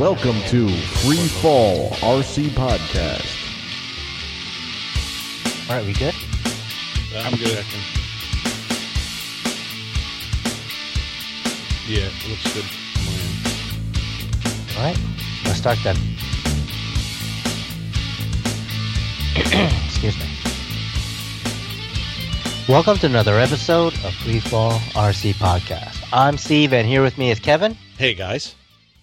[0.00, 3.36] Welcome to Free Fall RC Podcast.
[5.68, 6.14] All right, we good?
[7.18, 7.66] I'm good.
[11.86, 12.64] Yeah, it looks good.
[12.96, 13.36] on my end.
[14.78, 14.98] All right,
[15.44, 15.96] let's start then.
[19.84, 20.24] Excuse me.
[22.66, 26.02] Welcome to another episode of Freefall RC Podcast.
[26.10, 28.54] I'm Steve, and here with me is Kevin, Hey guys,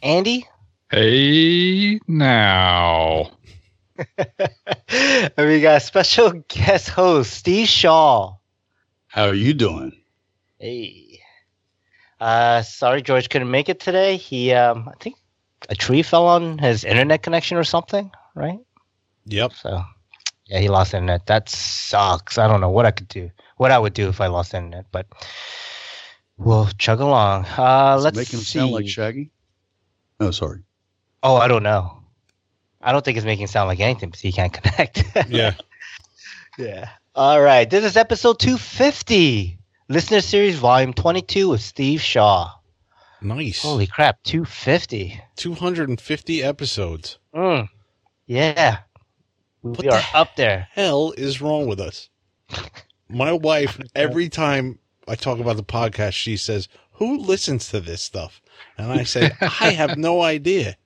[0.01, 0.47] Andy,
[0.89, 3.31] Hey, now.
[4.17, 8.35] and we got special guest host Steve Shaw.
[9.07, 9.91] How are you doing?
[10.59, 11.19] Hey.
[12.21, 14.15] Uh, sorry, George couldn't make it today.
[14.15, 15.17] He, um, I think
[15.67, 18.59] a tree fell on his internet connection or something, right?
[19.25, 19.51] yep.
[19.51, 19.83] So,
[20.45, 21.25] yeah, he lost internet.
[21.25, 22.37] That sucks.
[22.37, 24.85] I don't know what I could do, what I would do if I lost internet,
[24.93, 25.05] but
[26.37, 27.45] we'll chug along.
[27.57, 28.59] Uh, let's make him see.
[28.59, 29.31] sound like Shaggy?
[30.21, 30.61] Oh, sorry.
[31.27, 31.97] Oh, I don't know.
[32.81, 35.03] I don't think it's making it sound like anything because he can't connect.
[35.29, 35.55] Yeah.
[36.57, 36.89] yeah.
[37.15, 37.69] All right.
[37.69, 42.51] This is episode 250, listener series volume 22 with Steve Shaw.
[43.21, 43.61] Nice.
[43.61, 45.19] Holy crap, 250.
[45.35, 47.17] 250 episodes.
[47.35, 47.67] Mm.
[48.25, 48.79] Yeah.
[49.61, 50.67] What we are up there.
[50.71, 52.09] Hell is wrong with us.
[53.09, 58.01] My wife, every time I talk about the podcast, she says, "Who listens to this
[58.01, 58.41] stuff?"
[58.77, 60.77] And I say, "I have no idea.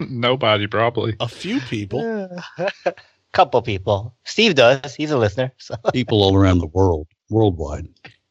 [0.00, 1.16] Nobody probably.
[1.20, 2.30] A few people."
[3.32, 4.12] Couple people.
[4.24, 4.94] Steve does.
[4.96, 5.52] He's a listener.
[5.58, 5.76] So.
[5.92, 7.86] People all around the world, worldwide.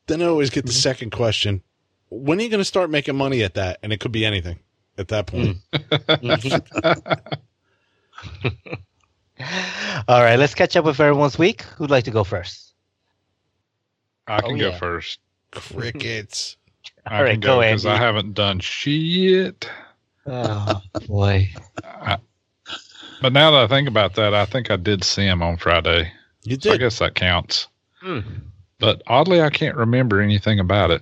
[0.07, 0.79] Then I always get the mm-hmm.
[0.79, 1.63] second question:
[2.09, 3.79] When are you going to start making money at that?
[3.81, 4.59] And it could be anything
[4.97, 5.57] at that point.
[5.71, 6.63] Mm.
[8.33, 8.73] Mm-hmm.
[10.09, 11.61] All right, let's catch up with everyone's week.
[11.61, 12.73] Who'd like to go first?
[14.27, 14.77] I can Oh, go yeah.
[14.77, 15.19] first.
[15.51, 16.57] Crickets.
[17.05, 19.69] I All right, can go, because I haven't done shit.
[20.25, 21.49] Oh boy.
[21.83, 22.17] I,
[23.21, 26.11] but now that I think about that, I think I did see him on Friday.
[26.43, 27.67] You So I guess that counts.
[28.01, 28.19] Hmm.
[28.79, 31.01] But oddly, I can't remember anything about it.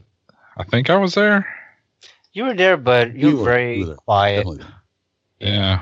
[0.57, 1.45] I think I was there.
[2.33, 4.37] You were there, but you, You were were- very were quiet.
[4.45, 4.65] Definitely.
[5.39, 5.79] Yeah.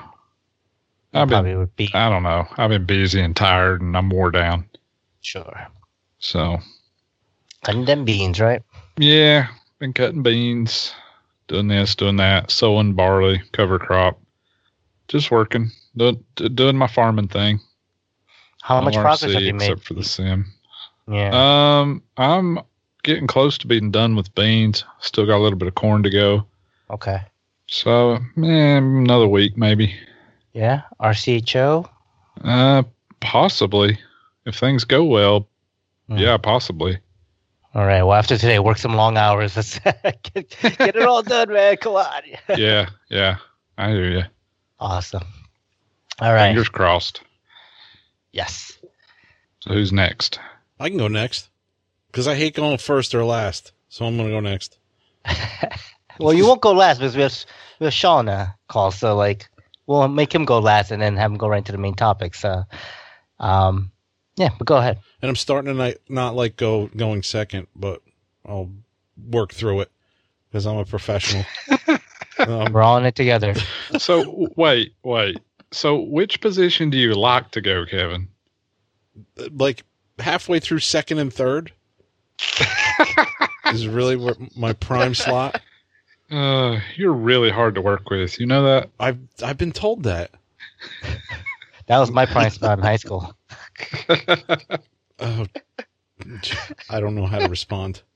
[1.14, 2.46] You I've been, would be I don't know.
[2.58, 4.66] I've been busy and tired and I'm wore down.
[5.22, 5.68] sure.
[6.20, 6.58] So,
[7.64, 8.62] Cutting them beans, right?
[8.98, 9.48] yeah,
[9.80, 10.94] been cutting beans,
[11.48, 14.20] doing this, doing that, sowing barley, cover crop,
[15.08, 17.60] just working, doing, doing my farming thing.
[18.62, 19.72] How much No progress have you made?
[19.72, 20.46] Except for the sim.
[21.08, 21.80] Yeah.
[21.82, 22.60] Um, I'm
[23.04, 24.84] getting close to being done with beans.
[25.02, 26.46] Still got a little bit of corn to go.
[26.90, 27.20] okay.
[27.68, 29.96] So, man, another week maybe.
[30.54, 30.84] Yeah.
[31.00, 31.90] RCHO.
[32.44, 32.84] Uh,
[33.22, 33.98] possibly.
[34.46, 35.48] If things go well,
[36.08, 36.18] Hmm.
[36.18, 37.00] yeah, possibly.
[37.76, 38.04] All right.
[38.04, 39.56] Well, after today, work some long hours.
[39.58, 39.78] Let's
[40.34, 41.78] get, get it all done, man.
[41.78, 42.22] Come on.
[42.58, 43.38] Yeah, yeah.
[43.78, 44.24] I hear you.
[44.80, 45.24] Awesome.
[46.20, 46.48] All right.
[46.48, 47.22] Fingers crossed.
[48.32, 48.78] Yes.
[49.60, 50.40] So who's next?
[50.80, 51.50] I can go next
[52.08, 53.74] because I hate going first or last.
[53.90, 54.78] So I'm going to go next.
[56.20, 57.46] Well, you won't go last because we have
[57.80, 59.50] we have Sean uh, call, so like
[59.86, 62.36] we'll make him go last and then have him go right into the main topic.
[62.36, 62.64] So,
[63.40, 63.92] um,
[64.36, 65.00] yeah, but go ahead.
[65.22, 68.02] And I'm starting to not, not like go going second, but
[68.46, 68.72] I'll
[69.30, 69.92] work through it
[70.50, 71.46] because I'm a professional.
[72.40, 73.54] um, We're all in it together.
[73.98, 75.40] So wait, wait.
[75.72, 78.30] So which position do you like to go, Kevin?
[79.52, 79.84] like
[80.20, 81.72] halfway through second and third
[83.72, 85.62] is really where my prime slot.
[86.32, 88.40] Uh, you're really hard to work with.
[88.40, 88.90] You know that?
[89.00, 90.32] I've I've been told that.
[91.88, 93.36] That was my prime spot in high school.
[95.20, 95.46] Oh,
[96.90, 98.02] I don't know how to respond.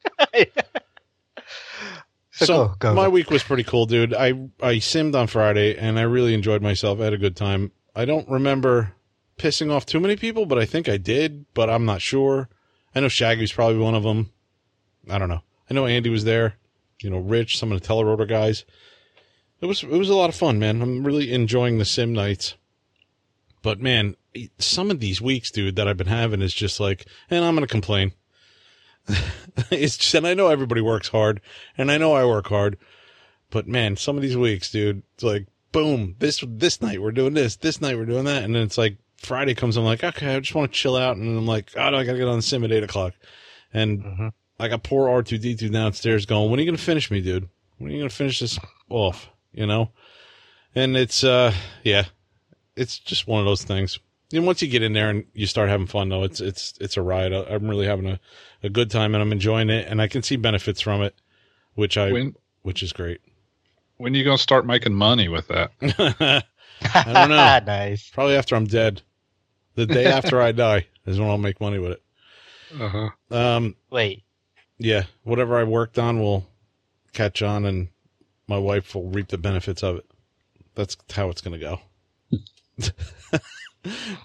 [2.32, 3.10] So So go, go, my go.
[3.10, 4.14] week was pretty cool, dude.
[4.14, 4.30] I
[4.62, 7.02] I simmed on Friday and I really enjoyed myself.
[7.02, 7.72] I had a good time.
[7.96, 8.94] I don't remember
[9.38, 12.48] pissing off too many people, but I think I did, but I'm not sure.
[12.96, 14.32] I know Shaggy's probably one of them.
[15.10, 15.42] I don't know.
[15.70, 16.56] I know Andy was there.
[17.02, 18.64] You know, Rich, some of the Telerotor guys.
[19.60, 20.82] It was it was a lot of fun, man.
[20.82, 22.56] I'm really enjoying the sim nights.
[23.62, 24.16] But man,
[24.58, 27.68] some of these weeks, dude, that I've been having is just like, and I'm gonna
[27.68, 28.14] complain.
[29.72, 31.42] it's just, and I know everybody works hard,
[31.78, 32.78] and I know I work hard,
[33.50, 37.34] but man, some of these weeks, dude, it's like, boom, this this night we're doing
[37.34, 40.36] this, this night we're doing that, and then it's like Friday comes, I'm like, okay,
[40.36, 42.38] I just want to chill out, and I'm like, oh, no, I gotta get on
[42.38, 43.14] the sim at eight o'clock,
[43.74, 44.34] and Mhm.
[44.60, 47.50] I got poor R2D2 downstairs going, when are you gonna finish me, dude?
[47.78, 48.60] When are you gonna finish this
[48.90, 49.30] off?
[49.54, 49.92] You know,
[50.76, 51.54] and it's uh,
[51.84, 52.06] yeah,
[52.76, 54.00] it's just one of those things.
[54.32, 56.98] And once you get in there and you start having fun, though, it's it's it's
[56.98, 57.34] a ride.
[57.34, 58.20] I- I'm really having a,
[58.64, 61.16] a good time and I'm enjoying it, and I can see benefits from it,
[61.76, 63.22] which I When which is great.
[63.98, 65.72] when are you gonna start making money with that?
[65.82, 67.60] I don't know.
[67.66, 68.10] nice.
[68.12, 69.02] Probably after I'm dead.
[69.76, 72.04] The day after I die is when I'll make money with it.
[72.80, 73.10] Uh-huh.
[73.36, 74.24] Um, Wait.
[74.78, 76.46] yeah, whatever I worked on will
[77.14, 77.88] catch on, and
[78.48, 80.06] my wife will reap the benefits of it.
[80.76, 81.80] That's how it's going to go.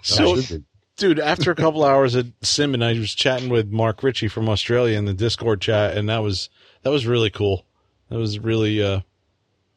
[0.03, 0.37] so,
[0.97, 4.49] dude, after a couple hours at Sim, and I was chatting with Mark Ritchie from
[4.49, 6.49] Australia in the Discord chat, and that was
[6.83, 7.65] that was really cool.
[8.11, 9.01] That was really, uh,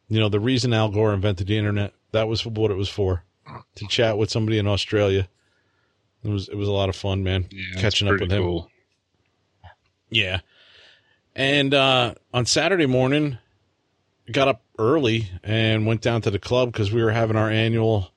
[0.09, 1.93] you know, the reason Al Gore invented the internet.
[2.11, 3.23] That was what it was for,
[3.75, 5.27] to chat with somebody in Australia.
[6.23, 7.47] It was it was a lot of fun, man.
[7.51, 8.41] Yeah, catching up with him.
[8.43, 8.69] cool.
[10.09, 10.39] Yeah.
[11.35, 13.37] And uh, on Saturday morning,
[14.31, 18.11] got up early and went down to the club because we were having our annual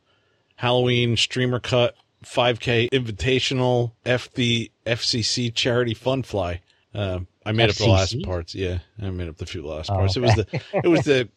[0.60, 6.60] Halloween streamer cut 5K invitational F the FCC charity fun fly.
[6.94, 8.54] Uh, I made up the last parts.
[8.54, 10.16] Yeah, I made up the few last Oh, parts.
[10.16, 10.46] It was the
[10.84, 11.28] it was the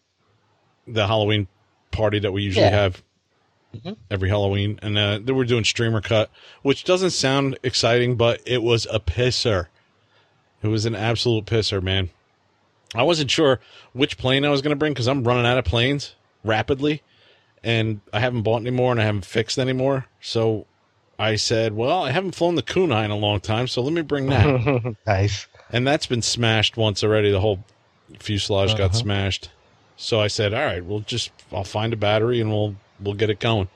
[0.86, 1.48] the Halloween
[1.92, 2.72] party that we usually Yeah.
[2.72, 3.02] have
[3.74, 3.96] Mhm.
[4.12, 6.30] every Halloween, and uh, they were doing streamer cut,
[6.62, 9.68] which doesn't sound exciting, but it was a pisser.
[10.62, 12.10] It was an absolute pisser, man.
[12.94, 13.60] I wasn't sure
[13.94, 17.02] which plane I was going to bring because I'm running out of planes rapidly,
[17.64, 20.06] and I haven't bought any more and I haven't fixed any more.
[20.22, 20.66] So
[21.20, 24.02] I said, "Well, I haven't flown the Kunai in a long time, so let me
[24.02, 25.48] bring that." nice.
[25.72, 27.32] and that's been smashed once already.
[27.32, 27.64] The whole
[28.20, 28.94] fuselage got Uh-huh.
[29.00, 29.50] smashed.
[29.98, 33.30] So I said, "All right, we'll just I'll find a battery and we'll we'll get
[33.30, 33.68] it going."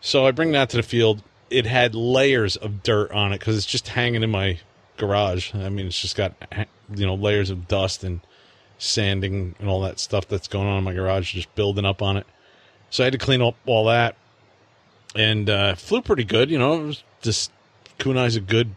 [0.00, 1.22] So I bring that to the field.
[1.50, 4.58] It had layers of dirt on it because it's just hanging in my
[4.96, 5.54] garage.
[5.54, 6.34] I mean, it's just got
[6.94, 8.20] you know layers of dust and
[8.78, 12.16] sanding and all that stuff that's going on in my garage, just building up on
[12.16, 12.26] it.
[12.90, 14.16] So I had to clean up all that,
[15.14, 16.50] and uh, flew pretty good.
[16.50, 17.50] You know, just
[17.98, 18.76] Kunai's a good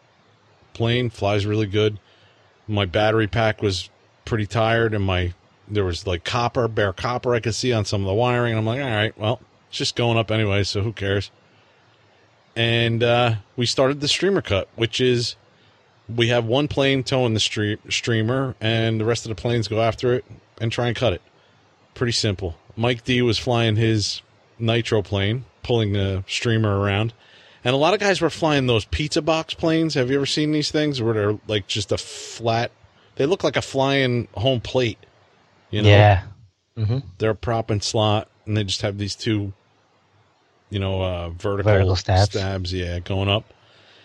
[0.73, 1.99] plane, flies really good.
[2.67, 3.89] My battery pack was
[4.25, 5.33] pretty tired, and my
[5.67, 8.53] there was like copper, bare copper I could see on some of the wiring.
[8.53, 9.39] And I'm like, all right, well,
[9.69, 11.31] it's just going up anyway, so who cares?
[12.55, 15.35] And uh, we started the streamer cut, which is
[16.13, 19.81] we have one plane towing the stream, streamer, and the rest of the planes go
[19.81, 20.25] after it
[20.59, 21.21] and try and cut it.
[21.93, 22.55] Pretty simple.
[22.79, 24.21] Mike D was flying his
[24.57, 27.13] nitro plane, pulling the streamer around.
[27.65, 29.95] And a lot of guys were flying those pizza box planes.
[29.95, 32.71] Have you ever seen these things where they're like just a flat?
[33.17, 34.97] They look like a flying home plate.
[35.69, 36.21] You know, Yeah.
[36.77, 39.51] hmm they're a prop and slot, and they just have these two,
[40.69, 42.31] you know, uh, vertical, Vertical stabs.
[42.31, 42.71] stabs.
[42.73, 43.43] Yeah, going up.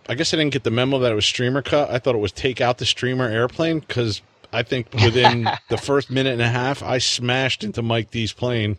[0.09, 1.91] I guess I didn't get the memo that it was streamer cut.
[1.91, 4.21] I thought it was take out the streamer airplane because
[4.55, 8.79] I think within the first minute and a half, I smashed into Mike D's plane.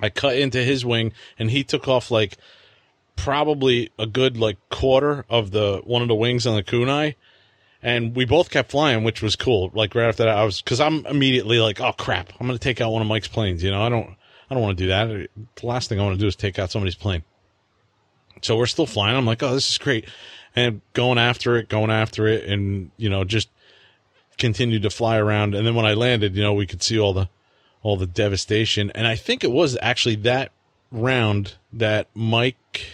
[0.00, 2.36] I cut into his wing, and he took off like
[3.16, 7.14] probably a good like quarter of the one of the wings on the kunai.
[7.84, 9.70] And we both kept flying which was cool.
[9.74, 12.32] Like right after that i was because i'm immediately like oh crap.
[12.40, 13.82] I'm gonna take out one of mike's planes you know?
[13.82, 14.16] I don't
[14.50, 15.28] i don't want to do that.
[15.56, 17.22] The last thing i want to do is take out somebody's plane.
[18.40, 19.16] So we're still flying.
[19.16, 20.08] I'm like oh this is great.
[20.54, 23.48] And going after it going after it and you know just
[24.38, 27.12] continued to fly around and then when i landed you know we could see all
[27.12, 27.28] the
[27.82, 30.50] all the devastation and i think it was actually that
[30.90, 32.86] round that mike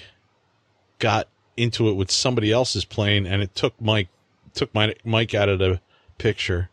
[0.99, 4.09] got into it with somebody else's plane and it took Mike
[4.55, 5.81] took my Mike out of the
[6.17, 6.71] picture.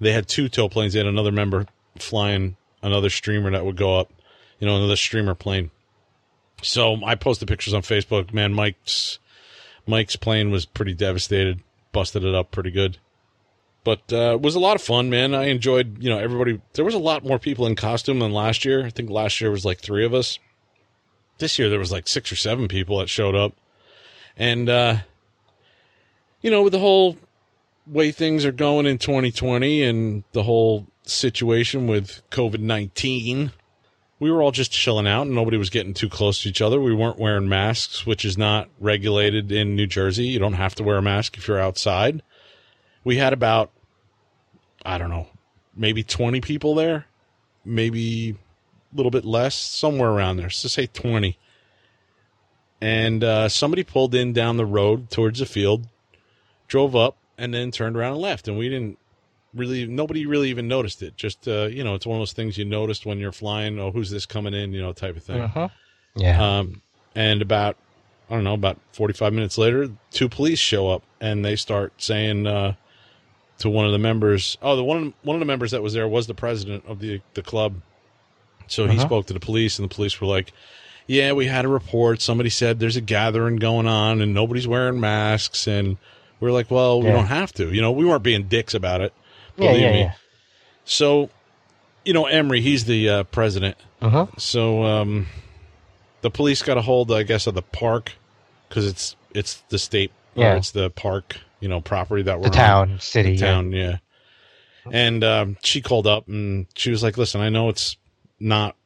[0.00, 0.92] They had two tow planes.
[0.92, 1.66] They had another member
[1.98, 4.12] flying another streamer that would go up,
[4.58, 5.70] you know, another streamer plane.
[6.62, 8.32] So I posted pictures on Facebook.
[8.32, 9.18] Man, Mike's
[9.86, 11.60] Mike's plane was pretty devastated.
[11.92, 12.98] Busted it up pretty good.
[13.82, 15.34] But uh, it was a lot of fun, man.
[15.34, 16.60] I enjoyed, you know, everybody.
[16.74, 18.84] There was a lot more people in costume than last year.
[18.84, 20.38] I think last year was like three of us
[21.40, 23.54] this year there was like six or seven people that showed up
[24.36, 24.96] and uh
[26.40, 27.16] you know with the whole
[27.86, 33.50] way things are going in 2020 and the whole situation with covid-19
[34.20, 36.80] we were all just chilling out and nobody was getting too close to each other
[36.80, 40.84] we weren't wearing masks which is not regulated in new jersey you don't have to
[40.84, 42.22] wear a mask if you're outside
[43.04, 43.70] we had about
[44.84, 45.26] i don't know
[45.76, 47.06] maybe 20 people there
[47.64, 48.36] maybe
[48.92, 50.50] a little bit less, somewhere around there.
[50.50, 51.38] So say 20.
[52.80, 55.86] And uh, somebody pulled in down the road towards the field,
[56.66, 58.48] drove up, and then turned around and left.
[58.48, 58.98] And we didn't
[59.54, 61.16] really, nobody really even noticed it.
[61.16, 63.78] Just, uh, you know, it's one of those things you noticed when you're flying.
[63.78, 64.72] Oh, who's this coming in?
[64.72, 65.40] You know, type of thing.
[65.42, 65.68] Uh-huh.
[66.16, 66.58] Yeah.
[66.58, 66.80] Um,
[67.14, 67.76] and about,
[68.30, 72.46] I don't know, about 45 minutes later, two police show up and they start saying
[72.46, 72.74] uh,
[73.60, 76.08] to one of the members, oh, the one, one of the members that was there
[76.08, 77.80] was the president of the, the club.
[78.66, 79.06] So he Uh-huh.
[79.06, 80.52] spoke to the police, and the police were like,
[81.06, 82.20] "Yeah, we had a report.
[82.22, 85.96] Somebody said there's a gathering going on, and nobody's wearing masks." And
[86.38, 87.72] we are like, "Well, we don't have to.
[87.74, 89.12] You know, we weren't being dicks about it."
[89.56, 90.00] believe yeah, me.
[90.00, 90.12] yeah.
[90.84, 91.30] So
[92.04, 93.76] you know, Emery, he's the uh, president.
[94.00, 94.26] Uh-huh.
[94.38, 95.26] So um,
[96.22, 98.12] the police got a hold, I guess, of the park
[98.68, 100.56] because it's it's the state or Yeah.
[100.56, 102.88] it's the park, you know, property that we're The on.
[102.88, 103.32] town, city.
[103.36, 103.98] The town, yeah.
[104.90, 107.96] And um, she called up and she was like, "Listen, I know it's
[108.38, 108.76] not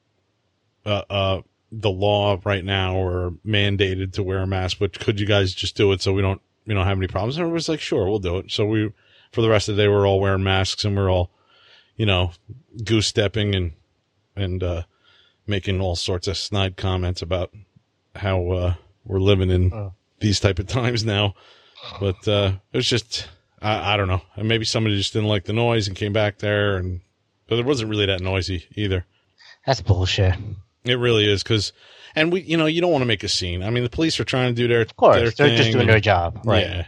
[0.84, 5.26] uh, uh, the law right now or mandated to wear a mask, but could you
[5.26, 7.80] guys just do it so we don't, you know, have any problems?" And everybody's like,
[7.80, 8.92] "Sure, we'll do it." So we,
[9.32, 11.30] for the rest of the day, we're all wearing masks and we're all,
[11.96, 12.32] you know,
[12.84, 13.72] goose stepping and
[14.34, 14.82] and uh,
[15.46, 17.52] making all sorts of snide comments about
[18.16, 19.92] how uh, we're living in Oh.
[20.18, 21.34] these type of times now.
[22.00, 23.28] But uh, it was just
[23.62, 24.22] I, I don't know.
[24.36, 27.00] And maybe somebody just didn't like the noise and came back there, and
[27.48, 29.04] but it wasn't really that noisy either.
[29.66, 30.34] That's bullshit.
[30.84, 31.72] It really is because,
[32.14, 33.62] and we, you know, you don't want to make a scene.
[33.62, 35.82] I mean, the police are trying to do their Of course, their they're just doing
[35.82, 36.62] and- their job, right?
[36.66, 36.86] Yeah.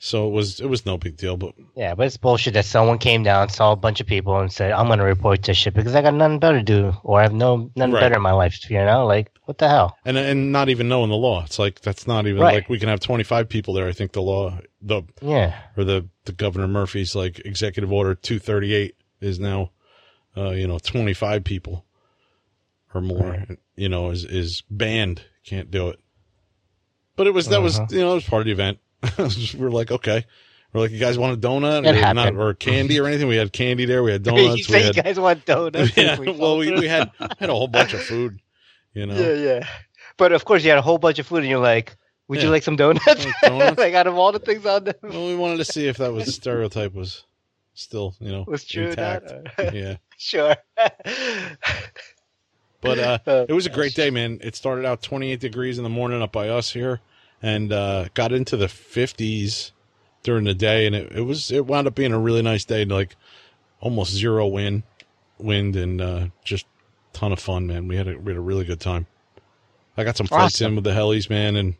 [0.00, 2.98] So it was it was no big deal, but Yeah, but it's bullshit that someone
[2.98, 5.72] came down, saw a bunch of people, and said, "I'm going to report this shit
[5.72, 8.00] because I got nothing better to do, or I have no nothing Right.
[8.00, 9.96] better in my life." You know, like what the hell?
[10.04, 11.44] and and not even knowing the law.
[11.44, 12.54] It's like that's not even Right.
[12.54, 13.86] like we can have twenty five people there.
[13.88, 18.38] I think the law the Yeah, or the the governor Murphy's like executive order two
[18.38, 19.70] thirty eight is now,
[20.36, 21.84] uh, you know, twenty five people
[22.94, 23.44] or more.
[23.76, 25.22] You know, is is banned.
[25.44, 26.00] Can't do it.
[27.16, 27.86] But it was that was Uh-huh.
[27.90, 28.78] you know it was part of the event.
[29.58, 30.24] We're like okay.
[30.72, 33.28] We're like, you guys want a donut or, not, or candy or anything?
[33.28, 34.02] We had candy there.
[34.02, 34.56] We had you donuts.
[34.56, 35.96] we say had, you guys want donuts?
[35.96, 36.18] yeah.
[36.18, 38.40] We Well, we, we had had a whole bunch of food.
[38.94, 39.68] You know, Yeah, yeah.
[40.16, 41.96] But of course, you had a whole bunch of food, and you're like,
[42.28, 43.78] "Would you like some donuts?" Like donuts?
[43.78, 46.12] like out of all the things on them, Well, we wanted to see if that
[46.12, 47.24] was stereotype was
[47.74, 49.32] still, you know, was true intact.
[49.74, 50.56] Yeah, sure.
[52.80, 54.38] but uh, Uh, it was a great day, man.
[54.42, 57.00] It started out 28 degrees in the morning up by us here,
[57.42, 59.72] and uh, got into the 50s
[60.22, 62.84] during the day, and it, it was it wound up being a really nice day,
[62.84, 63.16] like
[63.80, 64.84] almost zero wind,
[65.38, 66.66] wind, and uh, just
[67.14, 67.88] ton of fun, man.
[67.88, 69.06] We had a we had a really good time.
[69.96, 70.66] I got some flights Awesome.
[70.72, 71.74] in with the helis, man, and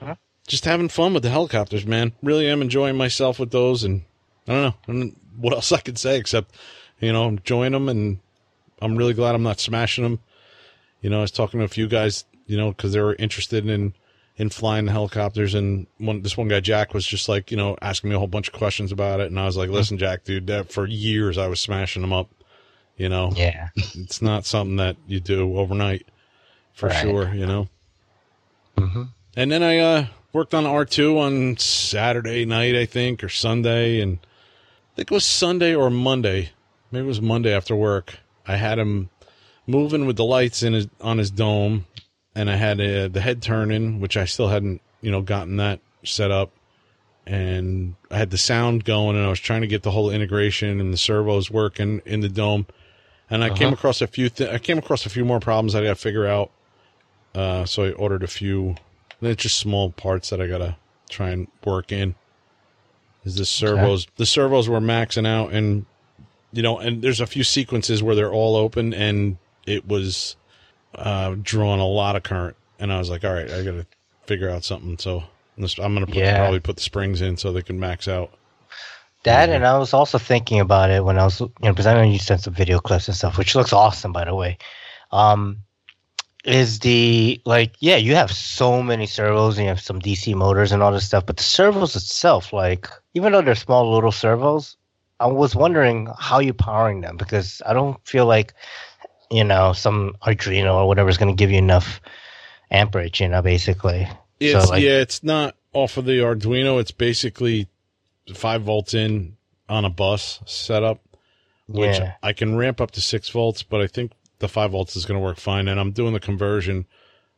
[0.00, 0.14] Uh-huh.
[0.46, 2.12] just having fun with the helicopters, man.
[2.22, 4.02] Really am enjoying myself with those, and
[4.46, 6.54] I don't know, I don't know what else I could say except,
[7.00, 8.18] you know, I'm enjoying them, and
[8.82, 10.20] I'm really glad I'm not smashing them.
[11.00, 13.66] You know, I was talking to a few guys, you know, because they were interested
[13.68, 13.94] in
[14.36, 17.76] in flying the helicopters, and one this one guy Jack was just like, you know,
[17.80, 20.24] asking me a whole bunch of questions about it, and I was like, listen, Jack,
[20.24, 22.28] dude, that for years I was smashing them up.
[22.96, 23.70] You know, yeah.
[23.76, 26.06] it's not something that you do overnight,
[26.72, 27.02] for Right.
[27.02, 27.34] sure.
[27.34, 27.68] You know.
[28.78, 29.02] hmm
[29.36, 34.00] And then I uh, worked on R2 on Saturday night, I think, or Sunday.
[34.00, 36.50] And I think it was Sunday or Monday.
[36.92, 38.18] Maybe it was Monday after work.
[38.46, 39.10] I had him
[39.66, 41.86] moving with the lights in his, on his dome.
[42.36, 45.80] And I had uh, the head turning, which I still hadn't, you know, gotten that
[46.04, 46.50] set up.
[47.26, 50.78] And I had the sound going, and I was trying to get the whole integration
[50.80, 52.66] and the servos working in the dome.
[53.34, 53.74] And I came Uh-huh.
[53.74, 54.28] across a few.
[54.28, 56.50] Th- I came across a few more problems I got to figure out.
[57.34, 58.76] Uh, so I ordered a few.
[59.20, 60.76] It's just small parts that I gotta
[61.08, 62.14] try and work in.
[63.24, 64.06] Is the servos?
[64.16, 65.86] The servos were maxing out, and
[66.52, 70.36] you know, and there's a few sequences where they're all open, and it was
[70.94, 72.54] uh, drawing a lot of current.
[72.78, 73.86] And I was like, all right, I gotta
[74.26, 74.96] figure out something.
[74.98, 75.24] So
[75.58, 76.36] I'm gonna put, Yeah.
[76.38, 78.30] probably put the springs in so they can max out.
[79.24, 81.94] That, and I was also thinking about it when I was, you know, because I
[81.94, 84.58] know you sent some video clips and stuff, which looks awesome, by the way.
[85.12, 85.58] Um,
[86.44, 90.72] is the like, yeah, you have so many servos and you have some DC motors
[90.72, 94.76] and all this stuff, but the servos itself, like, even though they're small little servos,
[95.20, 98.52] I was wondering how you're powering them because I don't feel like,
[99.30, 102.00] you know, some Arduino or whatever is going to give you enough
[102.70, 104.06] amperage, you know, basically.
[104.40, 106.78] It's like- yeah, it's not off of the Arduino.
[106.78, 107.68] It's basically
[108.32, 109.36] five volts in
[109.68, 111.00] on a bus setup.
[111.66, 112.12] which Yeah.
[112.22, 115.18] I can ramp up to six volts, but I think the five volts is going
[115.18, 115.66] to work fine.
[115.66, 116.84] And I'm doing the conversion.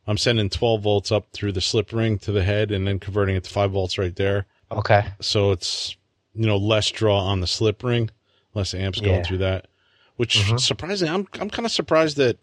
[0.08, 3.36] I'm sending 12 volts up through the slip ring to the head and then converting
[3.36, 4.46] it to five volts right there.
[4.72, 5.04] Okay.
[5.20, 5.96] So it's,
[6.34, 8.10] you know, less draw on the slip ring,
[8.52, 9.22] less amps going Yeah.
[9.22, 9.68] through that,
[10.16, 10.58] which Mhm.
[10.58, 12.36] surprisingly, I'm, I'm kind of surprised that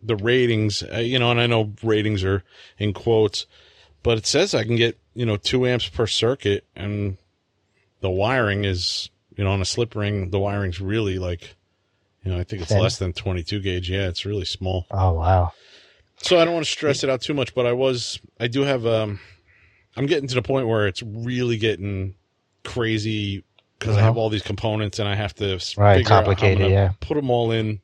[0.00, 2.44] the ratings, uh, you know, and I know ratings are
[2.78, 3.46] in quotes,
[4.04, 7.16] but it says I can get, you know, two amps per circuit and
[8.00, 11.54] the wiring is, you know, on a slip ring, the wiring's really like,
[12.24, 12.80] you know, I think it's Thin.
[12.82, 13.90] less than 22 gauge.
[13.90, 14.86] Yeah, it's really small.
[14.90, 15.52] Oh, wow.
[16.22, 18.62] So I don't want to stress it out too much, but I was, I do
[18.62, 19.20] have, um,
[19.96, 22.14] I'm getting to the point where it's really getting
[22.64, 23.42] crazy
[23.78, 24.08] because I Uh-huh.
[24.08, 26.92] have all these components and I have to Right, figure out how complicated, yeah.
[27.00, 27.80] put them all in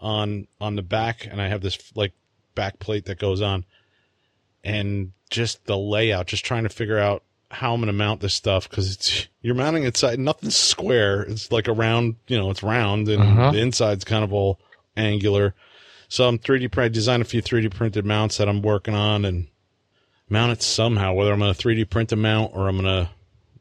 [0.00, 2.12] on on the back, and I have this like
[2.54, 3.64] back plate that goes on,
[4.64, 8.68] and just the layout, just trying to figure out how I'm gonna mount this stuff
[8.68, 10.18] because it's you're mounting it side.
[10.18, 11.22] Nothing's square.
[11.22, 12.16] It's like a round.
[12.28, 13.52] You know, it's round, and Mhm.
[13.52, 14.60] the inside's kind of all
[14.96, 15.54] angular.
[16.08, 16.86] So I'm 3D print.
[16.86, 19.46] I designed a few 3D printed mounts that I'm working on and
[20.28, 21.12] mount it somehow.
[21.14, 23.10] Whether I'm gonna 3D print a mount or I'm gonna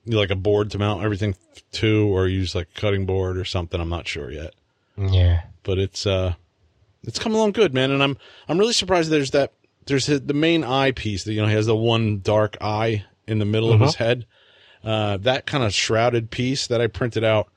[0.05, 1.35] like a board to mount everything
[1.73, 3.79] to, or use like a cutting board or something.
[3.79, 4.53] I'm not sure yet
[4.97, 5.41] Yeah.
[5.63, 6.33] but it's uh
[7.05, 8.17] it's come along good man and i'm
[8.49, 9.53] i'm really surprised there's that
[9.85, 13.05] there's his, the main eye piece that you know he has the one dark eye
[13.29, 14.25] in the middle of his head
[14.83, 17.49] uh that kind of shrouded piece that i printed out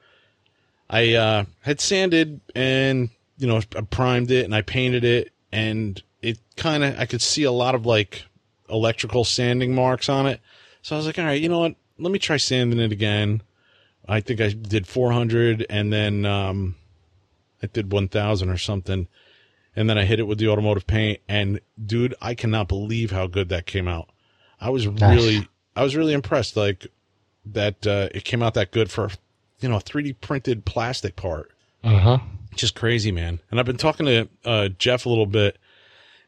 [0.91, 6.03] i uh had sanded and you know i primed it and i painted it and
[6.21, 8.25] it kind of i could see a lot of like
[8.69, 10.41] electrical sanding marks on it
[10.83, 13.43] so i was like all right you know what let me try sanding it again
[14.09, 16.75] i think i did 400 and then um
[17.63, 19.07] I did 1000 or something.
[19.75, 21.21] And then I hit it with the automotive paint.
[21.29, 24.11] And dude, I cannot believe how good that came out.
[24.61, 26.57] I was really, I was really impressed.
[26.57, 26.87] Like
[27.47, 29.11] that, uh, it came out that good for,
[29.61, 31.51] you know, a 3D printed plastic part.
[31.85, 32.19] Uh-huh.
[32.55, 33.41] Just crazy, man.
[33.51, 35.59] And I've been talking to uh, Jeff a little bit,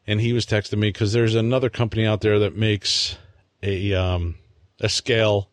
[0.07, 3.17] and he was texting me because there's another company out there that makes
[3.61, 4.35] a um,
[4.81, 5.49] a scale.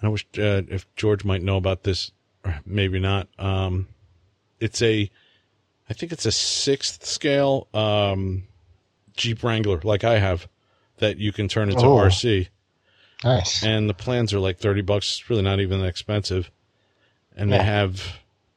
[0.00, 2.10] And I wish uh, if George might know about this,
[2.44, 3.28] or maybe not.
[3.38, 3.88] Um,
[4.60, 5.10] it's a,
[5.88, 8.44] I think it's a sixth scale um,
[9.16, 10.48] Jeep Wrangler, like I have,
[10.98, 11.96] that you can turn into Oh.
[11.96, 12.48] RC
[13.24, 13.62] Nice.
[13.64, 16.50] and the plans are like 30 bucks it's really not even that expensive
[17.36, 17.58] and Yeah.
[17.58, 18.02] they have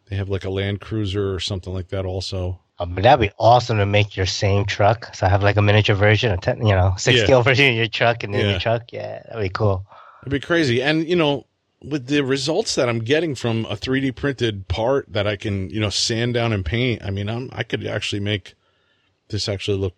[0.09, 3.33] they have like a land cruiser or something like that also oh, but that'd be
[3.39, 5.13] awesome to make your same truck.
[5.15, 7.23] So I have like a miniature version, a ten, you know, six Yeah.
[7.25, 8.51] scale version of your truck, and then Yeah.
[8.51, 8.93] your truck.
[8.93, 9.85] Yeah, that'd be cool.
[10.21, 11.45] it'd be crazy and you know
[11.83, 15.79] with the results that i'm getting from a 3d printed part that i can you
[15.79, 18.55] know sand down and paint i mean i'm i could actually make
[19.29, 19.93] this actually look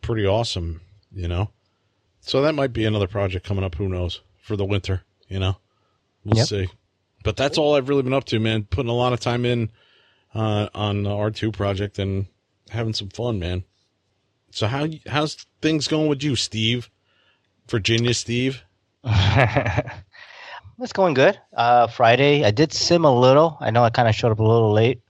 [0.00, 0.80] pretty awesome
[1.12, 1.50] you know
[2.28, 5.56] so that might be another project coming up who knows for the winter you know
[6.24, 6.46] we'll Yep.
[6.46, 6.68] see
[7.24, 9.70] but that's all i've really been up to man putting a lot of time in
[10.34, 12.26] uh, on the r2 project and
[12.70, 13.64] having some fun man
[14.50, 16.90] so how how's things going with you steve
[17.68, 18.62] virginia steve
[20.80, 21.40] it's going good.
[21.56, 23.56] Uh, Friday, I did sim a little.
[23.60, 25.00] I know I kind of showed up a little late,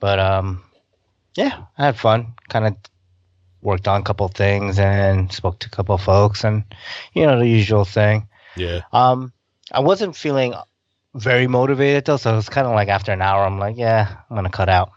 [0.00, 0.62] but um,
[1.34, 2.34] yeah, I had fun.
[2.48, 2.76] Kind of
[3.62, 6.64] worked on a couple things and spoke to a couple folks, and
[7.14, 8.28] you know the usual thing.
[8.56, 9.32] yeah Um,
[9.72, 10.54] I wasn't feeling
[11.14, 14.16] very motivated though, so it was kind of like after an hour, I'm like, yeah,
[14.28, 14.92] I'm gonna cut out.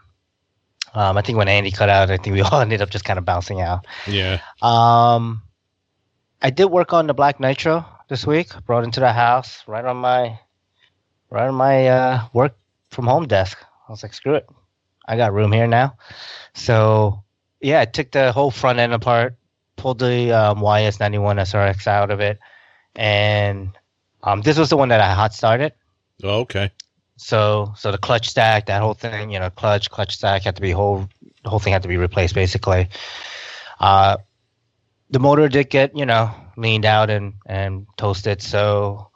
[0.94, 3.18] Um, I think when Andy cut out, I think we all ended up just kind
[3.18, 3.86] of bouncing out.
[4.06, 5.42] yeah Um,
[6.40, 8.48] I did work on the Black Nitro this week.
[8.66, 10.38] Brought into the house right on my,
[11.30, 12.56] right on my uh, work
[12.90, 13.58] from home desk.
[13.88, 14.46] I was like, screw it,
[15.06, 15.96] I got room here now.
[16.54, 17.21] So
[17.62, 19.36] yeah, I took the whole front end apart,
[19.76, 22.38] pulled the um, YS91 SRX out of it,
[22.94, 23.70] and
[24.22, 25.72] um, this was the one that I hot started.
[26.22, 26.70] Oh, okay.
[27.16, 30.62] So so the clutch stack, that whole thing, you know, clutch, clutch stack had to
[30.62, 31.08] be whole
[31.44, 32.88] the whole thing had to be replaced basically.
[33.78, 34.16] Uh
[35.10, 39.10] the motor did get, you know, leaned out and and toasted, so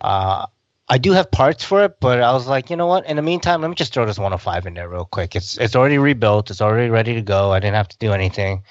[0.00, 0.46] uh
[0.90, 3.04] I do have parts for it, but I was like, you know what?
[3.06, 5.36] In the meantime, let me just throw this 105 in there real quick.
[5.36, 6.50] It's it's already rebuilt.
[6.50, 7.52] It's already ready to go.
[7.52, 8.62] I didn't have to do anything,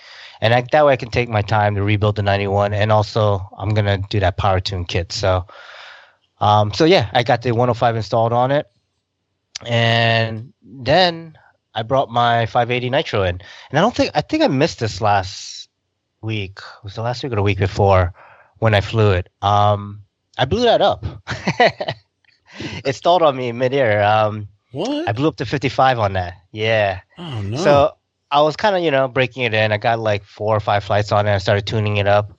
[0.41, 2.73] and I, that way I can take my time to rebuild the 91.
[2.73, 5.12] And also, I'm gonna do that power tune kit.
[5.12, 5.45] So,
[6.39, 8.65] um, so yeah, I got the 105 installed on it,
[9.67, 11.38] and then
[11.75, 15.01] I brought my 580 Nitro in, and I don't think I think I missed this
[15.01, 15.69] last
[16.21, 16.60] week.
[16.84, 18.15] Was the last week or the week before
[18.58, 19.30] when I flew it.
[19.43, 20.01] Um,
[20.36, 21.06] I blew that up.
[22.86, 24.04] it stalled on me midair.
[24.04, 25.08] Um, What?
[25.08, 26.34] I blew up to 55 on that.
[26.52, 27.02] Yeah.
[27.17, 27.58] oh no.
[27.58, 27.98] So
[28.32, 29.72] I was kind of, you know, breaking it in.
[29.72, 31.34] I got like four or five flights on it.
[31.34, 32.38] I started tuning it up,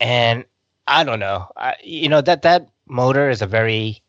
[0.00, 0.44] and
[0.86, 1.46] I don't know.
[1.56, 4.02] I, you know that that motor is a very,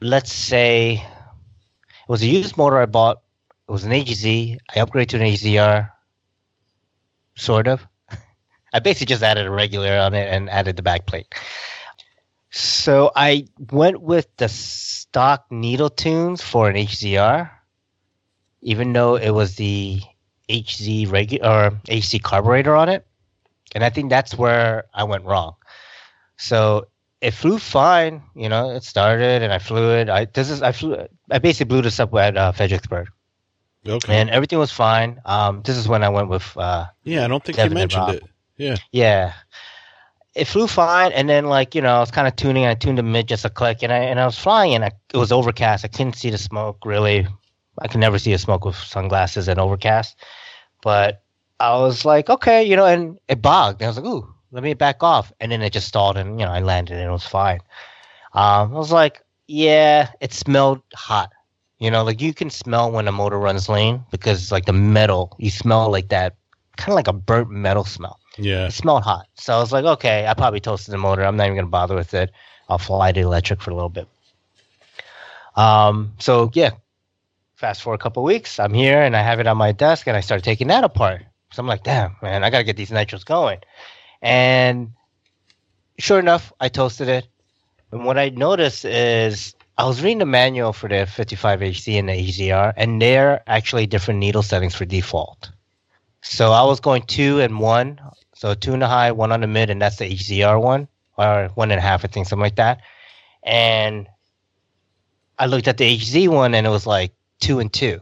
[0.00, 3.22] let's say, it was a used motor I bought.
[3.68, 4.58] It was an AGZ.
[4.68, 5.90] I upgraded to an HZR.
[7.34, 7.86] Sort of.
[8.74, 11.26] I basically just added a regular on it and added the back plate.
[12.50, 17.50] So I went with the stock needle tunes for an HZR
[18.66, 20.00] even though it was the
[20.48, 23.06] HZ regular or HC carburetor on it.
[23.74, 25.54] And I think that's where I went wrong.
[26.36, 26.88] So
[27.20, 30.08] it flew fine, you know, it started and I flew it.
[30.08, 33.08] I this is I flew I basically blew this up at uh, Fredericksburg
[33.86, 34.18] okay.
[34.18, 35.20] and everything was fine.
[35.24, 38.08] Um this is when I went with uh yeah, I don't think Kevin you mentioned
[38.10, 38.22] it.
[38.56, 38.76] Yeah.
[38.90, 39.32] yeah.
[40.36, 42.66] It flew fine, and then like you know, I was kind of tuning.
[42.66, 44.92] I tuned the mid just a click, and I and I was flying, and I,
[45.12, 45.84] it was overcast.
[45.84, 47.26] I couldn't see the smoke really.
[47.80, 50.16] I can never see the smoke with sunglasses and overcast.
[50.82, 51.22] But
[51.60, 53.82] I was like, okay, you know, and it bogged.
[53.82, 55.32] I was like, ooh, let me back off.
[55.40, 57.60] And then it just stalled and, you know, I landed and it was fine.
[58.34, 61.32] Um, I was like, yeah, it smelled hot.
[61.78, 65.36] You know, like you can smell when a motor runs lean because like the metal,
[65.38, 66.36] you smell like that
[66.76, 68.18] kind of like a burnt metal smell.
[68.38, 68.66] Yeah.
[68.66, 69.26] It smelled hot.
[69.34, 71.24] So I was like, okay, I probably toasted the motor.
[71.24, 72.30] I'm not even going to bother with it.
[72.68, 74.08] I'll fly to electric for a little bit.
[75.54, 76.70] Um, so yeah,
[77.54, 80.16] fast forward a couple weeks, I'm here and I have it on my desk and
[80.16, 81.22] I started taking that apart.
[81.52, 83.60] So I'm like, damn, man, I got to get these nitros going.
[84.20, 84.92] And
[85.98, 87.26] sure enough, I toasted it.
[87.92, 92.12] And what I noticed is I was reading the manual for the 55HC and the
[92.12, 95.50] HZR, and they're actually different needle settings for default.
[96.22, 98.00] So I was going two and one,
[98.36, 101.48] so two in the high, one on the mid, and that's the HZR one, or
[101.54, 102.82] one and a half, I think, something like that.
[103.42, 104.06] And
[105.38, 107.98] I looked at the HZ one, and it was like two and two.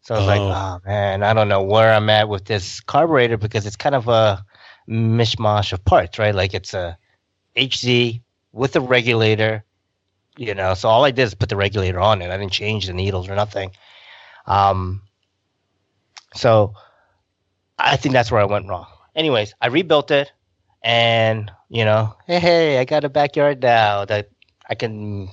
[0.00, 0.52] So I was like, Oh.
[0.52, 4.08] oh man, I don't know where I'm at with this carburetor because it's kind of
[4.08, 4.42] a
[4.88, 6.34] mishmash of parts, right?
[6.34, 6.96] Like it's a
[7.56, 9.64] HZ with a regulator,
[10.38, 10.72] you know.
[10.74, 12.30] So all I did is put the regulator on it.
[12.30, 13.70] I didn't change the needles or nothing.
[14.46, 15.02] Um,
[16.34, 16.74] so
[17.78, 18.86] I think that's where I went wrong.
[19.14, 20.32] Anyways, I rebuilt it,
[20.82, 24.30] and you know, hey, hey, I got a backyard now that
[24.68, 25.28] I can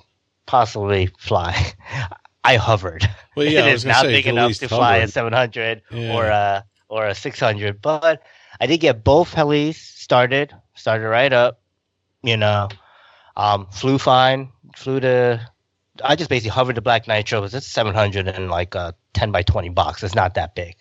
[0.46, 1.56] possibly fly.
[2.44, 3.08] I hovered.
[3.36, 6.14] Well, yeah, it I was gonna not say, big enough to fly a 700 Yeah.
[6.16, 8.22] or a or a 600, but
[8.60, 11.60] I did get both helis started, started right up.
[12.24, 12.70] You know,
[13.36, 15.42] um, flew fine, flew to.
[16.04, 17.42] I just basically hovered the black nitro.
[17.42, 20.04] Because it's 700 and like a 10 by 20 box.
[20.04, 20.76] It's not that big,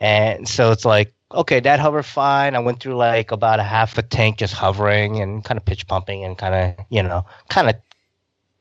[0.00, 2.54] and so it's like okay, that hovered fine.
[2.54, 5.86] I went through like about a half a tank just hovering and kind of pitch
[5.86, 7.76] pumping and kind of you know kind of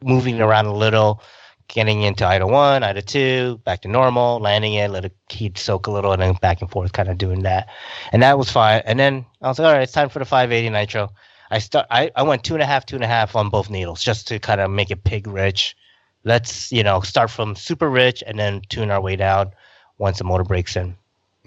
[0.04, 1.22] moving around a little
[1.68, 5.88] getting into idle one, idle two, back to normal, landing it, let it heat soak
[5.88, 7.70] a little, and then back and forth, kind of doing that,
[8.12, 8.82] and that was fine.
[8.86, 11.10] And then I was like, all right, it's time for the 580 nitro.
[11.50, 11.88] I start.
[11.90, 14.28] I, I went two and a half, two and a half on both needles, just
[14.30, 15.76] to kind of make it pig rich.
[16.24, 19.52] Let's you know start from super rich and then tune our way down
[19.98, 20.96] once the motor breaks in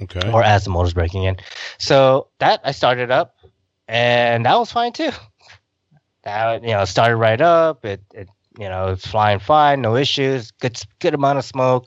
[0.03, 0.31] Okay.
[0.33, 1.37] or as the motor's breaking in.
[1.79, 3.37] So that I started up,
[3.87, 5.11] and that was fine too.
[6.25, 7.85] That you know started right up.
[7.85, 8.29] It it
[8.59, 10.51] you know it's flying fine, no issues.
[10.53, 11.87] Good good amount of smoke.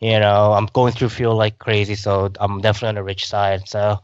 [0.00, 3.68] You know I'm going through fuel like crazy, so I'm definitely on the rich side.
[3.68, 3.98] So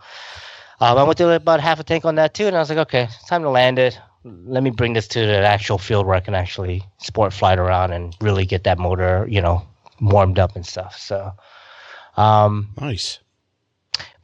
[0.81, 2.79] um, I went through about half a tank on that too, and I was like,
[2.79, 3.99] okay, it's time to land it.
[4.25, 7.93] Let me bring this to the actual field where I can actually sport flight around
[7.93, 9.67] and really get that motor, you know,
[10.01, 10.97] warmed up and stuff.
[10.99, 11.33] So.
[12.17, 13.21] Um, Nice.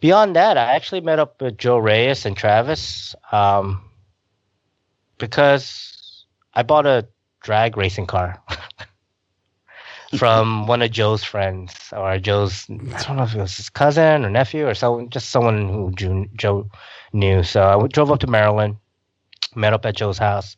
[0.00, 3.82] Beyond that, I actually met up with Joe Reyes and Travis um,
[5.18, 7.06] because I bought a
[7.42, 8.42] drag racing car
[10.16, 14.24] from one of Joe's friends or Joe's, I don't know if it was his cousin
[14.24, 16.68] or nephew or someone, just someone who Ju- Joe
[17.12, 17.42] knew.
[17.42, 18.76] So I drove up to Maryland,
[19.54, 20.56] met up at Joe's house,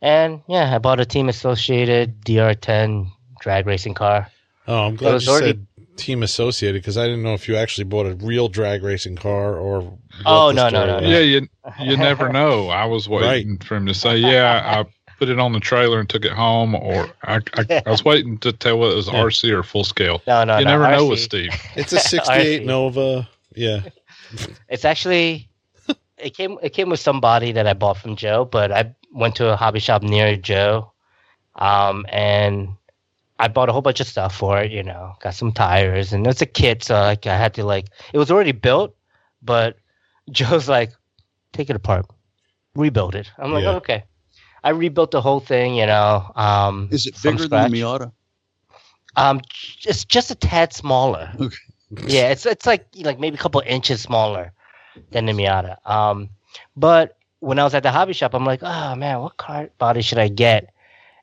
[0.00, 4.28] and yeah, I bought a Team Associated DR10 drag racing car.
[4.68, 7.84] Oh, I'm glad you already- said team associated because I didn't know if you actually
[7.84, 9.98] bought a real drag racing car or.
[10.26, 11.06] Oh, no, no, no, no.
[11.08, 11.48] Yeah, you
[11.80, 12.68] you never know.
[12.68, 13.22] I was Right.
[13.22, 14.84] waiting for him to say, "Yeah, I
[15.18, 18.38] put it on the trailer and took it home," or I, I, I was waiting
[18.38, 19.14] to tell whether it was Yeah.
[19.22, 20.22] RC or full scale.
[20.26, 20.70] No, no, you no.
[20.78, 21.50] never know with Steve.
[21.76, 22.64] It's a '68 RC.
[22.66, 23.28] Nova.
[23.54, 23.80] Yeah.
[24.68, 25.48] It's actually
[26.16, 29.52] it came it came with somebody that I bought from Joe, but I went to
[29.52, 30.92] a hobby shop near Joe,
[31.56, 32.68] um, and
[33.38, 34.70] I bought a whole bunch of stuff for it.
[34.70, 37.86] You know, got some tires, and it's a kit, so like I had to like
[38.12, 38.94] it was already built,
[39.42, 39.76] but
[40.30, 40.92] Joe's like,
[41.52, 42.06] take it apart,
[42.74, 43.30] rebuild it.
[43.38, 43.76] I'm like, Yeah.
[43.76, 44.04] okay.
[44.64, 46.30] I rebuilt the whole thing, you know.
[46.36, 47.78] Um, Is it bigger than the.
[47.82, 48.12] Miata?
[49.16, 49.40] Um,
[49.84, 51.30] it's just a tad smaller.
[51.38, 51.56] Okay.
[52.06, 54.52] yeah, it's it's like like maybe a couple inches smaller
[55.10, 55.76] than the Miata.
[55.88, 56.30] Um,
[56.76, 60.00] but when I was at the hobby shop, I'm like, oh man, what car body
[60.00, 60.71] should I get?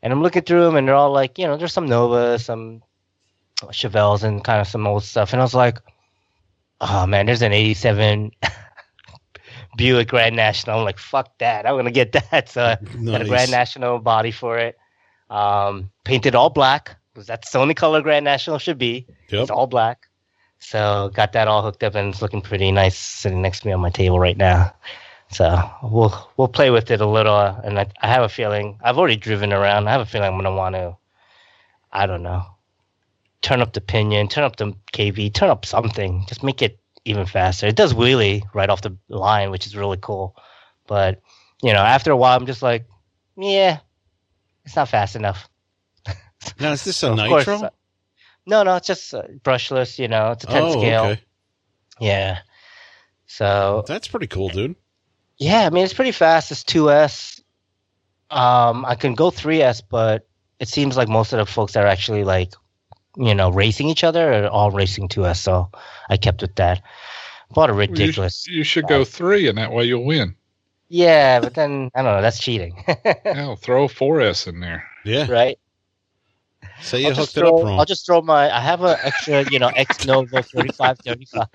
[0.02, 2.82] And I'm looking through them, and they're all like, you know, there's some Novas, some
[3.66, 5.34] Chevelles, and kind of some old stuff.
[5.34, 5.80] And I was like,
[6.82, 8.32] oh man, there's an '87
[9.78, 10.80] Buick Grand National.
[10.80, 12.50] I'm like, fuck that, I'm gonna get that.
[12.50, 14.78] So I got a Grand National body for it.
[15.30, 19.06] Um, painted all black because that's the only color Grand National should be.
[19.30, 19.42] Yep.
[19.42, 20.08] It's all black.
[20.60, 23.74] So got that all hooked up and it's looking pretty nice sitting next to me
[23.74, 24.74] on my table right now.
[25.32, 28.80] So we'll we'll play with it a little, uh, and I, I have a feeling
[28.84, 29.88] I've already driven around.
[29.88, 30.98] I have a feeling I'm gonna want to,
[31.92, 32.46] I don't know,
[33.42, 37.28] turn up the pinion, turn up the KV, turn up something, just make it even
[37.28, 37.68] faster.
[37.68, 40.36] It does wheelie right off the line, which is really cool.
[40.88, 41.22] But
[41.62, 42.88] you know, after a while, I'm just like,
[43.38, 43.80] yeah,
[44.66, 45.48] it's not fast enough.
[46.60, 47.44] Now is this a nitro?
[47.44, 47.70] course, uh,
[48.46, 50.00] no, no, it's just uh, brushless.
[50.00, 51.04] You know, it's a 10 oh, scale.
[51.04, 51.22] okay.
[52.00, 52.40] Yeah.
[53.28, 54.76] So That's pretty cool, dude.
[55.40, 56.52] Yeah, I mean it's pretty fast.
[56.52, 57.42] It's 2S.
[58.30, 60.28] Um, I can go 3S, but
[60.60, 62.54] it seems like most of the folks that are actually like,
[63.18, 65.38] you know, racing each other are all racing 2S.
[65.38, 65.70] So
[66.10, 66.82] I kept with that.
[67.52, 68.48] Bought a Well, you sh- ridiculous.
[68.48, 70.36] You, should go three, and that way you'll win.
[70.90, 72.22] Yeah, but then I don't know.
[72.22, 72.84] That's cheating,
[73.24, 74.86] Hell, throw a 4S in there.
[75.06, 75.30] Yeah.
[75.32, 75.58] right?
[76.82, 77.58] Say you I'll just hooked it throw.
[77.58, 77.80] up wrong.
[77.80, 78.56] I'll just throw my.
[78.56, 81.48] I have an extra, you know, X Nova 4535.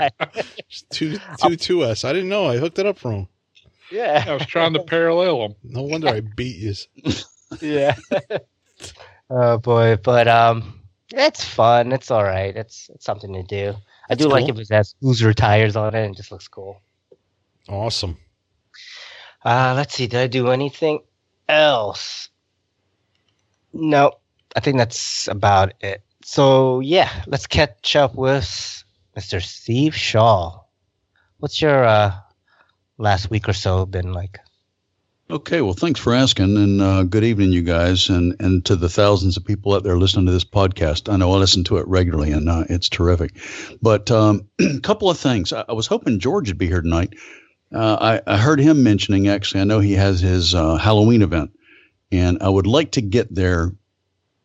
[0.68, 2.04] Just two two two S.
[2.04, 2.46] I didn't know.
[2.46, 3.28] I hooked it up wrong.
[4.02, 5.56] I was trying to parallel them.
[5.62, 6.74] No wonder I beat you.
[7.60, 7.96] yeah.
[9.30, 10.80] oh boy, but um,
[11.12, 11.92] it's fun.
[11.92, 12.56] It's all right.
[12.56, 13.74] It's it's something to do.
[14.08, 14.60] I do That's like cool.
[14.60, 16.82] if it has Hoosier tires on it and it just looks cool.
[17.68, 18.18] Awesome.
[19.44, 20.06] Uh, let's see.
[20.06, 21.00] Did I do anything
[21.48, 22.28] else?
[23.72, 24.12] No,
[24.56, 26.02] I think that's about it.
[26.24, 28.84] So yeah, let's catch up with
[29.16, 29.42] Mr.
[29.42, 30.60] Steve Shaw.
[31.38, 32.14] What's your uh,
[32.98, 34.38] last week or so been like?
[35.30, 38.90] Okay, well, thanks for asking, and uh, good evening, you guys, and and to the
[38.90, 41.10] thousands of people out there listening to this podcast.
[41.10, 43.34] I know I listen to it regularly, and uh, it's terrific.
[43.80, 45.52] But um, a couple of things.
[45.52, 47.14] I, I was hoping George would be here tonight.
[47.74, 49.62] Uh, I, I heard him mentioning actually.
[49.62, 51.52] I know he has his uh, Halloween event,
[52.12, 53.72] and I would like to get there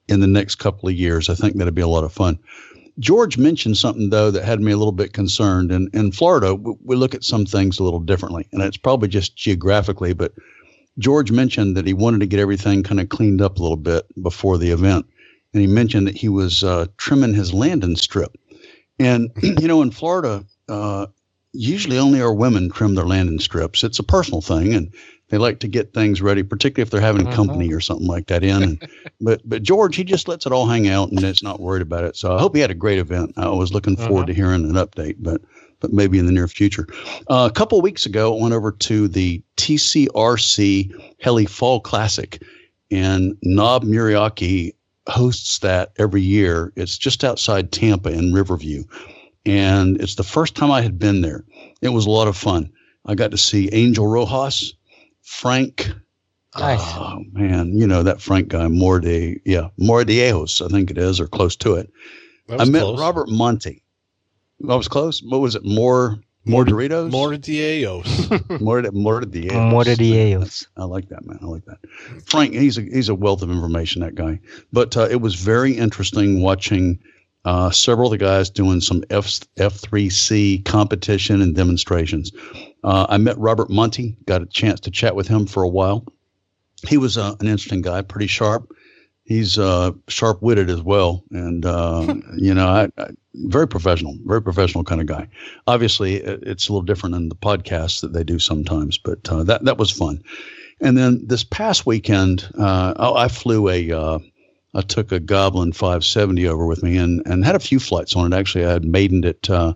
[0.08, 1.30] in the next couple of years.
[1.30, 2.40] I think that'd be a lot of fun.
[3.00, 5.72] George mentioned something though that had me a little bit concerned.
[5.72, 9.08] And in Florida, we, we look at some things a little differently, and it's probably
[9.08, 10.34] just geographically, but
[10.98, 14.06] George mentioned that he wanted to get everything kind of cleaned up a little bit
[14.22, 15.06] before the event.
[15.54, 18.38] And he mentioned that he was uh, trimming his landing strip.
[19.00, 21.08] And, you know, in Florida, uh,
[21.54, 23.84] usually only our women trim their landing strips.
[23.84, 24.74] It's a personal thing.
[24.74, 24.94] And
[25.30, 27.34] they like to get things ready, particularly if they're having Mhm.
[27.34, 28.64] company or something like that in.
[28.64, 28.90] And,
[29.22, 32.04] but, but George, he just lets it all hang out and is not worried about
[32.04, 32.16] it.
[32.18, 33.34] So I hope he had a great event.
[33.38, 35.42] I was looking forward to hearing an update, but,
[35.80, 36.88] but maybe in the near future.
[37.30, 42.42] Uh, a couple of weeks ago, I went over to the TCRC Heli Fall Classic,
[42.92, 44.74] and Nob Muriaki
[45.08, 46.74] hosts that every year.
[46.76, 48.84] It's just outside Tampa in Riverview,
[49.46, 51.44] and it's the first time I had been there.
[51.82, 52.72] It was a lot of fun.
[53.06, 54.74] I got to see Angel Rojas,
[55.30, 55.92] Frank.
[56.58, 56.82] Nice.
[56.82, 61.28] Oh man, you know that Frank guy, Morde, yeah, Mordieos, I think it is, or
[61.28, 61.92] close to it.
[62.50, 63.00] I met close.
[63.00, 63.84] Robert Monte.
[64.68, 65.22] I was close.
[65.22, 65.64] What was it?
[65.64, 67.12] More more Doritos?
[67.12, 68.30] More Dios.
[68.60, 70.68] more more the More to.
[70.76, 71.38] I like that man.
[71.44, 71.78] I like that.
[72.26, 74.02] Frank, he's a he's a wealth of information.
[74.02, 74.40] That guy.
[74.74, 77.00] But uh, it was very interesting watching
[77.46, 82.32] uh, several of the guys doing some F F three C competition and demonstrations.
[82.84, 84.18] Uh, I met Robert Monty.
[84.26, 86.06] Got a chance to chat with him for a while.
[86.88, 88.72] He was uh, an interesting guy, pretty sharp.
[89.26, 94.42] He's uh, sharp witted as well, and uh, you know, I, I, very professional, very
[94.42, 95.28] professional kind of guy
[95.68, 99.44] obviously it- it's a little different in the podcasts that they do sometimes, but uh,
[99.44, 100.22] that that was fun.
[100.82, 104.20] And then this past weekend, uh, I, I flew a, uh,
[104.74, 108.32] I took a Goblin 570 over with me and and had a few flights on
[108.32, 108.36] it.
[108.36, 109.74] Actually, I had maidened it, uh,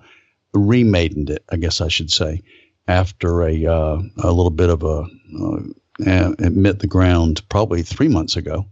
[0.54, 2.42] remaidened it, I guess I should say,
[2.88, 5.06] after a uh, a little bit of a
[5.39, 8.65] uh, admit the ground probably three months ago.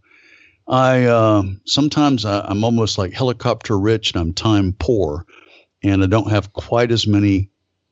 [0.68, 5.26] I uh, sometimes I, I'm almost like helicopter rich and I'm time poor
[5.84, 7.50] and I don't have quite as many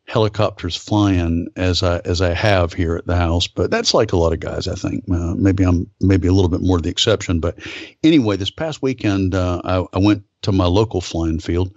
[0.08, 3.48] helicopters flying as I as I have here at the house.
[3.48, 5.04] But that's like a lot of guys, I think.
[5.12, 7.40] Uh, maybe I'm maybe a little bit more the exception.
[7.40, 7.60] But
[8.04, 11.74] anyway, this past weekend uh, I, I went to my local flying field.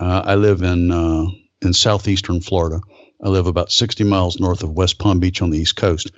[0.00, 1.26] Uh, I live in uh,
[1.62, 2.80] in southeastern Florida.
[3.24, 6.12] I live about 60 miles north of West Palm Beach on the East Coast,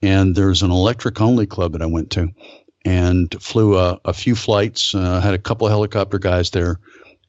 [0.00, 2.28] and there's an electric only club that I went to,
[2.84, 4.94] and flew a, a few flights.
[4.94, 6.78] Uh, had a couple of helicopter guys there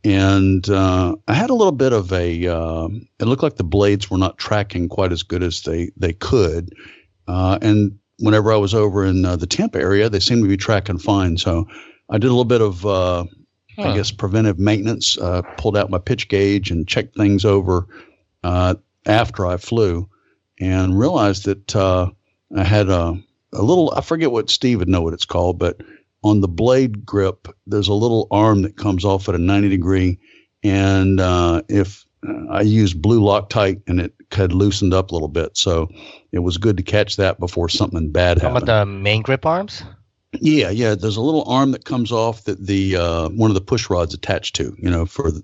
[0.04, 2.48] and uh, I had a little bit of a.
[2.48, 6.13] Uh, it looked like the blades were not tracking quite as good as they they
[6.13, 6.74] could,
[7.28, 10.58] uh, and whenever I was over in uh, the Tampa area, they seemed to be
[10.58, 11.38] tracking fine.
[11.38, 11.67] So
[12.10, 13.26] I did a little bit of, uh,
[13.78, 15.17] I guess, preventive maintenance.
[15.17, 17.88] Uh, pulled out my pitch gauge and checked things over
[18.43, 20.09] uh, after I flew,
[20.59, 22.09] and realized that uh,
[22.55, 23.15] I had a
[23.53, 23.93] a little.
[23.95, 25.81] I forget what Steve would know what it's called, but
[26.23, 30.17] on the blade grip, there's a little arm that comes off at a 90 degree.
[30.63, 35.27] And uh, if uh, I used blue Loctite and it had loosened up a little
[35.27, 35.57] bit.
[35.57, 35.89] So
[36.31, 38.67] it was good to catch that before something bad Some of happened.
[38.69, 39.83] the main grip arms.
[40.31, 40.95] yeah, yeah.
[40.95, 44.13] There's a little arm that comes off that the uh, one of the push rods
[44.13, 45.43] attached to, you know, for, the,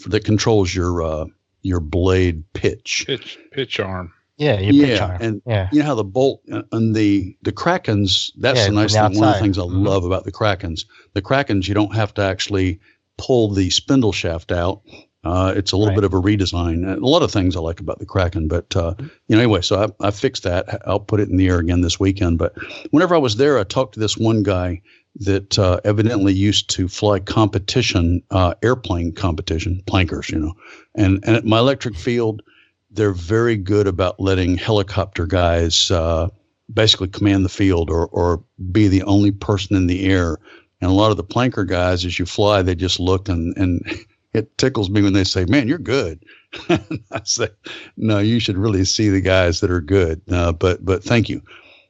[0.00, 1.24] for that controls your uh,
[1.62, 3.04] your blade pitch.
[3.06, 4.12] Pitch pitch arm.
[4.36, 5.18] Yeah, your pitch Yeah, arm.
[5.20, 5.68] and yeah.
[5.72, 9.06] you know how the bolt uh, and the the krakens that's Yeah, the nice from
[9.06, 9.84] thing the one of the things i Mhm.
[9.86, 12.78] love about the krakens the krakens you don't have to actually
[13.16, 14.82] pull the spindle shaft out
[15.24, 15.96] Uh, it's a little Right.
[15.96, 16.86] bit of a redesign.
[16.96, 18.94] A lot of things I like about the Kraken, but uh,
[19.26, 20.80] you know, anyway, so I, I fixed that.
[20.86, 22.38] I'll put it in the air again this weekend.
[22.38, 22.54] But
[22.92, 24.80] whenever I was there, I talked to this one guy
[25.20, 30.54] that uh, evidently used to fly competition, uh, airplane competition, plankers, you know,
[30.94, 32.42] and and at my electric field,
[32.90, 36.28] they're very good about letting helicopter guys uh,
[36.72, 40.38] basically command the field or or be the only person in the air.
[40.80, 43.82] And a lot of the planker guys, as you fly, they just look and and
[44.32, 46.22] it tickles me when they say, "Man, you're good."
[46.68, 47.48] I say,
[47.96, 51.42] "No, you should really see the guys that are good." Uh, but but thank you.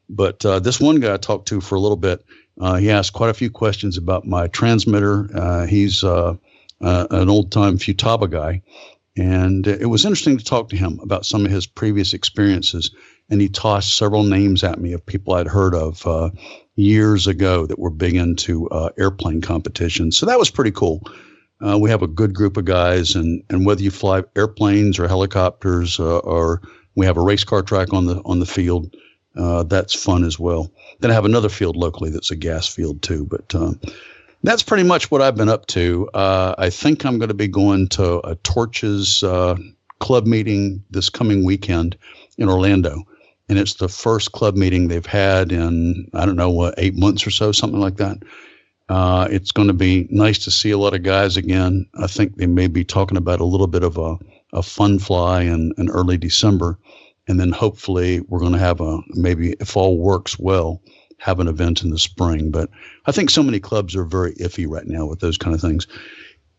[0.08, 2.24] But uh, this one guy I talked to for a little bit,
[2.78, 5.28] he asked quite a few questions about my transmitter.
[5.34, 6.34] Uh, he's uh,
[6.80, 8.62] uh, an old time Futaba guy,
[9.16, 12.90] and it was interesting to talk to him about some of his previous experiences.
[13.30, 16.30] And he tossed several names at me of people I'd heard of uh,
[16.76, 20.16] years ago that were big into uh, airplane competitions.
[20.16, 21.02] So that was pretty cool.
[21.60, 25.08] Uh, we have a good group of guys, and, and whether you fly airplanes or
[25.08, 26.62] helicopters, uh, or
[26.94, 28.94] we have a race car track on the on the field,
[29.36, 30.70] uh, that's fun as well.
[31.00, 33.24] Then I have another field locally that's a gas field too.
[33.24, 33.80] But um,
[34.42, 36.08] that's pretty much what I've been up to.
[36.14, 39.56] Uh, I think I'm going to be going to a Torches uh,
[40.00, 41.96] club meeting this coming weekend
[42.36, 43.04] in Orlando.
[43.48, 47.26] And it's the first club meeting they've had in, I don't know, what, eight months
[47.26, 48.18] or so, something like that.
[48.88, 51.86] Uh, it's going to be nice to see a lot of guys again.
[51.98, 54.16] I think they may be talking about a little bit of a,
[54.52, 56.78] a fun fly in, in early December.
[57.28, 60.82] And then hopefully we're going to have a, maybe if all works well,
[61.18, 62.50] have an event in the spring.
[62.50, 62.70] But
[63.06, 65.86] I think so many clubs are very iffy right now with those kind of things.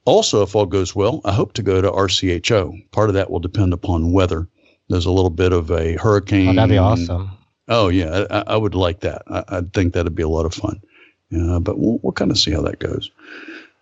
[0.06, 2.92] Also, if all goes well, I hope to go to RCHO.
[2.92, 4.48] Part of that will depend upon weather.
[4.90, 6.50] There's a little bit of a hurricane.
[6.50, 7.32] Oh, that'd be awesome.
[7.68, 9.22] Oh yeah, I, I would like that.
[9.28, 10.82] I, I think that'd be a lot of fun.
[11.36, 13.12] Uh, but we'll, we'll kind of see how that goes.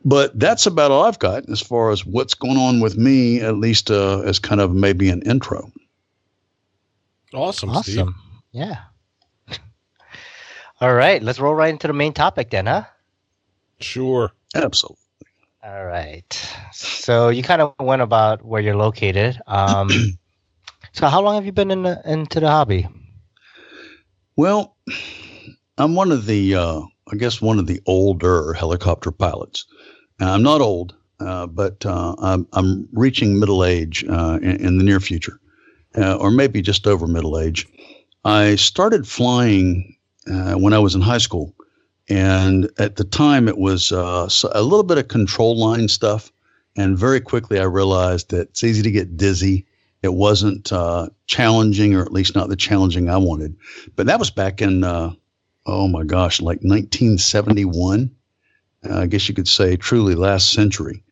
[0.04, 3.56] But that's about all I've got as far as what's going on with me, at
[3.58, 5.72] least uh, as kind of maybe an intro.
[7.38, 8.00] Awesome, Steve.
[8.00, 8.16] Awesome.
[8.52, 8.78] Yeah.
[10.82, 12.84] All right, let's roll right into the main topic then, huh?
[13.80, 14.32] Sure.
[14.56, 14.98] Absolutely.
[15.64, 16.56] All right.
[16.72, 19.40] So you kind of went about where you're located.
[19.48, 19.90] Um,
[20.94, 22.88] so how long have you been in the, into the hobby?
[24.36, 24.78] Well,
[25.78, 29.66] I'm one of the, uh, I guess, one of the older helicopter pilots.
[30.22, 34.78] Uh, I'm not old, uh, but uh, I'm, I'm reaching middle age uh, in, in
[34.78, 35.40] the near future,
[35.98, 37.68] uh, or maybe just over middle age.
[38.26, 39.96] I started flying
[40.32, 41.56] uh, when I was in high school,
[42.10, 46.32] and at the time it was uh, a little bit of control line stuff.
[46.76, 49.66] And very quickly I realized that it's easy to get dizzy.
[50.04, 53.56] It wasn't uh, challenging, or at least not the challenging I wanted.
[53.96, 55.12] But that was back in, uh,
[55.66, 58.12] oh my gosh, like 1971.
[58.88, 61.04] Uh, I guess you could say truly last century.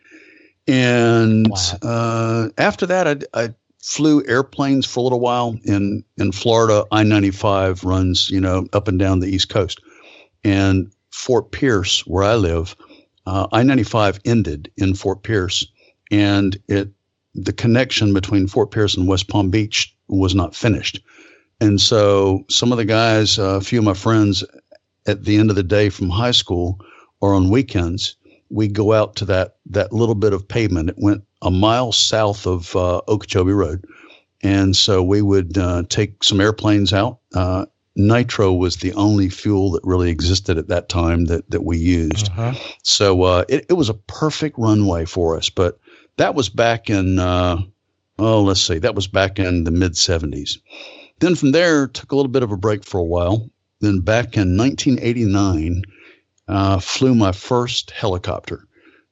[0.67, 1.77] And Wow.
[1.81, 3.53] uh, after that, I, I
[3.85, 6.83] flew airplanes for a little while in in Florida.
[6.91, 9.79] I ninety five runs, you know, up and down the East Coast,
[10.43, 12.75] and Fort Pierce, where I live,
[13.27, 15.67] uh, I ninety five ended in Fort Pierce,
[16.09, 16.89] and it
[17.35, 20.99] the connection between Fort Pierce and West Palm Beach was not finished,
[21.61, 24.43] and so some of the guys, uh, a few of my friends,
[25.05, 26.79] at the end of the day from high school
[27.21, 28.15] or on weekends,
[28.49, 30.89] we go out to that that little bit of pavement.
[30.89, 33.85] It went a mile south of uh, Okeechobee Road,
[34.41, 37.19] and so we would uh, take some airplanes out.
[37.33, 41.77] Uh, nitro was the only fuel that really existed at that time that that we
[41.77, 42.29] used.
[42.29, 42.53] Uh-huh.
[42.83, 45.49] So uh, it, it was a perfect runway for us.
[45.49, 45.79] But
[46.17, 47.57] that was back in, uh,
[48.19, 50.57] oh, let's see, that was back in the mid 70s.
[51.19, 53.49] Then from there, took a little bit of a break for a while.
[53.79, 55.83] Then back in 1989,
[56.47, 58.67] uh, flew my first helicopter.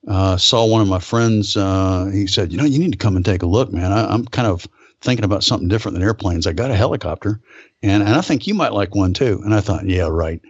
[0.08, 1.56] Uh, saw one of my friends.
[1.56, 3.92] Uh, he said, "You know, you need to come and take a look, man.
[3.92, 4.68] I, I'm kind of
[5.02, 6.46] thinking about something different than airplanes.
[6.46, 7.40] I got a helicopter,
[7.82, 10.42] and and I think you might like one too." And I thought, "Yeah, right."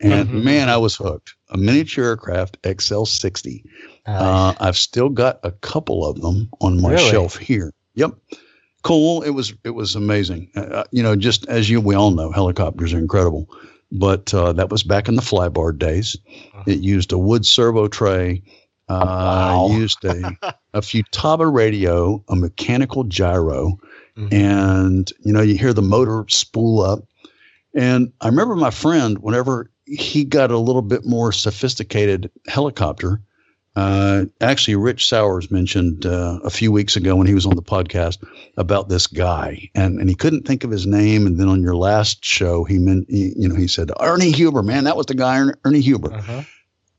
[0.00, 0.42] And Mhm.
[0.42, 1.34] man, I was hooked.
[1.50, 3.62] A miniature aircraft XL60.
[4.06, 7.10] Uh, I've still got a couple of them on my Really?
[7.10, 7.72] shelf here.
[7.94, 8.14] Yep,
[8.82, 9.22] cool.
[9.22, 10.48] It was it was amazing.
[10.56, 13.48] Uh, you know, just as you we all know, helicopters are incredible.
[13.92, 16.16] But uh, that was back in the flybar days.
[16.66, 18.42] It used a wood servo tray.
[18.88, 19.68] Uh, Wow.
[19.70, 20.36] Used a
[20.74, 23.78] a Futaba radio, a mechanical gyro,
[24.18, 24.32] Mhm.
[24.32, 27.04] and you know you hear the motor spool up.
[27.74, 33.20] And I remember my friend whenever he got a little bit more sophisticated helicopter.
[33.74, 37.62] Uh, actually, Rich Sowers mentioned uh, a few weeks ago when he was on the
[37.62, 38.22] podcast
[38.58, 41.26] about this guy, and and he couldn't think of his name.
[41.26, 44.62] And then on your last show, he meant he, you know he said Ernie Huber,
[44.62, 46.12] man, that was the guy, Ernie, Ernie Huber.
[46.12, 46.42] Uh-huh.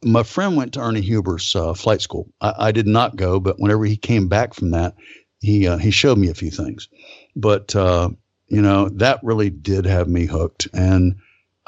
[0.03, 2.27] my friend went to Ernie Huber's uh, flight school.
[2.41, 4.95] I, I, did not go, but whenever he came back from that,
[5.41, 6.89] he uh, he showed me a few things.
[7.35, 8.09] But uh,
[8.47, 10.69] you know that really did have me hooked.
[10.73, 11.17] And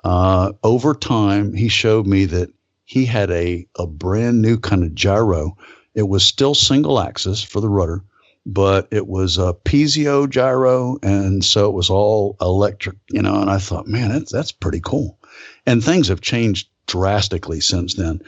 [0.04, 2.50] uh, over time, he showed me that
[2.86, 5.58] he had a a brand new kind of gyro.
[5.94, 8.04] It was still single axis for the rudder,
[8.46, 12.96] but it was a piezo gyro, and so it was all electric.
[13.10, 15.18] You know, and I thought, man, that's that's pretty cool.
[15.66, 18.22] And things have changed drastically since then.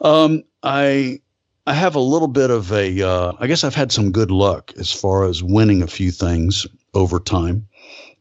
[0.00, 1.20] Um, I
[1.66, 3.02] I have a little bit of a.
[3.02, 6.66] Uh, I guess I've had some good luck as far as winning a few things
[6.94, 7.68] over time.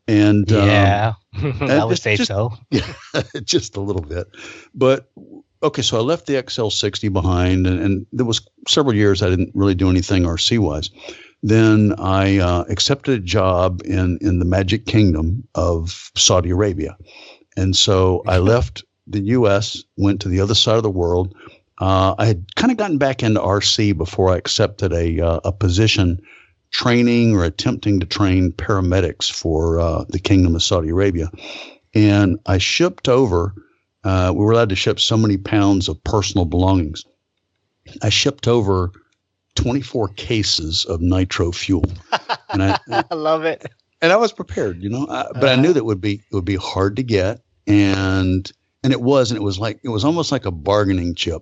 [0.07, 2.53] And um, yeah, um, I would say just, so.
[2.71, 2.93] Yeah,
[3.43, 4.27] just a little bit.
[4.73, 5.09] But
[5.67, 9.51] okay, so I left the XL60 behind, and, and, there was several years I didn't
[9.53, 10.89] really do anything RC wise.
[11.43, 16.97] Then I uh, accepted a job in in the Magic Kingdom of Saudi Arabia,
[17.55, 21.35] and so I left the U.S., went to the other side of the world.
[21.79, 25.51] Uh, I had kind of gotten back into RC before I accepted a uh, a
[25.51, 26.21] position
[26.71, 31.29] training or attempting to train paramedics for uh, the Kingdom of Saudi Arabia.
[31.93, 33.53] And I shipped over,
[34.07, 37.03] uh, we were allowed to ship so many pounds of personal belongings.
[38.01, 38.91] I shipped over
[39.55, 41.83] 24 cases of nitro fuel.
[42.49, 42.79] And I,
[43.11, 43.65] I love it.
[44.01, 45.53] And I was prepared, you know, I, but uh-huh.
[45.53, 48.49] I knew that would be it would be hard to get, and
[48.83, 51.41] and it was, and it was like it was almost like a bargaining chip.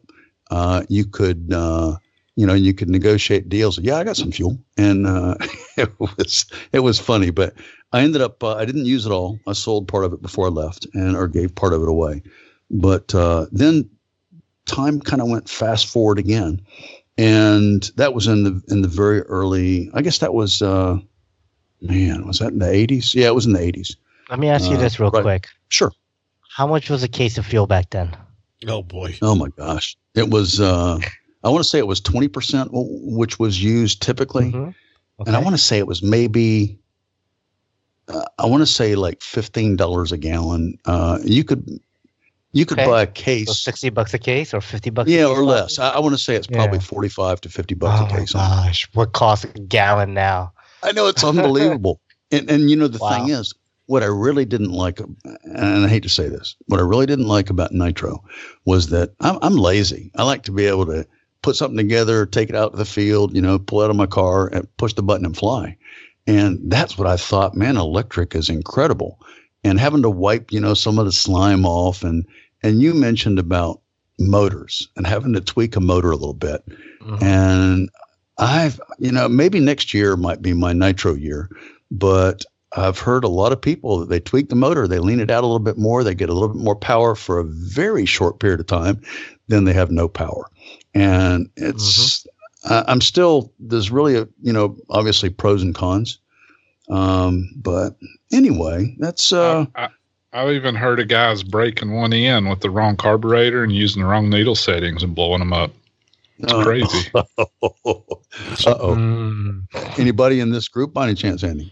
[0.50, 1.98] Uh, you could uh,
[2.38, 3.78] you know, you could negotiate deals.
[3.78, 5.36] Yeah, I got some fuel, and uh,
[5.78, 7.30] it was it was funny.
[7.30, 7.56] But
[7.92, 9.38] I ended up uh, I didn't use it all.
[9.46, 12.24] I sold part of it before I left, and or gave part of it away.
[12.72, 13.90] But uh, then
[14.66, 16.62] time kind of went fast forward again,
[17.18, 19.90] and that was in the in the very early.
[19.94, 20.98] I guess that was uh,
[21.82, 23.14] man, was that in the eighties?
[23.14, 23.96] Yeah, it was in the eighties.
[24.30, 25.22] Let me ask you this real right.
[25.22, 25.48] quick.
[25.70, 25.92] Sure.
[26.56, 28.16] How much was a case of fuel back then?
[28.68, 29.16] Oh boy.
[29.22, 29.96] Oh my gosh.
[30.16, 31.00] It was uh
[31.46, 34.46] I want to say it was 20%, which was used typically.
[34.46, 34.70] Mm-hmm.
[35.20, 35.28] Okay.
[35.28, 36.80] And I want to say it was maybe,
[38.08, 40.80] uh, I want to say like $15 a gallon.
[40.86, 41.80] Uh, you could,
[42.56, 42.90] you could okay.
[42.90, 43.48] buy a case.
[43.48, 46.22] So 60 bucks a case or 50 bucks yeah or less I, I, want to
[46.22, 46.86] say it's probably yeah.
[46.86, 50.54] 45 to 50 bucks oh a case gosh what costs a gallon now
[50.84, 52.02] i know it's unbelievable
[52.32, 53.10] and and you know the wow.
[53.10, 53.54] thing is
[53.88, 57.28] what i really didn't like and i hate to say this what i really didn't
[57.28, 58.24] like about nitro
[58.66, 61.06] was that i'm, I'm lazy i like to be able to
[61.46, 64.08] put something together, take it out to the field, you know, pull out of my
[64.08, 65.78] car and push the button and fly.
[66.26, 69.20] And that's what I thought, man, electric is incredible.
[69.64, 72.26] And having to wipe, you know, some of the slime off and
[72.64, 73.82] and you mentioned about
[74.20, 76.66] motors and having to tweak a motor a little bit.
[77.02, 77.24] Mm-hmm.
[77.24, 77.90] And
[78.38, 81.50] I've, you know, maybe next year might be my nitro year,
[81.92, 82.46] but
[82.78, 85.44] I've heard a lot of people that they tweak the motor, they lean it out
[85.44, 88.40] a little bit more, they get a little bit more power for a very short
[88.40, 89.02] period of time,
[89.48, 90.50] then they have no power
[90.96, 92.74] and it's mm-hmm.
[92.74, 96.18] uh, I'm still there's really a you know obviously pros and cons,
[96.90, 97.96] um, but
[98.32, 99.66] anyway, that's uh.
[99.76, 99.90] I, I,
[100.36, 104.08] I've even heard of guys breaking one in with the wrong carburetor and using the
[104.08, 105.72] wrong needle settings and blowing them up.
[106.40, 107.12] It's uh, crazy.
[108.68, 108.96] Uh oh.
[108.96, 109.64] Mm.
[109.98, 111.72] Anybody in this group by any chance, Andy?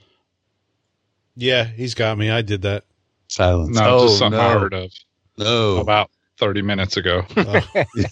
[1.35, 2.31] Yeah, he's got me.
[2.31, 2.85] I did that.
[3.27, 3.77] Silence.
[3.77, 4.47] No, oh, just something no.
[4.47, 4.93] I heard of.
[5.37, 5.77] No.
[5.77, 6.09] About
[6.39, 7.25] 30 minutes ago.
[7.35, 7.61] Oh.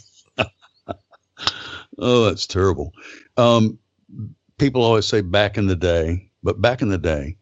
[1.98, 2.94] Oh, that's terrible.
[3.38, 3.78] Um,
[4.58, 7.38] people always say back in the day, but back in the day,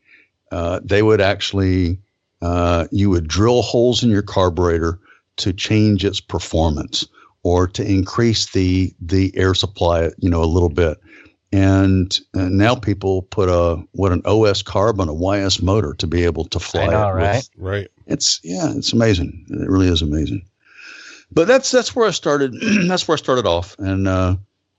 [0.52, 2.00] uh, they would actually,
[2.42, 5.00] uh, you would drill holes in your carburetor
[5.38, 7.08] to change its performance
[7.44, 10.98] or to increase the the air supply, you know, a little bit.
[11.52, 16.06] And, and now people put a what an OS carb on a YS motor to
[16.06, 16.84] be able to fly.
[16.84, 17.36] I know, right?
[17.36, 17.88] With, right.
[18.06, 19.46] It's yeah, it's amazing.
[19.50, 20.44] It really is amazing
[21.32, 22.54] but that's that's where I started.
[22.88, 24.36] that's where I started off, and uh,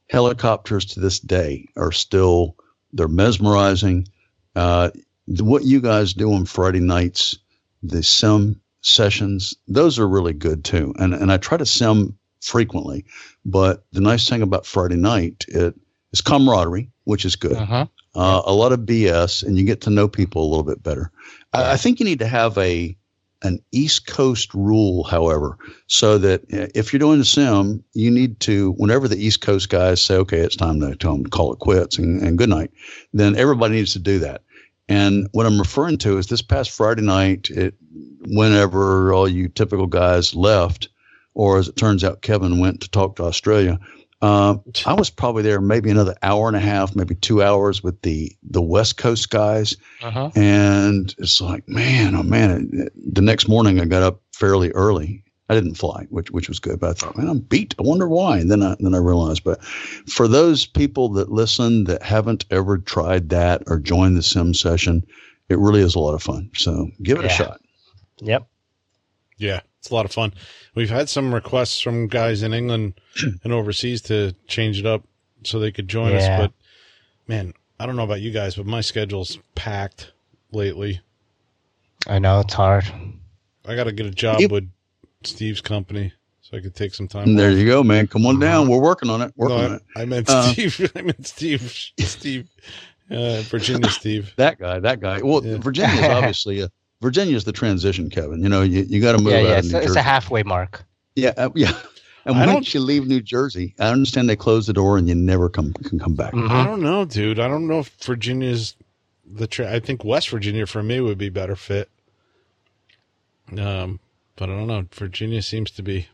[0.09, 2.57] helicopters to this day are still
[2.93, 4.09] they're mesmerizing.
[4.57, 4.91] Uh,
[5.39, 7.39] what you guys do on Friday nights,
[7.83, 10.95] the sim sessions, those are really good too.
[10.99, 13.05] And and I try to sim frequently,
[13.45, 15.75] but the nice thing about Friday night it
[16.13, 17.57] is camaraderie, which is good.
[17.57, 17.87] Uh-huh.
[18.15, 21.13] Uh, a lot of BS, and you get to know people a little bit better.
[21.53, 22.97] I, I think you need to have a
[23.43, 25.57] an East Coast rule, however,
[25.87, 29.71] so that uh, if you're doing a sim, you need to, whenever the East Coast
[29.71, 32.51] guys say, okay, it's time to tell them to call it quits and, and good
[32.51, 32.71] night,
[33.15, 34.43] then everybody needs to do that.
[34.91, 37.75] And what I'm referring to is this past Friday night, it,
[38.27, 40.89] whenever all you typical guys left,
[41.33, 43.79] or as it turns out, Kevin went to talk to Australia,
[44.21, 48.03] uh, I was probably there maybe another hour and a half, maybe two hours with
[48.03, 50.31] the the West Coast guys, uh-huh.
[50.35, 52.89] and it's like, man, oh man!
[52.95, 56.79] the next morning, I got up fairly early I didn't fly, which which was good.
[56.79, 57.75] But I thought, man, I'm beat.
[57.79, 58.39] I wonder why.
[58.39, 59.43] And then I then I realized.
[59.43, 64.55] But for those people that listen that haven't ever tried that or joined the sim
[64.55, 65.05] session,
[65.49, 66.51] it really is a lot of fun.
[66.55, 67.61] So give it a shot.
[68.21, 68.47] Yep.
[69.39, 70.35] Yeah, it's a lot of fun.
[70.77, 73.01] We've had some requests from guys in England
[73.43, 75.03] and overseas to change it up
[75.43, 76.29] so they could join us.
[76.29, 76.53] But
[77.27, 80.13] man, I don't know about you guys, but my schedule's packed
[80.53, 81.01] lately.
[82.07, 82.85] I know it's hard.
[83.67, 84.51] I got to get a job Yep.
[84.53, 84.71] with
[85.25, 87.37] Steve's company so I could take some time.
[87.37, 87.57] There off.
[87.57, 88.07] you go, man.
[88.07, 88.69] Come on down.
[88.69, 89.33] We're working on it.
[89.37, 89.83] Working No, on it.
[89.97, 90.93] I, I meant Uh, Steve.
[90.97, 91.63] I meant Steve.
[91.99, 92.49] Steve.
[93.11, 94.33] Uh, Virginia Steve.
[94.37, 94.79] That guy.
[94.81, 95.21] That guy.
[95.23, 95.59] Well, Yeah.
[95.59, 98.43] Virginia's obviously a, Virginia's the transition, Kevin.
[98.43, 99.53] You know, you, you got to move Yeah, out yeah.
[99.53, 99.99] of It's, New a- it's Jersey.
[100.01, 100.85] a halfway mark.
[101.17, 101.73] Yeah, uh, yeah.
[102.27, 105.15] And I once you leave New Jersey, I understand they close the door and you
[105.15, 106.35] never come can come back.
[106.35, 106.65] I Mhm.
[106.67, 107.39] don't know, dude.
[107.41, 108.75] I don't know if Virginia's
[109.25, 109.47] the.
[109.47, 111.89] Tra- I think West Virginia for me would be better fit.
[113.59, 114.01] Um,
[114.41, 114.87] but I don't know.
[114.95, 116.09] Virginia seems to be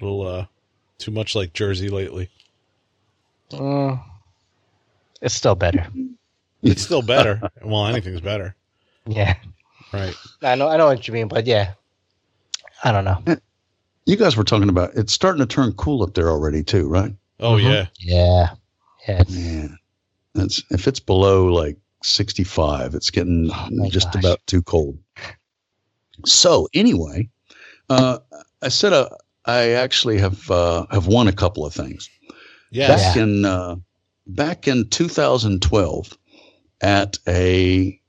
[0.00, 0.46] a little uh
[0.98, 2.28] too much like Jersey lately.
[3.50, 4.00] Mm.
[5.22, 5.86] It's still better.
[6.62, 7.40] It's still better.
[7.64, 8.54] well, anything's better,
[9.06, 9.34] Yeah.
[9.92, 10.14] right?
[10.42, 10.68] I know.
[10.68, 11.72] I know what you mean, but yeah.
[12.84, 13.22] I don't know.
[14.04, 17.14] You guys were talking about it's starting to turn cool up there already too, right?
[17.40, 17.62] Oh Mhm.
[17.64, 18.48] yeah, Yeah.
[19.08, 19.20] Yeah.
[19.22, 19.78] It's, Man,
[20.34, 24.22] that's if it's below like 65, it's getting Oh just gosh.
[24.22, 24.98] about too cold.
[26.24, 27.28] So anyway,
[27.90, 28.18] uh,
[28.62, 29.08] I said uh,
[29.44, 32.08] I actually have uh, have won a couple of things.
[32.70, 32.88] yes.
[32.88, 33.76] back in uh,
[34.26, 36.18] back in 2012
[36.82, 38.00] at a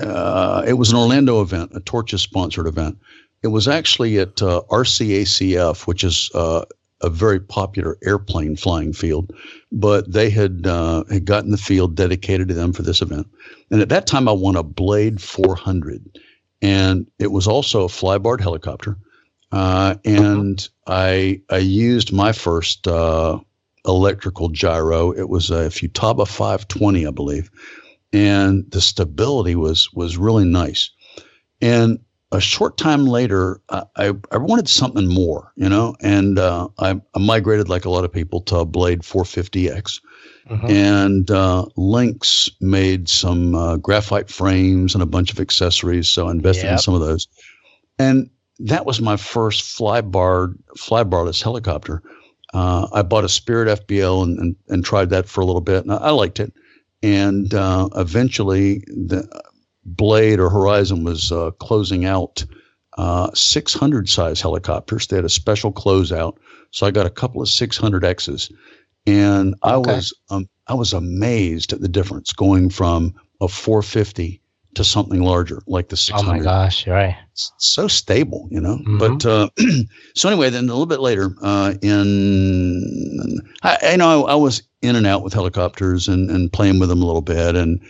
[0.00, 2.98] uh, it was an Orlando event, a Torches sponsored event.
[3.42, 6.64] It was actually at uh, RCACF, which is uh,
[7.00, 9.32] a very popular airplane flying field,
[9.70, 13.28] but they had uh, had gotten the field dedicated to them for this event.
[13.70, 16.18] And at that time, I won a Blade 400,
[16.64, 18.96] and it was also a flybarred helicopter.
[19.52, 23.38] Uh, and I I used my first uh,
[23.86, 25.12] electrical gyro.
[25.12, 27.50] It was a Futaba 520, I believe,
[28.14, 30.90] and the stability was was really nice.
[31.60, 31.98] And
[32.32, 37.00] a short time later, I, I, I wanted something more, you know, and uh, I,
[37.14, 40.00] I migrated like a lot of people to Blade 450X.
[40.48, 40.70] Mhm.
[40.70, 46.32] And uh, Lynx made some uh, graphite frames and a bunch of accessories, so I
[46.32, 47.28] invested in some of those.
[47.98, 48.28] And
[48.58, 52.02] that was my first flybar flybarless helicopter.
[52.52, 55.82] Uh, I bought a Spirit FBL and, and, and tried that for a little bit,
[55.84, 56.52] and I, I liked it.
[57.02, 59.28] And uh, eventually, the
[59.84, 62.44] Blade or Horizon was uh, closing out
[62.96, 65.06] uh, 600 size helicopters.
[65.06, 66.36] They had a special closeout,
[66.70, 68.52] so I got a couple of 600Xs,
[69.06, 69.92] and I Okay.
[69.94, 74.40] was um, I was amazed at the difference going from a 450
[74.74, 76.18] to something larger like the 600.
[76.18, 76.86] Oh 600 my gosh.
[76.86, 77.16] Right.
[77.34, 78.78] s- so stable, you know.
[78.78, 78.98] Mhm.
[78.98, 79.48] But uh,
[80.16, 84.62] so anyway, then a little bit later, uh, in I, I know I, I was
[84.82, 87.80] in and out with helicopters and, and playing with them a little bit, and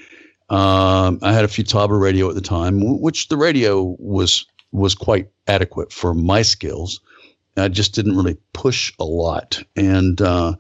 [0.51, 5.29] um, I had a Futaba radio at the time, which the radio was was quite
[5.47, 7.01] adequate for my skills.
[7.57, 10.55] I just didn't really push a lot, and uh,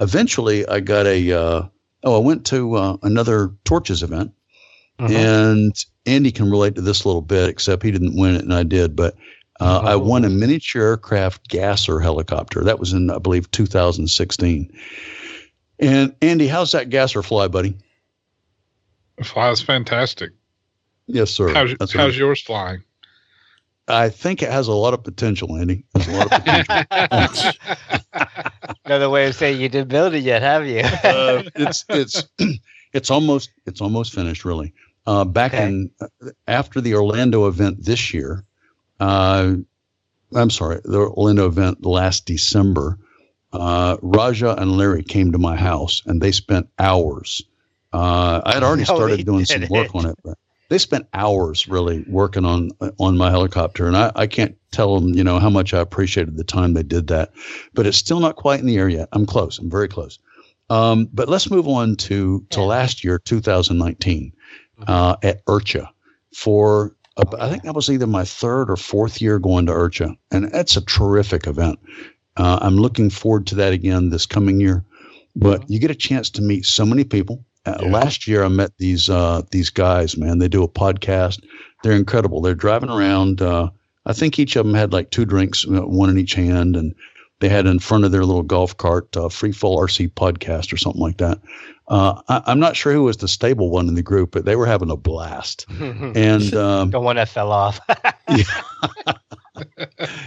[0.00, 1.32] eventually I got a.
[1.32, 1.62] Uh,
[2.04, 4.32] oh, I went to uh, another Torches event
[4.98, 5.10] Mhm.
[5.10, 8.52] and Andy can relate to this a little bit, except he didn't win it and
[8.52, 8.96] I did.
[8.96, 9.14] But
[9.60, 12.64] uh, I won a miniature aircraft gasser helicopter.
[12.64, 14.72] That was in, I believe, 2016.
[15.80, 17.76] And Andy, how's that gasser fly, buddy?
[19.18, 20.32] It flies fantastic.
[21.06, 21.52] Yes, sir.
[21.54, 22.82] How's, how's yours flying?
[23.88, 25.84] I think it has a lot of potential, Andy.
[25.94, 26.84] There's a lot of potential.
[28.84, 30.80] Another way of saying you didn't build it yet, have you?
[31.04, 32.24] uh, it's it's
[32.92, 34.72] it's almost it's almost finished really.
[35.06, 35.66] Uh, back Okay.
[35.66, 36.06] in uh,
[36.46, 38.44] after the Orlando event this year,
[39.00, 39.54] uh,
[40.34, 42.98] I'm sorry, the Orlando event last December.
[43.52, 47.42] Uh, Raja and Larry came to my house and they spent hours.
[47.94, 50.36] Uh, I had already No, started doing some work on it, but
[50.68, 55.14] they spent hours really working on on my helicopter, and I, I can't tell them
[55.14, 57.32] you know how much I appreciated the time they did that.
[57.74, 59.08] But it's still not quite in the air yet.
[59.12, 59.58] I'm close.
[59.58, 60.18] I'm very close.
[60.70, 62.66] Um, but let's move on to to Yeah.
[62.66, 64.32] last year, 2019,
[64.86, 65.88] uh, at IRCHA
[66.34, 70.16] for uh, I think that was either my third or fourth year going to IRCHA,
[70.30, 71.78] and that's a terrific event.
[72.36, 74.84] Uh, I'm looking forward to that again this coming year.
[75.34, 77.44] But you get a chance to meet so many people.
[77.74, 77.90] Uh, Yeah.
[77.90, 80.16] Last year, I met these uh, these guys.
[80.16, 81.42] Man, they do a podcast.
[81.82, 82.40] They're incredible.
[82.40, 83.40] They're driving around.
[83.42, 83.70] Uh,
[84.06, 86.94] I think each of them had like two drinks, uh, one in each hand, and
[87.40, 90.76] they had in front of their little golf cart uh, free fall RC podcast or
[90.76, 91.38] something like that.
[91.88, 94.56] Uh, I, I'm not sure who was the stable one in the group, but they
[94.56, 95.66] were having a blast.
[95.80, 97.80] And um, the one that fell off.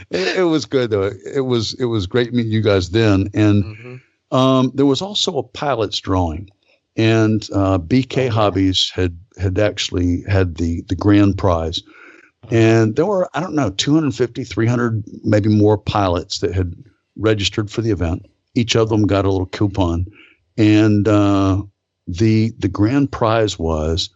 [0.10, 1.12] it, it was good though.
[1.34, 4.02] It was it was great meeting you guys then, and Mhm.
[4.32, 6.50] um, there was also a pilot's drawing,
[6.98, 11.82] and uh, BK Hobbies had had actually had the the grand prize,
[12.50, 16.74] and there were I don't know 250, 300, maybe more pilots that had
[17.18, 18.26] registered for the event.
[18.56, 20.06] Each of them got a little coupon,
[20.58, 21.64] and uh,
[22.08, 24.10] the the grand prize was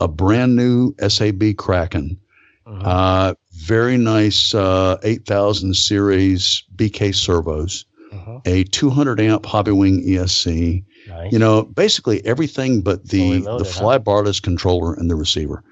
[0.00, 2.18] a brand new SAB Kraken.
[2.66, 2.82] Mhm.
[2.84, 8.42] Uh, very nice uh, 8000 series BK servos, Mhm.
[8.46, 10.84] a 200 amp Hobbywing ESC.
[11.18, 11.32] Nice.
[11.32, 13.80] You know, basically everything but the Fully the loaded, huh?
[13.80, 15.62] fly barless controller and the receiver.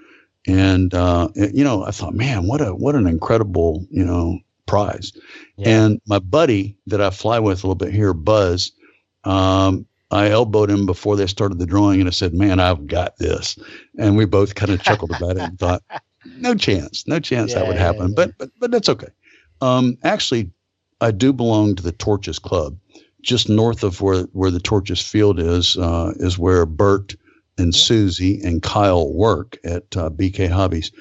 [0.46, 5.12] And uh, you know, I thought, man, what a what an incredible you know prize.
[5.56, 5.68] Yeah.
[5.86, 8.72] And my buddy that I fly with a little bit here, Buzz,
[9.24, 13.18] um, I elbowed him before they started the drawing, and I said, "Man, I've got
[13.18, 13.58] this."
[13.98, 15.82] And we both kind of chuckled about it and thought,
[16.38, 18.14] "No chance, no chance that would Yeah, yeah, happen." yeah.
[18.14, 19.08] But but but that's okay.
[19.60, 20.50] Um, actually,
[21.00, 22.76] I do belong to the Torches Club,
[23.26, 25.76] just north of where where the Torches Field is.
[25.76, 27.14] Uh, is where Bert
[27.58, 30.92] and Susie and Kyle work at uh, BK Hobbies.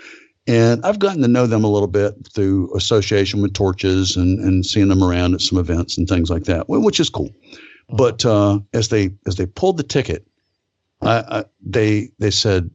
[0.47, 4.65] And I've gotten to know them a little bit through association with torches and, and
[4.65, 7.31] seeing them around at some events and things like that, which is cool.
[7.89, 10.25] But uh, as they as they pulled the ticket,
[11.01, 12.69] I, I, they they said,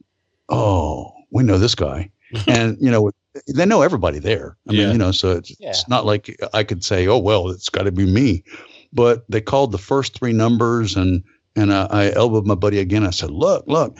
[0.49, 2.11] "Oh, we know this guy,"
[2.47, 3.11] and you know
[3.55, 4.57] they know everybody there.
[4.69, 4.85] I Yeah.
[4.85, 5.71] mean, you know, so it's, Yeah.
[5.71, 8.45] it's not like I could say, "Oh, well, it's got to be me,"
[8.93, 11.23] but they called the first three numbers and
[11.57, 13.05] and I, I elbowed my buddy again.
[13.05, 13.97] I said, "Look, look,"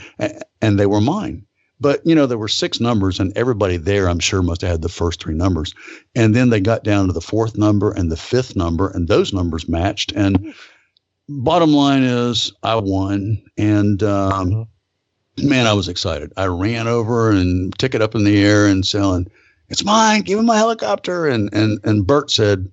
[0.63, 1.45] and they were mine.
[1.81, 4.83] But you know, there were six numbers, and everybody there, I'm sure, must have had
[4.83, 5.75] the first three numbers.
[6.15, 9.33] And then they got down to the fourth number and the fifth number, and those
[9.33, 10.13] numbers matched.
[10.13, 10.55] And
[11.29, 14.69] bottom line is, I won, and um,
[15.39, 16.33] man, I was excited.
[16.37, 19.27] I ran over and took it up in the air and selling,
[19.71, 20.23] "It's mine!
[20.23, 22.71] Give him my helicopter!" And and and Bert said,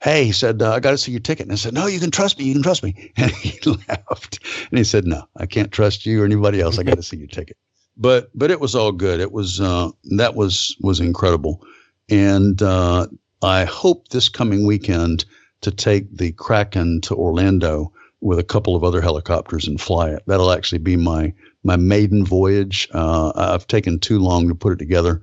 [0.00, 2.00] "Hey," he said, uh, "I got to see your ticket." And I said, "No, you
[2.00, 2.44] can trust me.
[2.44, 4.40] You can trust me." And he laughed,
[4.70, 6.78] and he said, "No, I can't trust you or anybody else.
[6.78, 7.56] I got to see your ticket."
[8.00, 9.18] But but it was all good.
[9.18, 11.64] It was uh, that was was incredible,
[12.08, 13.08] and uh,
[13.42, 15.24] I hope this coming weekend
[15.62, 20.22] to take the Kraken to Orlando with a couple of other helicopters and fly it.
[20.26, 21.32] That'll actually be my
[21.64, 22.88] my maiden voyage.
[22.92, 25.20] Uh, I've taken too long to put it together,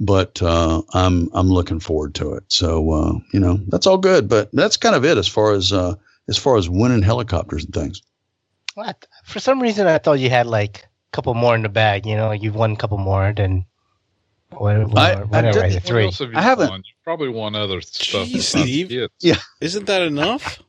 [0.00, 2.44] but uh, I'm I'm looking forward to it.
[2.48, 4.28] So uh, you know that's all good.
[4.28, 5.94] But that's kind of it as far as uh,
[6.28, 8.02] as far as winning helicopters and things.
[8.74, 9.06] What?
[9.24, 12.06] For some reason, I thought you had like a couple more in the bag.
[12.06, 13.66] You know, you've won a couple more than
[14.50, 14.90] whatever.
[14.98, 16.04] I- I whatever did- the What three.
[16.06, 16.80] else have you I haven't- won?
[16.80, 18.28] You probably won other stuff.
[18.28, 19.08] Jeez, Steve.
[19.20, 19.36] Yeah.
[19.60, 20.60] Isn't that enough?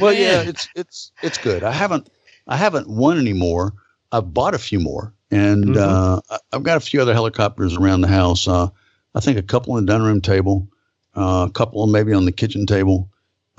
[0.00, 1.62] Well, yeah, it's it's it's good.
[1.62, 2.08] I haven't
[2.48, 3.74] I haven't won any more.
[4.14, 5.76] I've bought a few more, and Mhm.
[5.76, 6.20] uh,
[6.52, 8.46] I've got a few other helicopters around the house.
[8.46, 8.68] Uh,
[9.16, 10.68] I think a couple on the dining room table,
[11.16, 13.08] uh, a couple maybe on the kitchen table.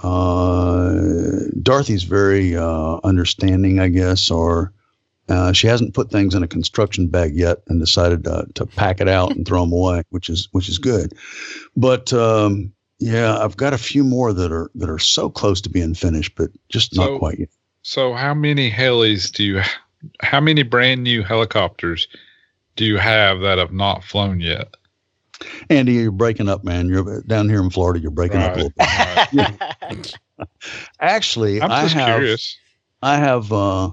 [0.01, 4.71] Uh, Dorothy's very uh, understanding, I guess, or
[5.27, 9.01] uh, she hasn't put things in a construction bag yet and decided to, to pack
[9.01, 11.13] it out and throw them away, which is which is good.
[11.75, 15.69] But um, yeah, I've got a few more that are that are so close to
[15.69, 17.49] being finished, but just So- not quite yet.
[17.87, 19.61] So, how many helis do you?
[20.21, 22.07] How many brand new helicopters
[22.75, 24.75] do you have that have not flown yet?
[25.69, 26.87] Andy, you're breaking up, man.
[26.87, 27.99] You're down here in Florida.
[27.99, 28.73] You're breaking up a little
[29.91, 30.17] bit.
[30.99, 32.57] Actually, I'm I just have curious.
[33.01, 33.89] I have uh,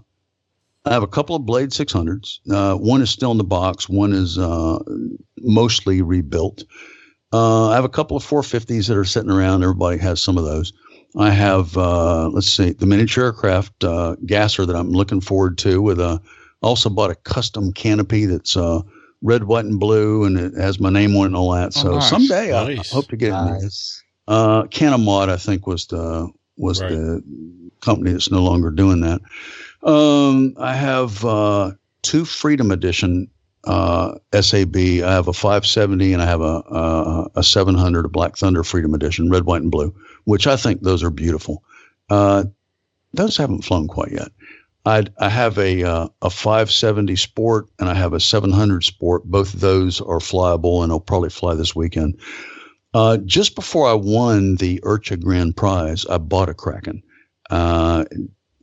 [0.85, 2.39] I have a couple of Blade 600s.
[2.51, 3.89] Uh, one is still in the box.
[3.89, 4.79] One is uh,
[5.39, 6.65] mostly rebuilt.
[7.33, 9.63] Uh, I have a couple of 450s that are sitting around.
[9.63, 10.73] Everybody has some of those.
[11.19, 15.83] I have uh, let's see the miniature aircraft uh, gasser that I'm looking forward to.
[15.83, 16.21] With a
[16.63, 18.81] also bought a custom canopy that's uh,
[19.21, 21.77] red, white, and blue, and it has my name on it and all that.
[21.77, 22.09] Oh, So nice.
[22.09, 23.55] someday I, I hope to get in there.
[23.57, 24.03] nice.
[24.29, 26.91] Uh, Canomod, I think, was the was Right.
[26.91, 27.23] the
[27.81, 29.21] company that's no longer doing that.
[29.83, 33.29] Um, I have uh, two Freedom Edition
[33.65, 34.77] uh, SAB.
[34.77, 38.95] I have a 570 and I have a a, a 700, a Black Thunder Freedom
[38.95, 39.95] Edition, red, white, and blue,
[40.25, 41.62] which I think those are beautiful.
[42.11, 42.45] Uh,
[43.12, 44.31] those haven't flown quite yet.
[44.85, 49.25] I I have a uh, a 570 Sport and I have a 700 Sport.
[49.25, 52.18] Both of those are flyable and I'll probably fly this weekend.
[52.95, 57.03] Uh, just before I won the IRCHA Grand Prize, I bought a Kraken
[57.51, 58.05] uh,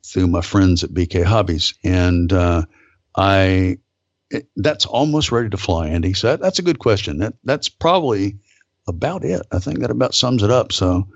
[0.05, 2.63] through my friends at BK Hobbies, and uh,
[3.15, 3.79] I
[4.29, 6.13] it, that's almost ready to fly, Andy.
[6.13, 7.19] So that, that's a good question.
[7.19, 8.37] That that's probably
[8.87, 9.41] about it.
[9.51, 10.71] I think that about sums it up.
[10.71, 11.07] So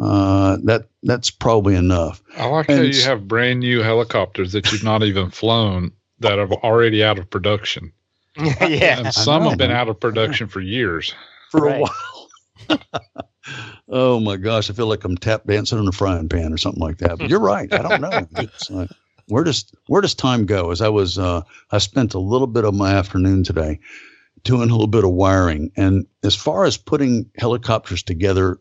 [0.00, 2.22] uh, that that's probably enough.
[2.36, 6.50] I like how you have brand new helicopters that you've not even flown that are
[6.52, 7.92] already out of production.
[8.36, 9.00] yeah.
[9.00, 11.14] And some have been out of production for years.
[11.50, 11.76] For Right.
[11.76, 11.80] a
[12.68, 12.78] while.
[13.88, 16.82] oh my gosh, I feel like I'm tap dancing in a frying pan or something
[16.82, 17.18] like that.
[17.18, 17.72] But you're right.
[17.72, 18.26] I don't know.
[18.42, 18.86] It's, uh,
[19.26, 20.70] where does where does time go?
[20.70, 23.78] As I was, uh, I spent a little bit of my afternoon today
[24.44, 28.58] doing a little bit of wiring, and as far as putting helicopters together,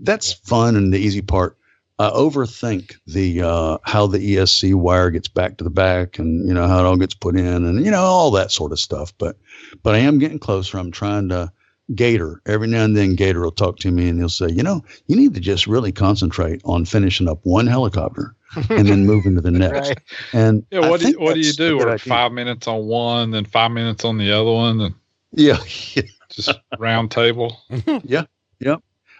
[0.00, 1.56] that's fun and the easy part.
[2.00, 6.54] I overthink the uh, how the ESC wire gets back to the back, and you
[6.54, 9.12] know how it all gets put in, and you know all that sort of stuff.
[9.18, 9.36] But
[9.82, 10.78] but I am getting closer.
[10.78, 11.52] I'm trying to
[11.94, 12.42] Gator.
[12.46, 15.16] Every now and then, Gator will talk to me and he'll say, you know, you
[15.16, 18.34] need to just really concentrate on finishing up one helicopter
[18.68, 19.88] and then moving to the next.
[19.88, 19.98] Right.
[20.32, 21.80] And Yeah, what do you, what do you do?
[21.80, 24.94] Or five minutes on one, then five minutes on the other one, and
[25.32, 25.58] Yeah,
[25.94, 26.02] yeah.
[26.28, 27.58] just round table.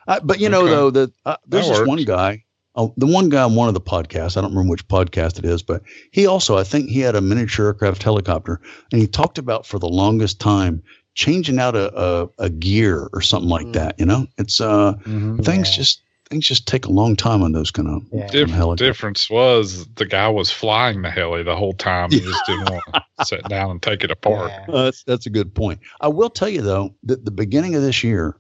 [0.09, 0.71] I, but you know Okay.
[0.71, 2.45] though that uh, there's That this one guy,
[2.75, 4.37] oh, the one guy on one of the podcasts.
[4.37, 7.21] I don't remember which podcast it is, but he also I think he had a
[7.21, 10.83] miniature aircraft helicopter, and he talked about for the longest time
[11.15, 13.73] changing out a a, a gear or something like Mm.
[13.75, 13.95] that.
[14.01, 14.95] You know, it's uh
[15.43, 15.77] things Yeah.
[15.77, 18.27] just things just take a long time on those kind of Yeah.
[18.27, 18.85] Diff- helicopter.
[18.85, 22.11] difference was the guy was flying the heli the whole time.
[22.11, 24.51] He just didn't want to sit down and take it apart.
[24.69, 24.75] Yeah.
[24.75, 25.81] Uh, that's that's a good point.
[26.03, 28.37] I will tell you though that the beginning of this year,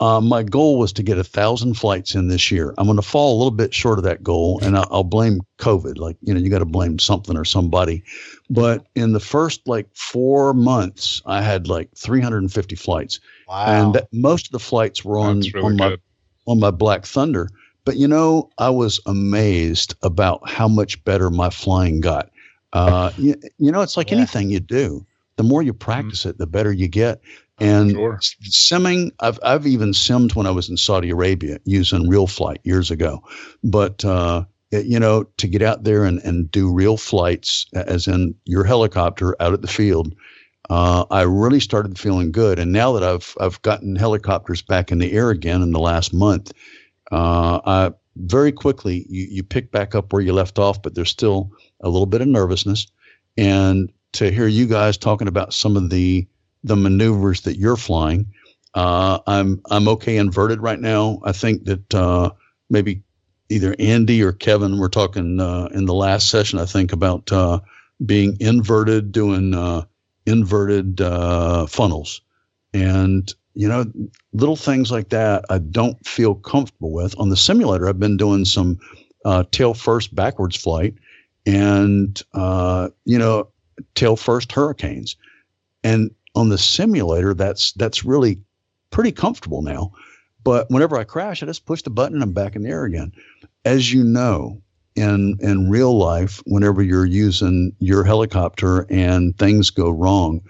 [0.00, 2.74] uh, my goal was to get a thousand flights in this year.
[2.76, 5.40] I'm going to fall a little bit short of that goal, and I'll, I'll blame
[5.58, 5.96] COVID.
[5.98, 8.02] Like you know, you got to blame something or somebody.
[8.50, 13.64] But in the first like four months, I had like 350 flights, Wow.
[13.66, 16.00] and that, most of the flights were on really on my good.
[16.46, 17.48] on my Black Thunder.
[17.86, 22.30] But you know, I was amazed about how much better my flying got.
[22.72, 24.18] Uh, you, you know, it's like Yeah.
[24.18, 25.06] anything you do.
[25.36, 27.20] The more you practice it, the better you get.
[27.58, 28.18] And Sure.
[28.42, 32.90] simming, I've I've even simmed when I was in Saudi Arabia using real flight years
[32.90, 33.22] ago.
[33.64, 38.06] But uh, it- you know, to get out there and, and do real flights, as
[38.06, 40.14] in your helicopter out at the field,
[40.68, 42.58] uh, I really started feeling good.
[42.58, 46.12] And now that I've I've gotten helicopters back in the air again in the last
[46.12, 46.52] month,
[47.12, 51.10] uh, I very quickly you you pick back up where you left off, but there's
[51.10, 51.50] still
[51.80, 52.86] a little bit of nervousness.
[53.38, 56.26] And to hear you guys talking about some of the
[56.66, 58.26] the maneuvers that you're flying,
[58.76, 61.20] uh, I'm I'm okay inverted right now.
[61.24, 62.30] I think that uh,
[62.68, 63.02] maybe
[63.48, 66.58] either Andy or Kevin were talking uh, in the last session.
[66.58, 67.60] I think about uh,
[68.04, 69.86] being inverted, doing uh,
[70.26, 72.20] inverted uh, funnels,
[72.74, 73.86] and you know
[74.34, 75.46] little things like that.
[75.48, 77.88] I don't feel comfortable with on the simulator.
[77.88, 78.78] I've been doing some
[79.52, 80.94] tail first backwards flight,
[81.46, 82.20] and
[83.06, 83.48] you know
[83.94, 85.16] tail first hurricanes,
[85.82, 88.38] and on the simulator that's that's really
[88.90, 89.92] pretty comfortable now.
[90.44, 92.84] But whenever I crash, I just push the button and I'm back in the air
[92.84, 93.12] again.
[93.64, 94.62] As you know,
[94.94, 100.40] in in real life, whenever you're using your helicopter and things go wrong,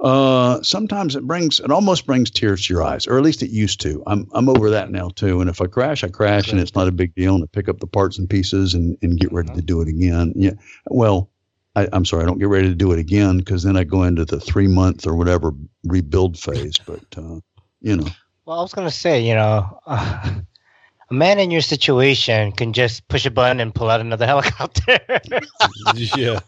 [0.00, 3.50] uh, sometimes it brings it almost brings tears to your eyes, or at least it
[3.50, 4.02] used to.
[4.06, 5.40] I'm I'm over that now too.
[5.40, 7.34] And if I crash, I crash, and it's not a big deal.
[7.34, 9.88] And I pick up the parts and pieces and and get ready to do it
[9.88, 10.32] again.
[10.36, 10.52] Yeah.
[10.86, 11.30] Well,
[11.76, 14.02] I, I'm sorry, I don't get ready to do it again because then I go
[14.02, 15.52] into the three month or whatever
[15.84, 16.78] rebuild phase.
[16.78, 17.40] But uh,
[17.82, 18.08] you know,
[18.46, 20.30] Well, I was gonna say, you know, uh,
[21.10, 24.98] a man in your situation can just push a button and pull out another helicopter.
[25.94, 26.40] yeah.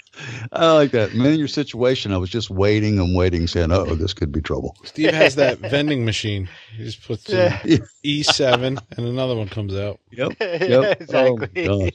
[0.50, 1.14] I like that.
[1.14, 4.40] Man, in your situation, I was just waiting and waiting, saying, "Oh, this could be
[4.40, 6.48] trouble." Steve has that vending machine.
[6.76, 7.62] He just puts Yeah.
[8.04, 10.00] E7 and another one comes out.
[10.10, 10.32] Yep.
[10.40, 11.66] Yeah, Oh, exactly.
[11.66, 11.92] gosh.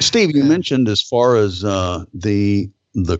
[0.00, 3.18] Steve, you mentioned as far as uh, the the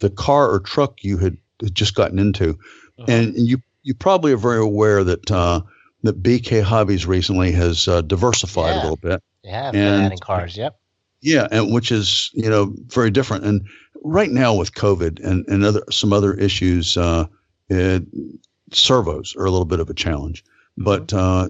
[0.00, 1.36] the car or truck you had
[1.72, 2.50] just gotten into,
[2.98, 3.04] Uh-huh.
[3.08, 5.60] and you you probably are very aware that uh,
[6.02, 9.22] that BK Hobbies recently has uh, diversified a little bit.
[9.44, 10.56] yeah, And- adding cars.
[10.56, 10.76] Yep.
[11.22, 13.44] Yeah, and which is you know very different.
[13.44, 13.66] And
[14.04, 17.26] right now with COVID and and other some other issues, uh,
[17.68, 18.02] it,
[18.72, 20.44] servos are a little bit of a challenge.
[20.76, 21.48] But uh,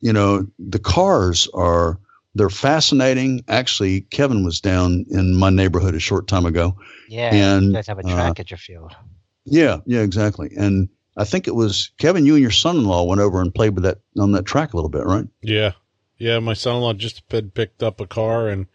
[0.00, 1.98] you know the cars are
[2.38, 3.44] they're fascinating.
[3.48, 6.76] Actually, Kevin was down in my neighborhood a short time ago.
[7.08, 7.34] Yeah.
[7.34, 8.96] And, you guys have a uh, track at your field.
[9.44, 10.50] Yeah, yeah, exactly.
[10.56, 12.24] And I think it was Kevin.
[12.24, 14.90] You and your son-in-law went over and played with that on that track a little
[14.90, 15.26] bit, right?
[15.42, 15.72] Yeah.
[16.18, 16.38] Yeah.
[16.38, 18.66] My son in law just had picked up a car and,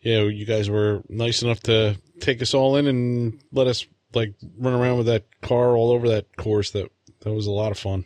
[0.00, 4.34] yeah, you guys were nice enough to take us all in and let us like
[4.56, 6.70] run around with that car all over that course.
[6.70, 8.04] That, that was a lot of fun.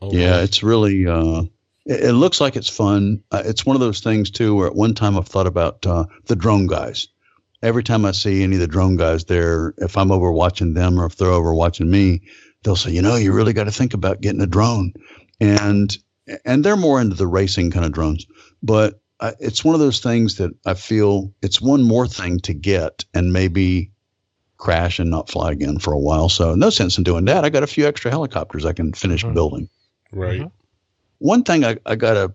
[0.00, 1.06] Oh, Yeah, it's really.
[1.06, 1.44] Uh,
[1.86, 3.22] it, it looks like it's fun.
[3.30, 6.04] Uh, it's one of those things too, where at one time I've thought about uh,
[6.26, 7.08] the drone guys.
[7.62, 11.00] Every time I see any of the drone guys there, if I'm over watching them
[11.00, 12.20] or if they're over watching me,
[12.62, 14.92] they'll say, you know, you really got to think about getting a drone,
[15.40, 15.96] and
[16.44, 18.26] and they're more into the racing kind of drones.
[18.62, 22.52] But I, it's one of those things that I feel it's one more thing to
[22.52, 23.90] get and maybe
[24.58, 26.28] crash and not fly again for a while.
[26.28, 27.44] So no sense in doing that.
[27.44, 29.34] I got a few extra helicopters I can finish Mhm.
[29.34, 29.68] building.
[30.12, 30.40] Right.
[30.40, 30.50] Mhm.
[31.18, 32.32] One thing I, I gotta,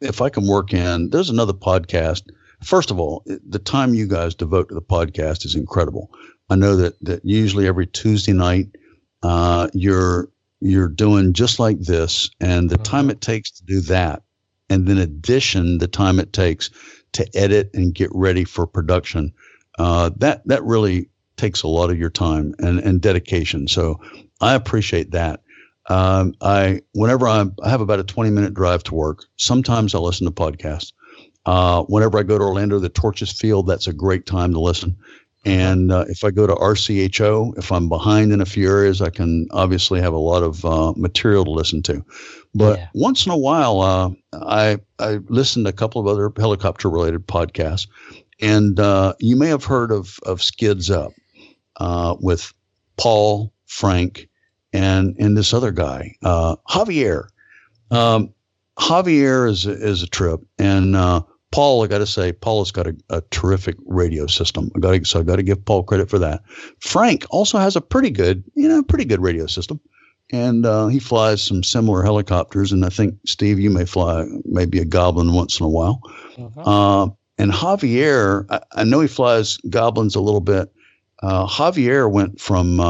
[0.00, 2.22] if I can work in, there's another podcast.
[2.62, 6.10] First of all, the time you guys devote to the podcast is incredible.
[6.50, 8.68] I know that that usually every Tuesday night,
[9.22, 10.28] uh, you're
[10.60, 14.22] you're doing just like this, and the time it takes to do that,
[14.68, 16.70] and then addition the time it takes
[17.12, 19.32] to edit and get ready for production,
[19.78, 23.68] uh, that that really takes a lot of your time and and dedication.
[23.68, 24.00] So
[24.40, 25.40] I appreciate that.
[25.88, 29.24] Um, I whenever I'm, I have about a 20 minute drive to work.
[29.36, 30.92] Sometimes I listen to podcasts.
[31.46, 34.96] Uh, whenever I go to Orlando, the Torches Field, that's a great time to listen.
[35.46, 39.08] And uh, if I go to RCHO, if I'm behind in a few areas, I
[39.08, 42.04] can obviously have a lot of uh, material to listen to.
[42.54, 42.88] But Yeah.
[42.94, 47.26] once in a while, uh, I I listen to a couple of other helicopter related
[47.26, 47.88] podcasts,
[48.42, 51.12] and uh, you may have heard of of Skids Up
[51.78, 52.52] uh, with
[52.98, 54.28] Paul Frank
[54.72, 57.28] and and this other guy uh, Javier.
[57.90, 58.32] Um,
[58.78, 61.84] Javier is a, is a trip, and uh, Paul.
[61.84, 64.70] I got to say, Paul has got a, a terrific radio system.
[64.74, 66.42] I got so I got to give Paul credit for that.
[66.78, 69.80] Frank also has a pretty good, you know, pretty good radio system,
[70.32, 72.72] and uh, he flies some similar helicopters.
[72.72, 76.00] And I think Steve, you may fly maybe a Goblin once in a while.
[76.38, 76.52] Mhm.
[76.56, 80.70] Uh, and Javier, I, I know he flies goblins a little bit.
[81.22, 82.80] Uh, Javier went from,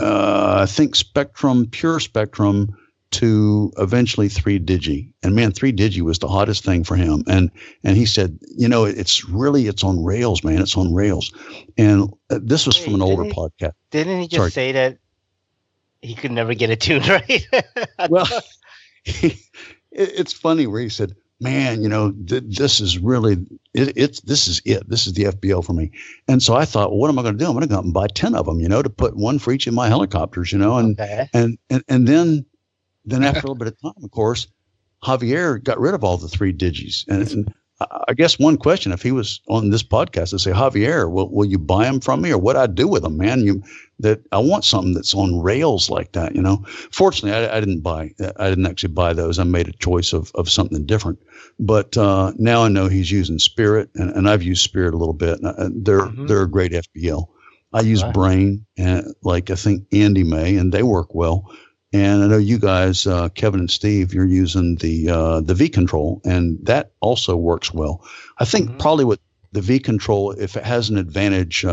[0.00, 2.74] uh, I think, Spektrum, pure Spektrum,
[3.12, 5.12] to eventually three digi.
[5.22, 7.24] And man, three digi was the hottest thing for him.
[7.26, 7.50] And
[7.82, 10.60] and he said, you know, it's really it's on rails, man.
[10.60, 11.32] It's on rails.
[11.76, 13.72] And uh, this was from an older he- podcast.
[13.90, 14.50] Didn't he just Sorry.
[14.50, 14.98] say that
[16.02, 17.46] he could never get a tune right?
[18.08, 18.26] well,
[19.04, 19.28] he,
[19.90, 23.34] it, it's funny where he said, "Man, you know, th- this is really
[23.74, 24.88] it, it's this is it.
[24.88, 25.90] This is the FBL for me."
[26.28, 27.46] And so I thought, well, what am I going to do?
[27.46, 29.38] I'm going to go out and buy ten of them, you know, to put one
[29.38, 31.28] for each of my helicopters, you know, and okay.
[31.32, 32.44] and and and then
[33.04, 34.46] then after a little bit of time, of course,
[35.02, 37.06] Javier got rid of all the three digis.
[37.08, 40.52] And, and I I guess one question, if he was on this podcast, I'd say,
[40.52, 43.40] Javier, will, will you buy them from me, or what I do with them, man?
[43.40, 43.62] You
[44.02, 46.64] that I want something that's on rails like that, you know.
[46.90, 48.12] Fortunately, I, I didn't buy.
[48.36, 49.38] I didn't actually buy those.
[49.38, 51.18] I made a choice of of something different.
[51.58, 55.14] But uh, now I know he's using Spirit, and, and I've used Spirit a little
[55.14, 55.38] bit.
[55.40, 56.28] And uh, they're Mhm.
[56.28, 57.26] they're a great FBL.
[57.72, 58.12] I use Right.
[58.14, 61.50] Brain, and like I think Andy may, and they work well.
[61.92, 65.68] And I know you guys, uh, Kevin and Steve, you're using the uh, the V
[65.68, 68.04] control, and that also works well.
[68.38, 68.78] I think Mhm.
[68.78, 69.20] probably with
[69.52, 71.64] the V control, if it has an advantage,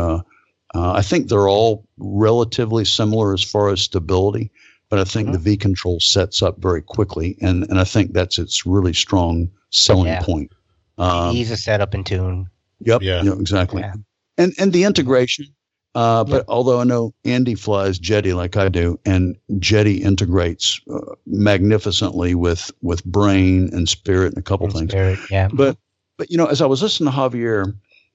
[0.74, 4.50] uh, I think they're all relatively similar as far as stability.
[4.90, 5.32] But I think Mhm.
[5.32, 9.50] the V control sets up very quickly, and and I think that's its really strong
[9.70, 10.22] selling Yeah.
[10.22, 10.50] point.
[10.96, 12.46] Um, Ease of setup and tune.
[12.80, 13.02] Yep.
[13.02, 13.22] Yeah.
[13.22, 13.32] Yeah.
[13.34, 13.82] exactly.
[13.82, 13.92] Yeah.
[14.38, 15.46] And and the integration.
[15.94, 21.14] Uh, but although I know Andy flies Jeti like I do, and Jeti integrates uh,
[21.26, 24.90] magnificently with with Brain and Spirit and a couple things.
[24.92, 25.48] Spirit, yeah.
[25.52, 25.76] But
[26.16, 27.74] but you know, as I was listening to Javier,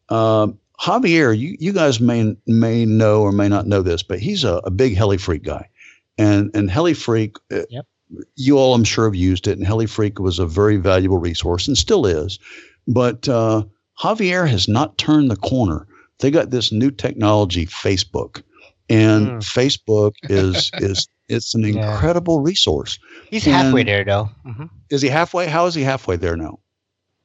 [0.10, 4.44] um, Javier, you you guys may may know or may not know this, but he's
[4.44, 5.70] a, a big heli freak guy,
[6.18, 7.38] and and heli freak.
[7.52, 7.86] uh, Yep.
[8.36, 11.68] You all, I'm sure, have used it, and Heli Freak was a very valuable resource
[11.68, 12.38] and still is.
[12.88, 13.64] But uh,
[14.00, 15.88] Javier has not turned the corner.
[16.20, 18.44] They got this new technology, Facebook,
[18.90, 19.40] and Hmm.
[19.40, 21.94] Facebook is is it's an Yeah.
[21.94, 23.00] incredible resource.
[23.32, 24.30] He's halfway there though.
[24.46, 25.48] hmm Is he halfway?
[25.48, 26.60] How is he halfway there now?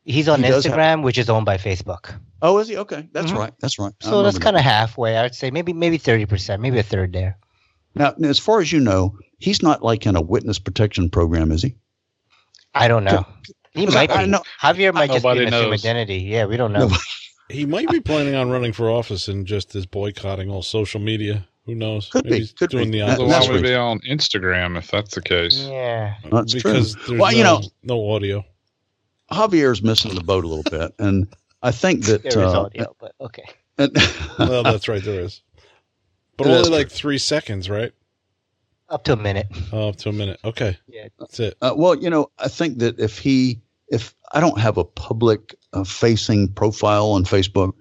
[0.09, 2.15] He's on He does have- Instagram, which is owned by Facebook.
[2.41, 2.77] Oh, is he?
[2.79, 3.37] Okay, that's Mhm.
[3.39, 3.53] right.
[3.61, 3.93] That's right.
[4.01, 5.17] So that's kind of halfway.
[5.19, 7.37] I'd say maybe maybe thirty percent, maybe a third there.
[7.95, 11.53] Now, now, as far as you know, he's not like in a witness protection program,
[11.53, 11.75] is he?
[12.75, 13.27] I don't know.
[13.73, 14.31] He might I- I be.
[14.31, 15.85] know- Javier might just be Nobody an assumed knows.
[15.85, 16.17] identity.
[16.19, 16.81] Yeah, we don't know.
[16.81, 17.01] Nobody-
[17.51, 21.47] He might be planning on running for office and just is boycotting all social media.
[21.67, 22.09] Who knows?
[22.09, 23.01] Could Maybe be, he's could doing be.
[23.01, 25.67] the That- So that's why would be on Instagram if that's the case?
[25.69, 26.15] Yeah.
[26.31, 26.63] That's true.
[26.73, 28.45] because there's Well, you know- no audio.
[29.31, 31.27] Javier's missing the boat a little bit, and
[31.63, 33.45] I think that There is uh, audio, but okay.
[33.77, 33.97] and-
[34.39, 35.43] Well, that's right, there is.
[36.37, 36.73] But only true.
[36.73, 37.93] like three seconds, right?
[38.89, 39.49] Up to a minute.
[39.73, 40.41] Oh, up to a minute.
[40.45, 41.09] Okay, Yeah.
[41.19, 41.57] that's it.
[41.61, 45.55] Uh, well, you know, I think that if he, if I don't have a public
[45.73, 47.73] uh, facing profile on Facebook,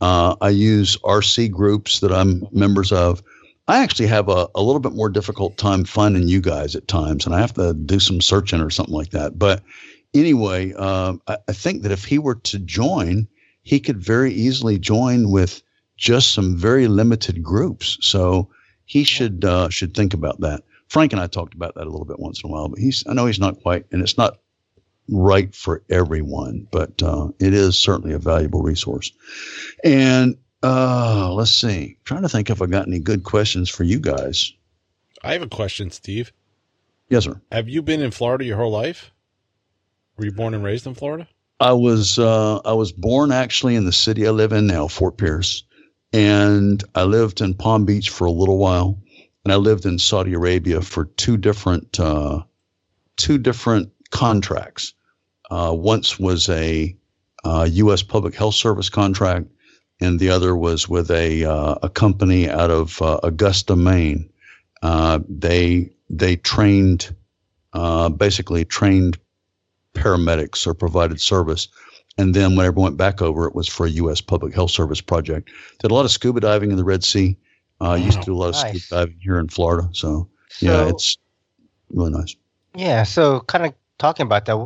[0.00, 3.22] uh, I use RC groups that I'm members of.
[3.68, 7.24] I actually have a, a little bit more difficult time finding you guys at times,
[7.24, 9.38] and I have to do some searching or something like that.
[9.38, 9.62] But
[10.14, 13.28] anyway, uh, I, I think that if he were to join,
[13.62, 15.62] he could very easily join with
[15.96, 17.98] just some very limited groups.
[18.00, 18.50] So
[18.84, 20.62] he should uh, should think about that.
[20.88, 23.04] Frank and I talked about that a little bit once in a while, but he's
[23.06, 24.38] I know he's not quite, and it's not
[25.08, 29.12] right for everyone, but uh, it is certainly a valuable resource.
[29.84, 34.00] And uh, let's see, trying to think if I got any good questions for you
[34.00, 34.52] guys.
[35.22, 36.32] I have a question, Steve.
[37.08, 37.40] Yes, sir.
[37.50, 39.11] Have you been in Florida your whole life?
[40.16, 41.26] Were you born and raised in Florida?
[41.58, 45.16] I was uh, I was born actually in the city I live in now, Fort
[45.16, 45.64] Pierce,
[46.12, 49.00] and I lived in Palm Beach for a little while,
[49.44, 52.42] and I lived in Saudi Arabia for two different uh,
[53.16, 54.94] two different contracts.
[55.50, 56.96] Uh, once was a
[57.44, 58.02] uh, U.S.
[58.02, 59.46] Public Health Service contract,
[60.00, 64.30] and the other was with a uh, a company out of uh, Augusta, Maine.
[64.82, 67.14] Uh, they they trained
[67.72, 69.18] uh, basically trained
[69.94, 71.68] paramedics or provided service.
[72.18, 74.20] And then whenever I went back over, it was for a U.S.
[74.20, 75.50] Public Health Service project.
[75.80, 77.36] Did a lot of scuba diving in the Red Sea.
[77.80, 78.84] Uh, used to do a lot of Nice.
[78.84, 79.88] scuba diving here in Florida.
[79.92, 81.16] So, So, yeah, it's
[81.90, 82.36] really nice.
[82.74, 83.02] yeah.
[83.02, 84.56] So, kind of talking about that.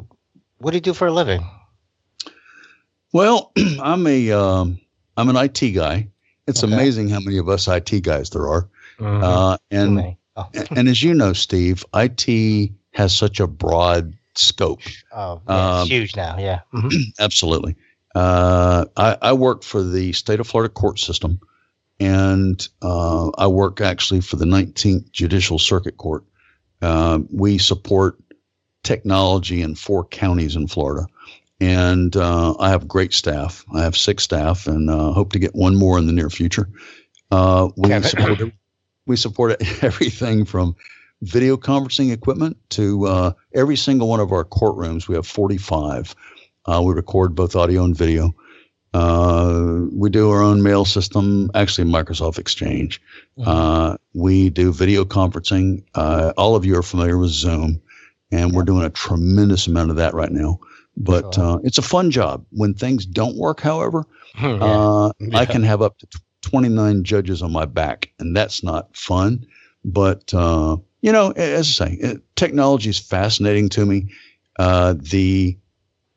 [0.59, 1.45] What do you do for a living?
[3.13, 4.81] Well, I'm a um,
[5.17, 6.09] I'm an IT guy.
[6.47, 6.73] It's Okay.
[6.73, 8.69] amazing how many of us IT guys there are.
[8.99, 9.23] Mhm.
[9.23, 10.17] Uh, and.
[10.39, 14.81] Oh, and as you know, Steve, IT has such a broad scope.
[15.13, 16.37] oh, yeah, um, it's huge now.
[16.39, 16.61] Yeah.
[16.73, 16.93] Mhm.
[17.21, 17.77] Absolutely.
[18.15, 21.39] Uh, I, I work for the state of Florida court system,
[22.01, 26.25] and uh, I work actually for the 19th Judicial Circuit Court.
[26.81, 28.19] Uh, we support
[28.83, 31.07] technology in four counties in Florida,
[31.61, 33.65] and uh, I have great staff.
[33.75, 36.69] I have six staff, and uh, hope to get one more in the near future.
[37.31, 38.41] Uh, we support
[39.07, 40.75] we support everything from
[41.23, 45.09] video conferencing equipment to uh, every single one of our courtrooms.
[45.09, 46.15] We have 45.
[46.67, 48.35] Uh, we record both audio and video.
[48.95, 53.01] Uh, we do our own mail system, actually Microsoft Exchange.
[53.45, 55.85] Uh, we do video conferencing.
[55.95, 57.81] Uh, all of you are familiar with Zoom,
[58.31, 60.59] and we're doing a tremendous amount of that right now.
[60.97, 62.47] But uh, it's a fun job.
[62.53, 64.07] When things don't work, however,
[64.41, 64.55] Yeah.
[64.61, 66.07] uh, I can have up to
[66.43, 69.47] 29 judges on my back, and that's not fun.
[69.85, 74.13] But, uh, you know, as I say, technology is fascinating to me.
[74.59, 75.57] Uh, the,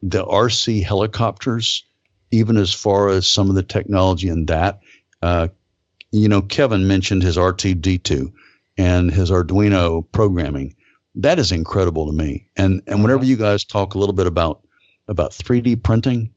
[0.02, 1.86] the RC helicopters,
[2.32, 4.80] even as far as some of the technology in that,
[5.22, 5.48] uh,
[6.12, 8.34] you know, Kevin mentioned his R2-D2
[8.80, 10.76] and his Arduino programming.
[11.14, 12.48] That is incredible to me.
[12.58, 14.66] And, and whenever you guys talk a little bit about,
[15.08, 16.34] about 3D printing,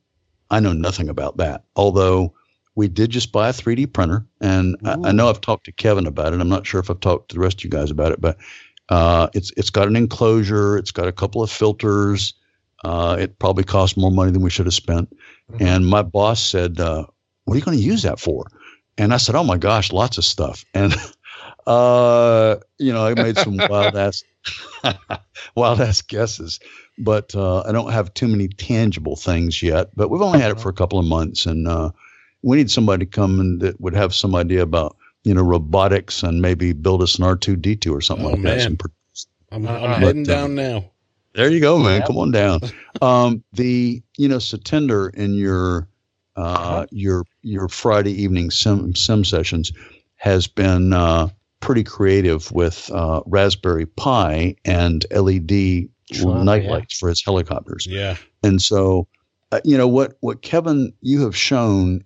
[0.51, 1.65] I know nothing about that.
[1.75, 2.35] Although
[2.75, 6.07] we did just buy a 3D printer, and I, I know I've talked to Kevin
[6.07, 6.41] about it.
[6.41, 8.39] I'm not sure if I've talked to the rest of you guys about it, but
[8.89, 10.79] uh, it's it's got an enclosure.
[10.79, 12.35] It's got a couple of filters.
[12.85, 15.15] Uh, it probably cost more money than we should have spent.
[15.61, 17.07] And my boss said, uh,
[17.45, 18.47] "What are you going to use that for?"
[18.99, 20.95] And I said, "Oh my gosh, lots of stuff." And
[21.67, 24.25] uh, you know, I made some wild ass
[25.55, 26.59] wild ass guesses
[26.99, 29.91] but uh, I don't have too many tangible things yet.
[29.97, 31.91] But we've only had it for a couple of months, and uh,
[32.43, 36.23] we need somebody to come and that would have some idea about you know robotics
[36.23, 38.57] and maybe build us an R two D two or something Oh, like that.
[38.57, 38.61] man.
[38.61, 38.87] Some pr-
[39.53, 39.79] I'm, Uh-uh.
[39.79, 40.85] I'm heading But, uh, down now.
[41.35, 42.01] there you go, man.
[42.01, 42.07] Yep.
[42.07, 42.61] Come on down.
[43.01, 45.89] Um, the you know Satinder in your
[46.37, 49.73] uh, your your Friday evening sim sim sessions
[50.17, 51.29] has been uh,
[51.61, 56.71] pretty creative with uh, Raspberry Pi and LED Sure, night yeah.
[56.73, 57.87] lights for his helicopters.
[57.89, 58.17] Yeah.
[58.45, 59.09] And so,
[59.51, 62.05] uh, you know what what Kevin you have shown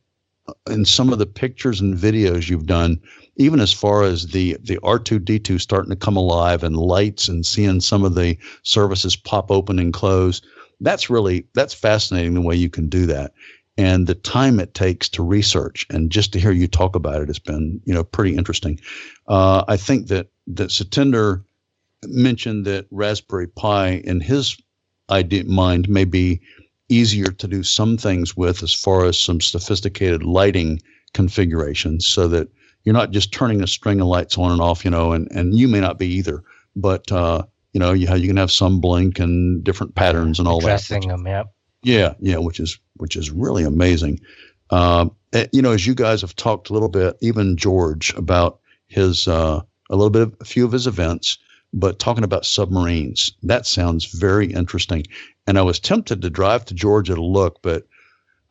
[0.69, 3.01] in some of the pictures and videos you've done,
[3.37, 6.77] even as far as the the R two D two starting to come alive and
[6.77, 10.43] lights and seeing some of the services pop open and close.
[10.81, 13.33] That's really that's fascinating the way you can do that,
[13.77, 17.29] and the time it takes to research and just to hear you talk about it
[17.29, 18.81] has been you know pretty interesting.
[19.29, 21.43] Uh, I think that that Satinder
[22.05, 24.57] mentioned that Raspberry Pi in his
[25.11, 26.41] idea mind may be
[26.89, 30.81] easier to do some things with as far as some sophisticated lighting
[31.15, 32.49] configurations so that
[32.85, 35.59] you're not just turning a string of lights on and off, you know, and, and
[35.59, 36.45] you may not be either,
[36.77, 40.61] but, uh, you know, you, you can have some blink and different patterns and all
[40.61, 40.67] that.
[40.67, 41.27] Dressing them.
[41.27, 41.53] Yep.
[41.83, 44.21] Yeah, yeah, which is which is really amazing.
[44.71, 48.59] Um, eh, you know, as you guys have talked a little bit, even George about
[48.89, 49.61] his uh,
[49.91, 51.39] a little bit of a few of his events,
[51.73, 55.05] but talking about submarines, that sounds very interesting.
[55.47, 57.87] And I was tempted to drive to Georgia to look, but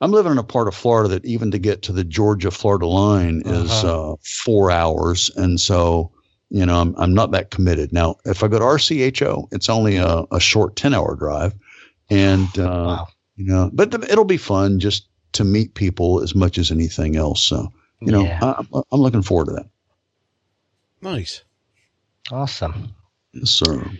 [0.01, 2.87] I'm living in a part of Florida that even to get to the Georgia Florida
[2.87, 4.13] line is Uh-huh.
[4.13, 6.11] uh, four hours, and so
[6.49, 7.91] you know I'm I'm not that committed.
[7.93, 11.53] Now, if I go to IRCHA, it's only a, a short ten hour drive,
[12.09, 13.07] and uh, Wow.
[13.35, 17.15] you know but th- it'll be fun just to meet people as much as anything
[17.17, 17.67] else so
[17.99, 18.39] you know Yeah.
[18.41, 19.65] I, I'm- i'm looking forward to that
[21.01, 21.43] Nice.
[22.31, 22.93] Awesome.
[23.33, 23.91] yes sir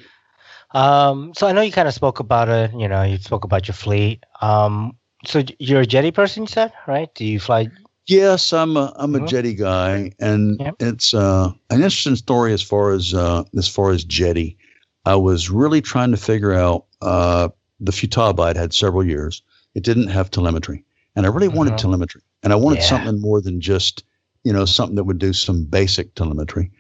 [0.76, 2.72] Um, so I know you kind of spoke about it.
[2.74, 4.24] You know, you spoke about your fleet.
[4.42, 7.14] Um, so you're a Jeti person, you said, right?
[7.16, 7.70] Do you fly?
[8.08, 9.28] yes i'm a i'm a Mhm.
[9.28, 10.76] Jeti guy and Yep.
[10.80, 14.58] it's uh an interesting story as far as uh as far as Jeti
[15.06, 17.50] I was really trying to figure out uh,
[17.80, 19.44] the Futaba I'd had several years.
[19.76, 20.84] It didn't have telemetry,
[21.16, 21.78] and I really wanted Mhm.
[21.78, 22.88] telemetry, and I wanted Yeah.
[22.88, 24.04] something more than just
[24.44, 26.72] you know something that would do some basic telemetry.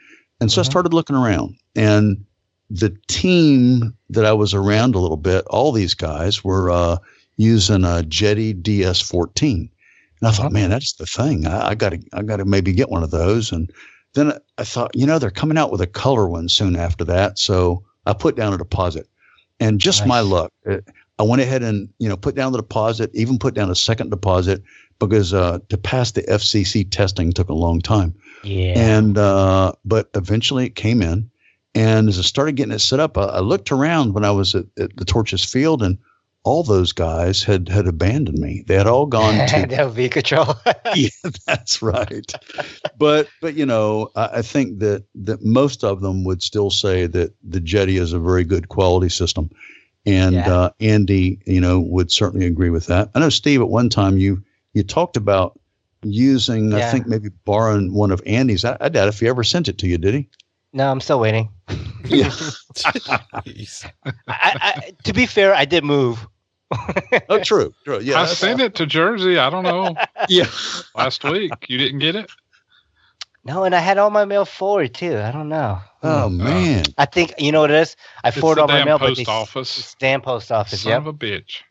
[0.41, 0.65] And so I Mhm.
[0.65, 2.25] started looking around, and
[2.69, 6.97] the team that I was around a little bit, all these guys were uh,
[7.37, 9.51] using a Jeti DS14.
[9.51, 9.69] And
[10.23, 10.49] I thought, Uh-huh.
[10.49, 11.45] man, that's the thing.
[11.45, 13.51] I, I got to, I got to maybe get one of those.
[13.51, 13.71] And
[14.13, 17.03] then I- I thought, you know, they're coming out with a color one soon after
[17.05, 17.37] that.
[17.37, 19.07] So I put down a deposit,
[19.59, 20.77] and just my luck, uh,
[21.19, 24.09] I went ahead and you know put down the deposit, even put down a second
[24.11, 24.61] deposit
[24.99, 28.13] because uh, to pass the FCC testing took a long time.
[28.43, 28.73] Yeah.
[28.77, 31.29] And uh, but eventually it came in,
[31.75, 34.55] and as I started getting it set up, I, I looked around when I was
[34.55, 35.97] at, at the Torches Field, and
[36.43, 38.63] all those guys had had abandoned me.
[38.67, 40.55] They had all gone to V control.
[40.95, 41.09] yeah,
[41.45, 42.31] that's right.
[42.97, 47.07] But but you know, I, I think that that most of them would still say
[47.07, 49.49] that the Jeti is a very good quality system,
[50.05, 50.53] and Yeah.
[50.53, 53.09] uh, Andy, you know, would certainly agree with that.
[53.15, 53.61] I know Steve.
[53.61, 54.41] At one time, you
[54.73, 55.59] you talked about
[56.03, 58.63] using, I think maybe borrowing one of Andy's.
[58.63, 60.29] I, I doubt if he ever sent it to you, did he?
[60.75, 61.49] No, I'm still waiting.
[62.09, 62.31] Yeah.
[64.29, 66.27] I, I, to be fair, I did move.
[67.29, 67.99] oh, true, true.
[68.01, 69.37] Yeah, I sent it to Jersey.
[69.39, 69.99] I don't know.
[70.27, 70.47] Yeah.
[70.95, 71.67] Last week.
[71.69, 72.31] You didn't get it?
[73.45, 75.17] No, and I had all my mail forwarded too.
[75.19, 75.79] I don't know.
[76.03, 76.95] Oh mm, man.
[76.97, 77.95] I think you know what it is.
[78.23, 79.95] I It's forwarded the all my damn mail, but post they office.
[79.99, 80.81] damn post office.
[80.81, 80.99] Son Yep.
[80.99, 81.61] of a bitch.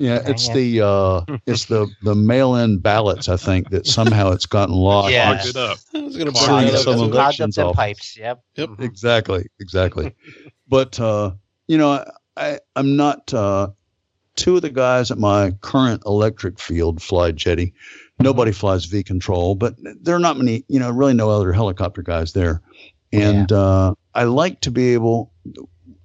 [0.00, 0.54] Yeah, Dang it's it.
[0.54, 3.28] the uh, it's the the mail-in ballots.
[3.28, 5.12] I think that somehow it's gotten lost.
[5.12, 5.30] Yeah.
[5.30, 5.78] Locked it up.
[5.94, 7.00] I was gonna Clogged bring Clogged that up some up.
[7.00, 7.18] of too.
[7.18, 8.16] up elections pipes.
[8.16, 8.42] Yep.
[8.56, 8.68] Yep.
[8.70, 8.80] Mhm.
[8.80, 10.14] Exactly, exactly.
[10.68, 11.32] but uh,
[11.68, 12.04] you know,
[12.36, 13.32] I I'm not.
[13.32, 13.68] Uh,
[14.36, 17.72] two of the guys at my current electric field fly Jeti.
[18.20, 20.64] Nobody flies V control, but there are not many.
[20.68, 22.62] You know, really no other helicopter guys there.
[23.12, 25.32] And uh, I like to be able.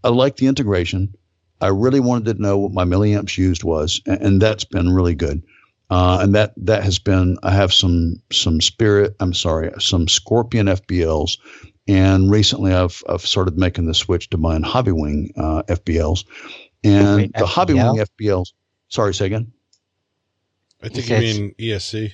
[0.03, 1.13] I like the integration.
[1.61, 5.15] I really wanted to know what my milliamps used was, and, and that's been really
[5.15, 5.41] good.
[5.89, 7.37] Uh, and that that has been.
[7.43, 9.15] I have some some Spirit.
[9.19, 11.37] I'm sorry, some Scorpion FBLs,
[11.87, 16.25] and recently I've I've started making the switch to buying Hobbywing uh, FBLs,
[16.83, 17.47] and Wait, the FBL?
[17.47, 18.53] Hobbywing FBLs.
[18.89, 19.51] Sorry, say again.
[20.81, 22.13] I think He you mean ESC.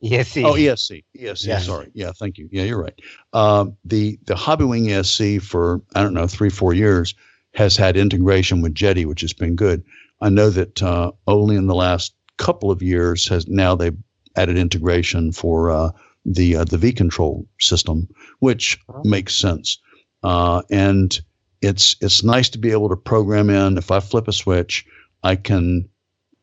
[0.00, 0.34] Yes.
[0.38, 1.04] Oh, ESC.
[1.14, 1.46] ESC.
[1.46, 1.58] Yeah.
[1.58, 1.90] Sorry.
[1.92, 2.12] Yeah.
[2.18, 2.48] Thank you.
[2.50, 2.98] Yeah, you're right.
[3.34, 7.14] Um, the the Hobbywing ESC for I don't know three four years
[7.54, 9.82] has had integration with Jeti, which has been good.
[10.20, 13.96] I know that uh, only in the last couple of years has now they've
[14.36, 15.90] added integration for uh,
[16.24, 18.08] the uh, the V control system,
[18.40, 19.78] which makes sense.
[20.22, 21.20] Uh, and
[21.62, 23.78] it's it's nice to be able to program in.
[23.78, 24.84] If I flip a switch,
[25.22, 25.88] I can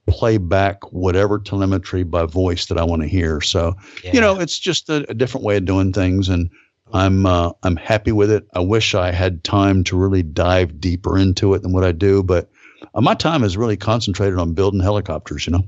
[0.08, 3.42] play back whatever telemetry by voice that I want to hear.
[3.42, 4.14] So Yeah.
[4.14, 6.50] you know, it's just a, a different way of doing things, and
[6.94, 8.48] I'm uh, I'm happy with it.
[8.54, 12.24] I wish I had time to really dive deeper into it than what I do,
[12.24, 12.50] but
[12.94, 15.48] uh, my time is really concentrated on building helicopters.
[15.48, 15.64] You know.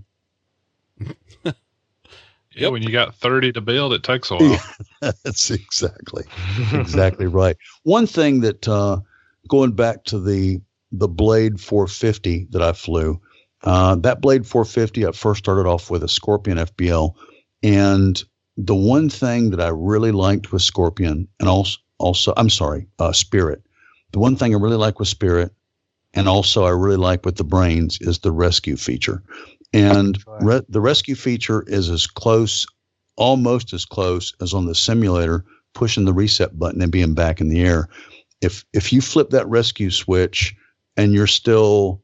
[2.55, 2.72] Yeah, Yep.
[2.72, 4.59] when you got 30 to build, it takes a while.
[5.24, 6.24] That's exactly
[6.74, 7.55] exactly right.
[7.84, 8.99] One thing that uh,
[9.47, 10.59] going back to the
[10.91, 13.22] the Blade 450 that I flew,
[13.63, 17.13] uh, that Blade 450, I first started off with a Scorpion FBL,
[17.61, 18.22] and
[18.60, 23.14] the one thing that I really liked with Scorpion, and also also I'm sorry, uh,
[23.14, 23.61] Spirit.
[24.11, 25.53] The one thing I really like with Spirit,
[26.14, 29.23] and also I really like with the Brains, is the rescue feature.
[29.73, 32.65] And re- the rescue feature is as close,
[33.15, 37.49] almost as close as on the simulator, pushing the reset button and being back in
[37.49, 37.88] the air.
[38.41, 40.56] If if you flip that rescue switch
[40.98, 42.02] and you're still,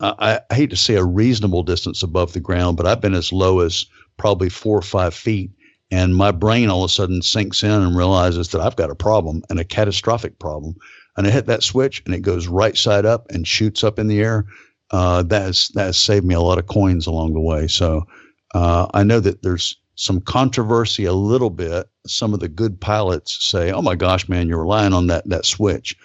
[0.00, 3.32] I, I hate to say a reasonable distance above the ground, but I've been as
[3.32, 5.50] low as probably four or five feet,
[5.90, 8.94] and my brain all of a sudden sinks in and realizes that I've got a
[8.94, 10.76] problem and a catastrophic problem.
[11.16, 14.06] And I hit that switch and it goes right side up and shoots up in
[14.06, 14.46] the air.
[14.90, 17.66] Uh, that has that has saved me a lot of coins along the way.
[17.66, 18.06] So
[18.54, 21.88] uh, I know that there's some controversy a little bit.
[22.06, 25.44] Some of the good pilots say, "Oh my gosh, man, you're relying on that that
[25.44, 25.96] switch."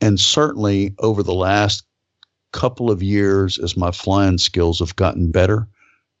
[0.00, 1.84] And certainly over the last
[2.52, 5.68] couple of years, as my flying skills have gotten better,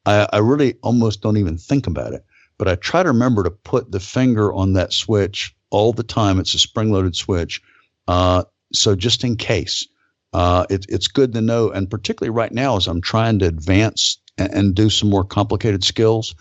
[0.06, 2.24] I, I really almost don't even think about it.
[2.62, 6.38] But I try to remember to put the finger on that switch all the time.
[6.38, 7.60] It's a spring-loaded switch,
[8.06, 9.84] uh, so just in case.
[10.32, 14.16] Uh, it, it's good to know, and particularly right now as I'm trying to advance
[14.38, 16.36] and, and do some more complicated skills,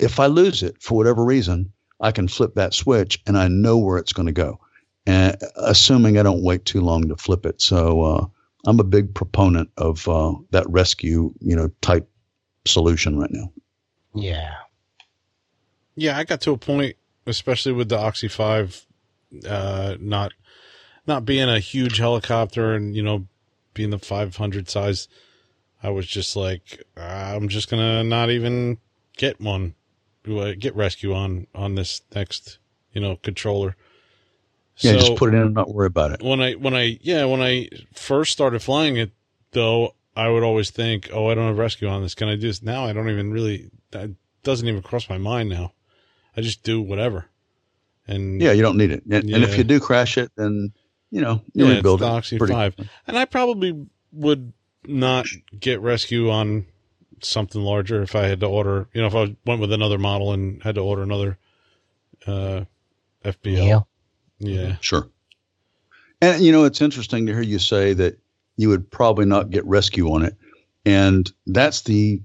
[0.00, 3.78] if I lose it for whatever reason, I can flip that switch and I know
[3.78, 4.58] where it's going to go,
[5.06, 7.62] and assuming I don't wait too long to flip it.
[7.62, 8.26] So uh,
[8.66, 12.10] I'm a big proponent of uh, that rescue, you know, type
[12.66, 13.52] solution right now.
[14.16, 14.54] yeah.
[15.98, 16.96] Yeah, I got to a point,
[17.26, 18.86] especially with the Oxy Five,
[19.48, 20.32] uh, not
[21.06, 23.26] not being a huge helicopter and you know
[23.74, 25.08] being the 500 size,
[25.82, 28.78] I was just like, I'm just gonna not even
[29.16, 29.74] get one,
[30.28, 32.58] uh, get rescue on on this next
[32.92, 33.76] you know controller.
[34.78, 36.22] Yeah, just put it in and not worry about it.
[36.22, 39.10] when I when I yeah when I first started flying it
[39.50, 42.42] though I would always think oh I don't have rescue on this can I do
[42.42, 44.10] this now I don't even really that
[44.44, 45.72] doesn't even cross my mind now
[46.38, 47.26] I just do whatever
[48.06, 49.02] and Yeah, you don't need it.
[49.10, 50.72] And, and if you do crash it, then
[51.10, 52.38] you know you yeah, rebuild it's the it.
[52.38, 52.74] Pretty- five
[53.06, 54.52] and I probably would
[54.86, 55.26] not
[55.58, 56.64] get rescue on
[57.20, 60.32] something larger if I had to order you know if I went with another model
[60.32, 61.36] and had to order another
[62.26, 62.64] uh
[63.24, 63.80] FBL Yeah.
[64.38, 65.08] yeah Sure.
[66.20, 68.18] And you know, it's interesting to hear you say that
[68.56, 70.36] you would probably not get rescue on it,
[70.84, 72.20] and that's the.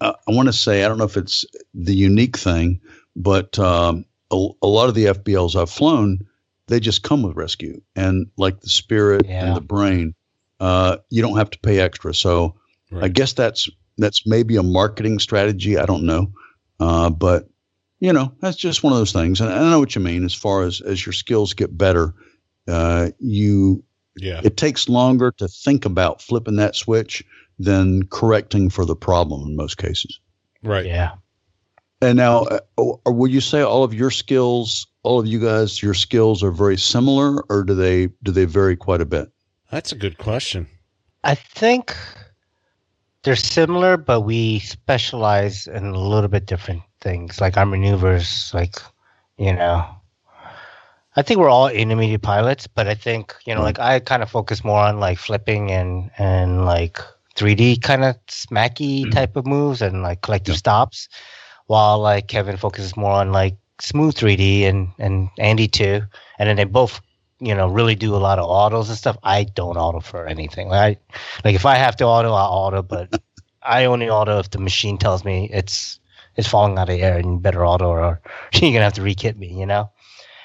[0.00, 1.44] Uh, I want to say I don't know if it's
[1.74, 2.80] the unique thing,
[3.16, 6.26] but um, a, a lot of the FBLs I've flown,
[6.68, 9.46] they just come with rescue, and like the Spirit Yeah.
[9.46, 10.14] and the Brain,
[10.60, 12.14] uh, you don't have to pay extra.
[12.14, 12.54] So
[13.00, 13.68] I guess that's
[13.98, 15.78] that's maybe a marketing strategy.
[15.78, 16.32] I don't know,
[16.78, 17.48] uh, but
[17.98, 19.40] you know that's just one of those things.
[19.40, 22.14] And I know what you mean as far as as your skills get better,
[22.68, 23.82] uh, you
[24.16, 27.24] yeah it takes longer to think about flipping that switch
[27.58, 30.20] than correcting for the problem in most cases.
[30.62, 31.12] right Yeah.
[32.02, 32.60] And now, uh,
[33.06, 36.76] would you say all of your skills, all of you guys, your skills are very
[36.76, 39.30] similar, or do they do they vary quite a bit?
[39.70, 40.68] that's a good question
[41.24, 41.96] I think
[43.24, 47.40] they're similar, but we specialize in a little bit different things.
[47.40, 48.76] Like our maneuvers, like
[49.38, 49.84] you know,
[51.16, 54.30] I think we're all intermediate pilots, but I think you know, like I kind of
[54.30, 56.98] focus more on like flipping and and like
[57.34, 60.58] 3D kind of smacky type of moves and like collective Yeah.
[60.58, 61.08] stops,
[61.66, 66.02] while like Kevin focuses more on like smooth 3D and and Andy too,
[66.38, 67.00] and then they both
[67.40, 69.18] you know really do a lot of autos and stuff.
[69.22, 70.68] I don't auto for anything.
[70.68, 73.20] Like I, like if I have to auto, I'll auto, but
[73.62, 76.00] I only auto if the machine tells me it's
[76.36, 78.20] it's falling out of air and you better auto or
[78.52, 79.52] you're gonna have to rekit me.
[79.58, 79.90] You know?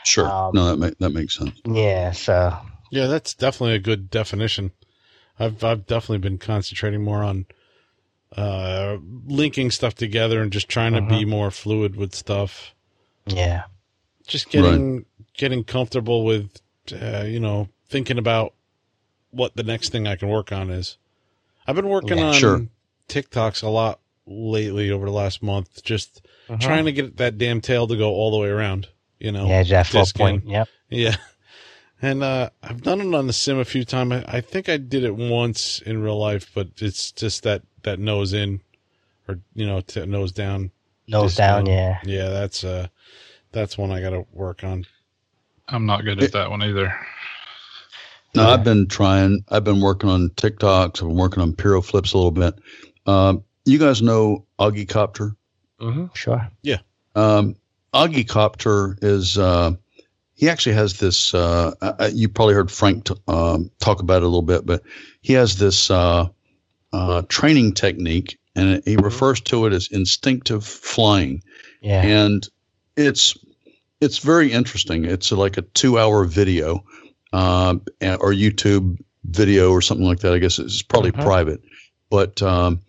[0.03, 1.59] Sure, Um, no, that ma- that makes sense.
[1.65, 2.11] Yeah.
[2.11, 2.57] So
[2.89, 4.71] Yeah, that's definitely a good definition.
[5.39, 7.45] I've I've definitely been concentrating more on
[8.37, 8.97] uh
[9.27, 12.73] linking stuff together and just trying to be more fluid with stuff.
[13.25, 13.63] yeah,
[14.25, 15.05] Just getting
[15.37, 16.49] getting comfortable with
[16.93, 18.53] uh, you know, thinking about
[19.31, 20.97] what the next thing I can work on is.
[21.67, 22.67] I've been working Yeah, on sure.
[23.07, 26.57] TikToks a lot lately over the last month, just Uh-huh.
[26.59, 28.87] trying to get that damn tail to go all the way around,
[29.19, 29.45] you know.
[29.47, 30.47] yeah, that full point.
[30.47, 30.67] Yep.
[30.89, 31.15] Yeah.
[32.03, 34.11] And uh, I've done it on the sim a few times.
[34.13, 37.99] I, I think I did it once in real life, but it's just that, that
[37.99, 38.61] nose in
[39.27, 40.71] or, you know, t- nose down.
[41.07, 41.67] Nose Disc down.
[41.67, 41.73] in.
[41.73, 41.99] Yeah.
[42.05, 42.87] Yeah, that's uh,
[43.51, 44.85] that's one I got to work on.
[45.67, 46.93] I'm not good at that one either.
[48.35, 48.49] No, Yeah.
[48.53, 49.43] I've been trying.
[49.49, 51.01] I've been working on TikToks.
[51.01, 52.55] I've been working on pyro flips a little bit.
[53.05, 55.35] Um, you guys know Augie Copter?
[55.79, 56.05] Mm-hmm.
[56.13, 56.47] Sure.
[57.15, 57.55] Um,
[57.93, 59.73] Augie Copter is, uh,
[60.33, 64.23] he actually has this, uh, uh, you probably heard Frank t- um, talk about it
[64.23, 64.81] a little bit, but
[65.21, 66.27] he has this uh,
[66.93, 71.41] uh, training technique and he refers to it as instinctive flying.
[71.81, 72.01] Yeah.
[72.03, 72.47] and
[72.97, 73.35] it's
[74.01, 75.05] it's very interesting.
[75.05, 76.83] It's like a two hour video,
[77.33, 80.33] um, or YouTube video or something like that.
[80.33, 81.21] I guess it's probably Mhm.
[81.23, 81.61] private,
[82.09, 82.81] but um,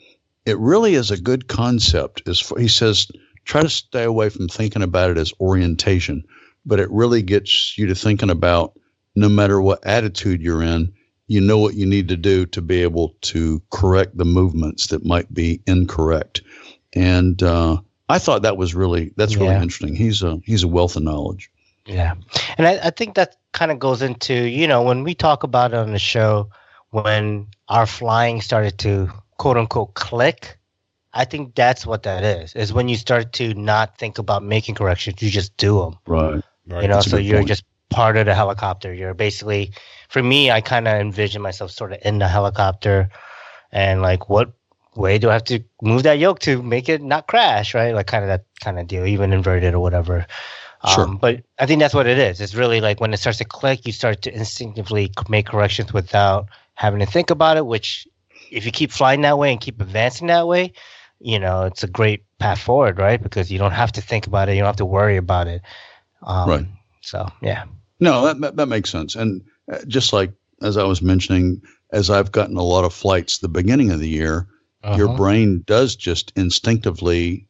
[0.47, 2.23] it really is a good concept.
[2.27, 3.07] Is he says
[3.45, 6.25] try to stay away from thinking about it as orientation,
[6.67, 8.73] but it really gets you to thinking about
[9.15, 10.93] no matter what attitude you're in,
[11.29, 15.05] you know what you need to do to be able to correct the movements that
[15.05, 16.43] might be incorrect.
[16.95, 17.79] And uh,
[18.09, 19.63] I thought that was really that's really Yeah.
[19.63, 19.95] interesting.
[19.95, 21.51] He's a he's a wealth of knowledge.
[21.87, 22.15] Yeah.
[22.59, 25.73] And I, I think that kind of goes into, you know, when we talk about
[25.73, 26.51] it on the show,
[26.91, 30.59] when our flying started to quote unquote click,
[31.15, 34.75] I think that's what that is, is when you start to not think about making
[34.77, 35.99] corrections, you just do them.
[36.07, 36.43] Right.
[36.67, 36.83] Right.
[36.83, 37.49] you know That's so you're point.
[37.49, 39.73] just part of the helicopter you're basically
[40.13, 43.09] for me i kind of envision myself sort of in the helicopter
[43.73, 44.53] and like what
[44.95, 47.95] way do i have to move that yoke to make it not crash right?
[47.95, 50.27] Like kind of that kind of deal even inverted or whatever.
[50.95, 51.05] Sure.
[51.05, 52.41] um, but i think that's what it is.
[52.41, 56.47] It's really like when it starts to click you start to instinctively make corrections without
[56.75, 58.07] having to think about it which
[58.51, 60.73] if you keep flying that way and keep advancing that way
[61.21, 63.23] you know it's a great path forward right?
[63.23, 64.55] Because you don't have to think about it.
[64.57, 65.63] You don't have to worry about it.
[66.23, 66.67] Um, Right.
[67.01, 67.65] so yeah.
[68.01, 69.15] No, that, that makes sense.
[69.17, 69.43] And
[69.87, 70.33] just like
[70.63, 71.61] as I was mentioning,
[71.93, 74.47] as I've gotten a lot of flights the beginning of the year,
[74.93, 75.17] your Uh-huh.
[75.17, 77.47] brain does just instinctively,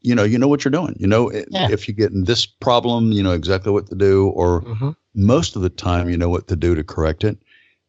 [0.00, 0.94] you know, you know what you're doing.
[0.98, 1.68] You know, Yeah.
[1.68, 4.96] if you get in this problem, you know exactly what to do, or Mhm.
[5.14, 7.38] most of the time, you know what to do to correct it.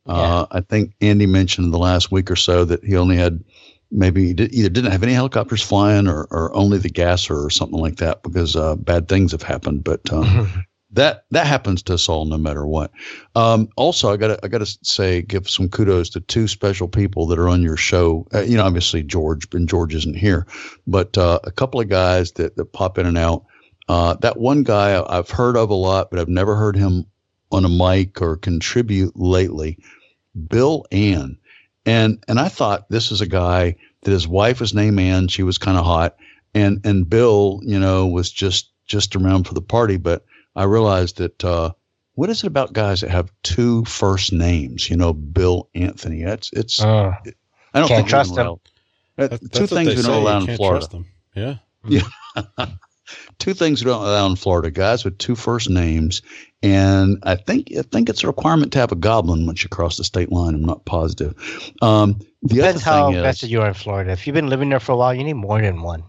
[0.06, 3.44] Uh, I think Andy mentioned in the last week or so that he only had
[3.92, 7.80] maybe did, either didn't have any helicopters flying or, or only the gasser or something
[7.80, 9.84] like that because uh, bad things have happened.
[9.84, 10.24] But uh,
[10.92, 12.92] that that happens to us all no matter what.
[13.36, 16.88] Um, also, I got to I got to say give some kudos to two special
[16.88, 18.28] people that are on your show.
[18.34, 20.48] Uh, you know, obviously George, and George isn't here,
[20.88, 23.46] but uh, a couple of guys that that pop in and out.
[23.88, 27.06] Uh, that one guy I've heard of a lot, but I've never heard him
[27.52, 29.80] on a mic or contribute lately.
[30.48, 31.38] Bill Ann,
[31.86, 35.28] and and I thought this is a guy that his wife was named Ann.
[35.28, 36.18] She was kind of hot,
[36.54, 39.98] and and Bill, you know, was just just around for the party.
[39.98, 40.24] But
[40.56, 41.72] I realized that uh,
[42.16, 44.90] what is it about guys that have two first names?
[44.90, 46.24] You know, Bill Anthony.
[46.24, 46.82] That's it's.
[46.82, 47.14] Uh,
[47.74, 48.46] I don't can't think trust can him.
[48.48, 48.60] allow-
[49.18, 50.80] that- That- two things we don't allow in Florida.
[50.80, 51.06] trust them.
[51.36, 51.56] Yeah.
[53.40, 56.22] two things we don't allow in Florida: guys with two first names,
[56.62, 59.98] and I think I think it's a requirement to have a goblin once you cross
[59.98, 60.56] the state line.
[60.56, 61.36] I'm not positive.
[61.82, 64.12] Um, the depends other how thing is, vested you are in Florida.
[64.12, 66.04] If you've been living there for a while, you need more than one.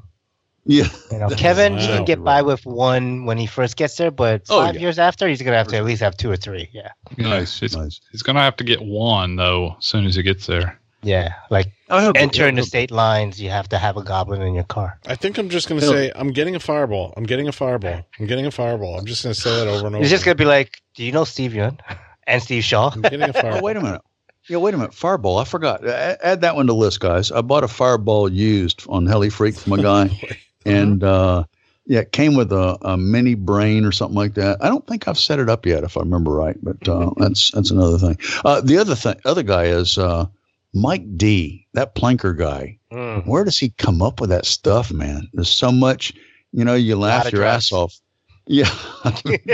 [0.67, 4.11] Yeah, You know, Kevin, he can get by with one when he first gets there,
[4.11, 4.81] but Oh, five yeah.
[4.83, 6.69] years after, he's gonna have to at least have two or three.
[6.73, 8.01] Yeah, nice, It's, nice.
[8.13, 10.79] he's gonna have to get one though as soon as he gets there.
[11.03, 11.33] yeah.
[11.51, 14.65] Like I hope- entering the state lines, you have to have a goblin in your
[14.65, 14.99] car.
[15.07, 17.15] I think I'm just going to Bill- say, I'm getting a fireball.
[17.17, 18.05] I'm getting a fireball.
[18.21, 18.99] I'm getting a fireball.
[18.99, 20.03] I'm just going to say that over and over.
[20.03, 21.79] He's just gonna be like, "Do you know Steve Young
[22.29, 23.59] and Steve Shaw?" I'm getting a fireball.
[23.61, 24.03] Oh, wait a minute.
[24.49, 24.95] Yeah, wait a minute.
[24.95, 25.39] Fireball.
[25.39, 25.85] I forgot.
[25.87, 27.31] Add that one to the list, guys.
[27.33, 30.29] I bought a fireball used on HeliFreak from a guy, oh,
[30.65, 31.45] and uh,
[31.87, 34.59] yeah, it came with a, a mini brain or something like that.
[34.63, 36.57] I don't think I've set it up yet, if I remember right.
[36.63, 38.19] But uh, that's that's another thing.
[38.45, 40.27] Uh, the other thing, other guy is uh,
[40.73, 41.67] Mike D.
[41.75, 42.79] That planker guy.
[42.93, 43.27] Mm.
[43.27, 45.29] Where does he come up with that stuff, man?
[45.33, 46.13] There's so much.
[46.53, 47.95] You know, you laugh of your ass off.
[48.47, 48.65] Yeah,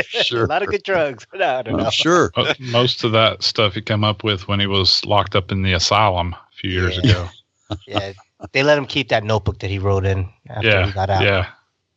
[0.08, 0.44] sure.
[0.44, 1.26] a lot of good drugs.
[1.34, 1.84] No, I don't know.
[1.84, 2.30] I'm sure.
[2.34, 5.60] Uh, Most of that stuff he came up with when he was locked up in
[5.60, 7.10] the asylum a few years Yeah.
[7.10, 7.28] ago.
[7.86, 8.12] Yeah,
[8.52, 11.22] they let him keep that notebook that he wrote in after Yeah, he got out.
[11.22, 11.48] yeah.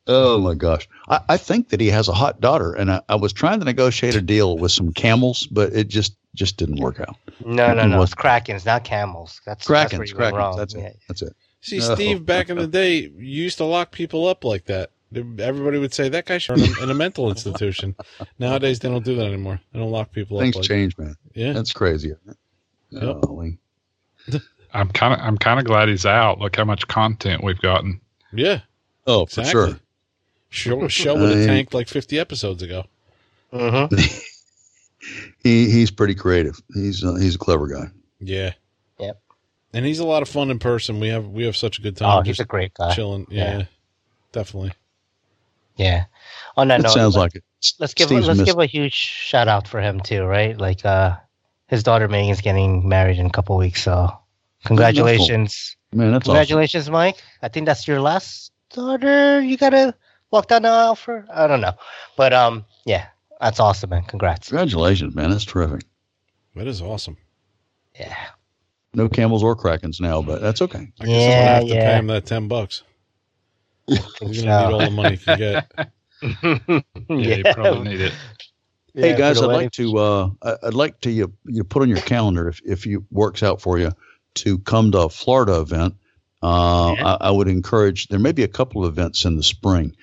[0.08, 0.88] Oh my gosh.
[1.08, 3.66] I, I think that he has a hot daughter and I, I was trying to
[3.66, 7.16] negotiate a deal with some camels, but it just just didn't work out.
[7.46, 8.00] No, no, It no.
[8.00, 9.42] was- It's Krakens, not camels.
[9.46, 10.58] That's that's Krakens, you went Krakens, wrong.
[10.58, 10.82] that's Yeah.
[10.82, 11.00] it.
[11.08, 11.36] That's it.
[11.62, 11.94] See, No.
[11.96, 13.10] Steve, back in the day, you
[13.44, 14.92] used to lock people up like that.
[15.14, 17.96] Everybody would say that guy should be in a mental institution.
[18.38, 19.60] Nowadays, they don't do that anymore.
[19.74, 20.62] They don't lock people Things up.
[20.62, 21.16] Like, change, man.
[21.34, 21.52] Yeah.
[21.54, 22.12] That's crazy.
[22.12, 22.38] isn't?
[22.92, 23.22] Yep.
[23.22, 23.58] Golly.
[24.74, 26.40] I'm kind of I'm kind of glad he's out.
[26.40, 28.00] Look how much content we've gotten.
[28.34, 28.62] Yeah.
[29.08, 29.52] Oh, for Exactly.
[29.52, 29.80] sure.
[30.52, 32.86] Show, show would have I- tanked like 50 episodes ago.
[33.54, 34.26] Mhm.
[35.44, 36.60] He he's pretty creative.
[36.74, 37.86] He's uh, he's a clever guy.
[38.20, 38.52] Yeah.
[39.00, 39.22] Yep.
[39.74, 41.00] And he's a lot of fun in person.
[41.00, 42.94] We have we have such a good time Oh, he's a great guy.
[42.94, 43.26] chilling.
[43.30, 43.66] Yeah, Yeah.
[44.34, 44.74] Definitely.
[45.78, 46.06] Yeah.
[46.58, 47.44] On that That note, sounds let- like it.
[47.80, 50.58] let's give Steve's let's missed- give a huge shout out for him too, right?
[50.58, 51.16] Like uh
[51.68, 54.12] his daughter Megan's getting married in a couple weeks, so
[54.66, 55.76] congratulations.
[55.94, 56.34] Man, that's awesome.
[56.34, 57.22] Congratulations, Mike.
[57.42, 59.96] I think that's your last daughter you gotta
[60.32, 61.26] walk down the aisle for.
[61.34, 61.74] I don't know.
[62.18, 63.08] But um yeah,
[63.42, 64.04] that's awesome, man.
[64.04, 64.50] Congrats.
[64.50, 65.30] Congratulations, man.
[65.32, 65.82] That's terrific.
[66.56, 67.18] That is awesome.
[68.00, 68.16] Yeah.
[68.94, 70.92] No camels or krakens now, but that's okay.
[71.00, 72.00] I guess I'm gonna Yeah, have to pay yeah.
[72.00, 72.84] him that ten bucks.
[73.88, 75.72] think He's gonna need all the money he can get.
[77.10, 78.14] Yeah, you probably need it.
[78.94, 81.90] hey Yeah, guys, I'd like to uh, I- I'd like to you you put on
[81.90, 83.92] your calendar if if you works out for you
[84.36, 85.96] to come to a Florida event.
[86.42, 88.08] Uh, I, I would encourage.
[88.08, 89.96] There may be a couple of events in the spring.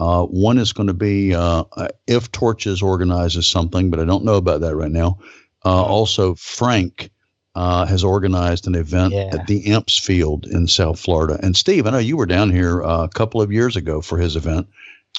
[0.00, 1.64] Uh, one is going to be uh,
[2.06, 5.18] if Torches organizes something, but I don't know about that right now.
[5.64, 7.10] Uh, also, Frank
[7.54, 9.30] uh, has organized an event Yeah.
[9.32, 11.38] at the Imps Field in South Florida.
[11.42, 14.16] And Steve, I know you were down here uh, a couple of years ago for
[14.18, 14.66] his event,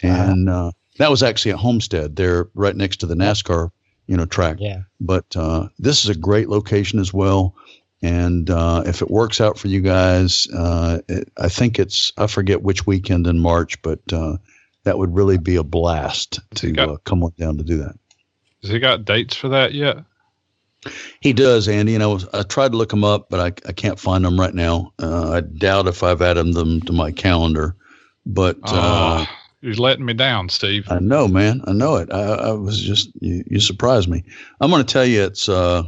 [0.01, 2.15] and uh, that was actually at Homestead.
[2.15, 3.69] There, right next to the NASCAR,
[4.07, 4.81] you know, track Yeah.
[4.99, 7.55] but uh, this is a great location as well.
[8.03, 12.27] And uh, if it works out for you guys, uh, it, I think it's I
[12.27, 14.37] forget which weekend in March, but uh,
[14.83, 17.95] that would really be a blast to Got- uh, come on down to do that.
[18.61, 19.97] Has he got dates for that yet?
[21.21, 21.93] He does, Andy.
[21.93, 24.53] You know, I tried to look him up, but I, I can't find them right
[24.53, 24.91] now.
[25.01, 27.75] Uh, I doubt if I've added them to my calendar.
[28.25, 30.85] But uh, Oh, you're letting me down, Steve.
[30.89, 31.61] I know, man.
[31.65, 32.11] I know it.
[32.11, 34.23] I, I was just you, you surprised me.
[34.59, 35.83] I'm going to tell you, it's uh,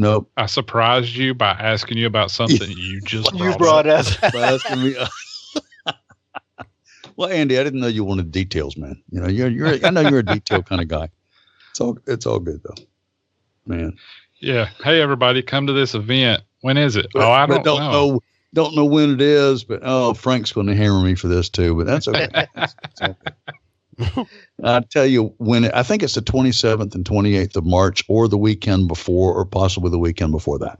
[0.00, 0.30] nope.
[0.36, 4.06] I surprised you by asking you about something you just You brought, brought up.
[4.22, 4.32] up.
[4.32, 4.96] By asking me.
[4.96, 5.08] Uh,
[7.16, 9.02] well, Andy, I didn't know you wanted details, man.
[9.10, 9.86] You know, you're you're.
[9.86, 11.08] I know you're a detail kind of guy.
[11.70, 12.82] It's all it's all good though,
[13.66, 13.96] man.
[14.40, 14.70] Yeah.
[14.82, 16.42] Hey, everybody, come to this event.
[16.62, 17.06] When is it?
[17.14, 18.20] Oh, I But don't, know.
[18.54, 21.74] don't know when it is, but oh, Frank's going to hammer me for this too.
[21.74, 22.46] But that's okay.
[22.54, 23.32] That's okay.
[24.64, 28.38] I tell you when I think it's the 27th and 28th of March, or the
[28.38, 30.78] weekend before, or possibly the weekend before that.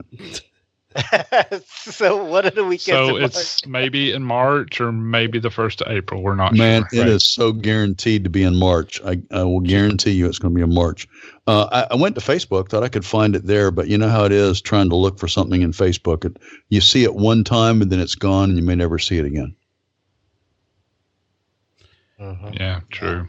[1.71, 3.09] so what are the weekends?
[3.09, 6.21] So in it's maybe in March or maybe the first of April.
[6.21, 7.01] We're not Man, sure.
[7.01, 9.01] it is so guaranteed to be in March.
[9.05, 11.07] I, I will guarantee you it's going to be in March.
[11.47, 14.09] Uh, I, I went to Facebook, thought I could find it there, but you know
[14.09, 16.25] how it is trying to look for something in Facebook.
[16.25, 16.37] It,
[16.69, 19.25] you see it one time and then it's gone and you may never see it
[19.25, 19.55] again.
[22.21, 22.59] Mhm.
[22.59, 23.27] Yeah, true.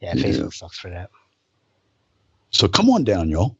[0.00, 0.24] Yeah, Yeah.
[0.24, 1.10] Facebook sucks for that.
[2.50, 3.56] So come on down, y'all.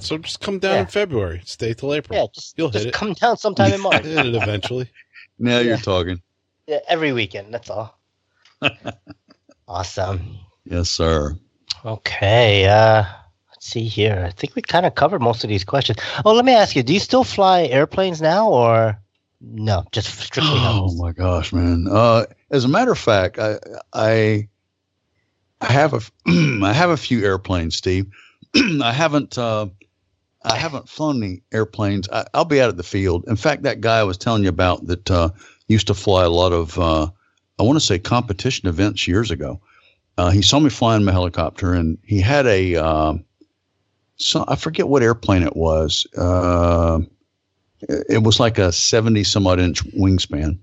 [0.00, 0.80] So just come down Yeah.
[0.80, 1.40] in February.
[1.44, 2.18] Stay till April.
[2.18, 2.96] Yeah, just, You'll just hit it.
[2.98, 4.04] come down sometime in March.
[4.04, 4.88] Hit it eventually.
[5.38, 6.20] Now you're talking.
[6.66, 7.52] yeah, every weekend.
[7.54, 7.98] That's all.
[9.68, 10.38] awesome.
[10.64, 11.36] Yes, sir.
[11.84, 12.66] Okay.
[12.66, 13.04] Uh,
[13.50, 14.24] let's see here.
[14.26, 15.98] I think we kind of covered most of these questions.
[16.24, 19.00] Oh, let me ask you: Do you still fly airplanes now, or
[19.40, 19.84] no?
[19.92, 21.86] Just strictly Oh my gosh, man.
[21.90, 23.58] Uh, as a matter of fact, I
[23.92, 24.48] I
[25.60, 26.00] I have a
[26.64, 28.06] I have a few airplanes, Steve.
[28.54, 29.68] I haven't uh,
[30.42, 32.08] I haven't flown any airplanes.
[32.10, 33.24] I, I'll be out at the field.
[33.26, 35.30] In fact, that guy I was telling you about that uh,
[35.68, 37.08] used to fly a lot of uh,
[37.58, 39.60] I want to say competition events years ago.
[40.18, 43.24] Uh, he saw me flying my helicopter, and he had a um,
[44.16, 46.06] so I forget what airplane it was.
[46.16, 47.00] Uh,
[47.88, 50.58] it was like a 70 some odd inch wingspan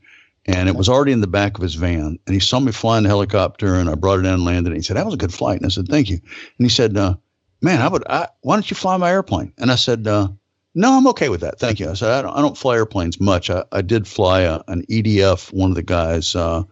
[0.47, 2.17] and it was already in the back of his van.
[2.25, 4.69] And he saw me flying the helicopter, and I brought it in and landed.
[4.69, 6.69] And he said, "That was a good flight." And I said, "Thank you." And he
[6.69, 7.15] said, uh,
[7.61, 8.03] "Man, I would.
[8.09, 10.29] I, why don't you fly my airplane?" And I said, uh,
[10.73, 11.59] "No, I'm okay with that.
[11.59, 13.49] Thank you." I said, "I don't, I don't fly airplanes much.
[13.49, 15.51] I, I did fly a, an EDF.
[15.53, 16.63] One of the guys, uh,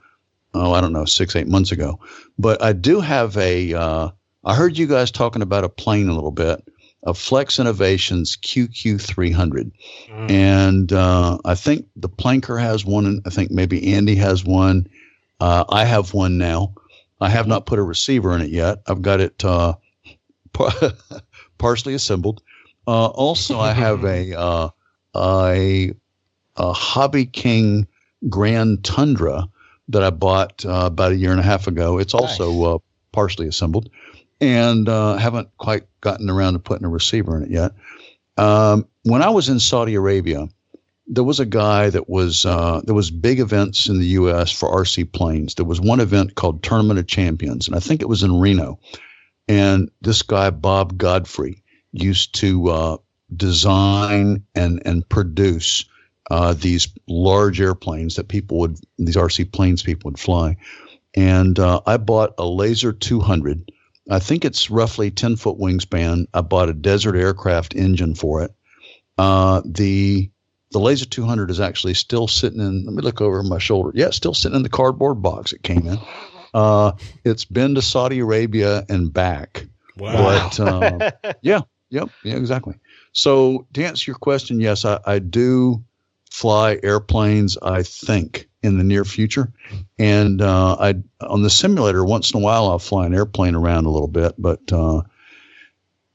[0.54, 2.00] oh, I don't know, six eight months ago.
[2.40, 3.74] But I do have a.
[3.74, 4.10] Uh,
[4.46, 6.64] I heard you guys talking about a plane a little bit."
[7.06, 9.72] A Flex Innovations QQ300
[10.10, 10.32] Mm.
[10.32, 14.88] and uh, I think the Planker has one, and I think maybe Andy has one.
[15.40, 16.74] Uh, I have one now.
[17.22, 18.80] I have not put a receiver in it yet.
[18.88, 19.74] I've got it uh,
[20.54, 20.72] par-
[21.58, 22.42] partially assembled.
[22.88, 24.70] Uh, also, I have a, uh,
[25.16, 25.94] a
[26.58, 27.88] a Hobby King
[28.30, 29.48] Grand Tundra
[29.90, 31.98] that I bought uh, about a year and a half ago.
[32.00, 32.78] It's also uh,
[33.12, 33.90] partially assembled,
[34.42, 37.72] and uh, haven't quite gotten around to putting a receiver in it yet.
[38.38, 40.48] Um, when I was in Saudi Arabia,
[41.08, 44.52] there was a guy that was uh, there was big events in the U.S.
[44.52, 45.56] for RC planes.
[45.56, 48.80] There was one event called Tournament of Champions, and I think it was in Reno.
[49.48, 52.98] And this guy Bob Godfrey used to uh,
[53.36, 55.86] design and and produce
[56.32, 60.58] uh, these large airplanes that people would these RC planes people would fly.
[61.16, 63.72] And uh, I bought a Laser 200.
[64.10, 66.28] I think it's roughly 10 foot wingspan.
[66.34, 68.52] I bought a Desert Aircraft engine for it.
[69.18, 70.30] Uh, the
[70.72, 72.86] the Laser 200 is actually still sitting in.
[72.86, 73.92] Let me look over my shoulder.
[73.94, 75.98] Yeah, it's still sitting in the cardboard box it came in.
[76.54, 79.66] Uh, it's been to Saudi Arabia and back.
[79.98, 80.50] Wow.
[80.50, 81.12] But uh,
[81.42, 82.76] yeah, yep, yeah, exactly.
[83.14, 85.84] So to answer your question, yes, I, I do
[86.30, 87.58] fly airplanes.
[87.62, 89.52] I think in the near future,
[89.98, 93.86] and uh, I on the simulator once in a while I'll fly an airplane around
[93.86, 95.02] a little bit, but uh,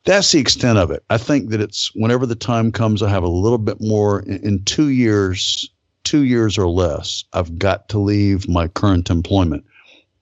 [0.05, 1.05] that's the extent of it.
[1.11, 4.39] I think that it's whenever the time comes, I have a little bit more in,
[4.47, 5.71] in two years,
[6.05, 7.25] two years or less.
[7.33, 9.65] I've got to leave my current employment.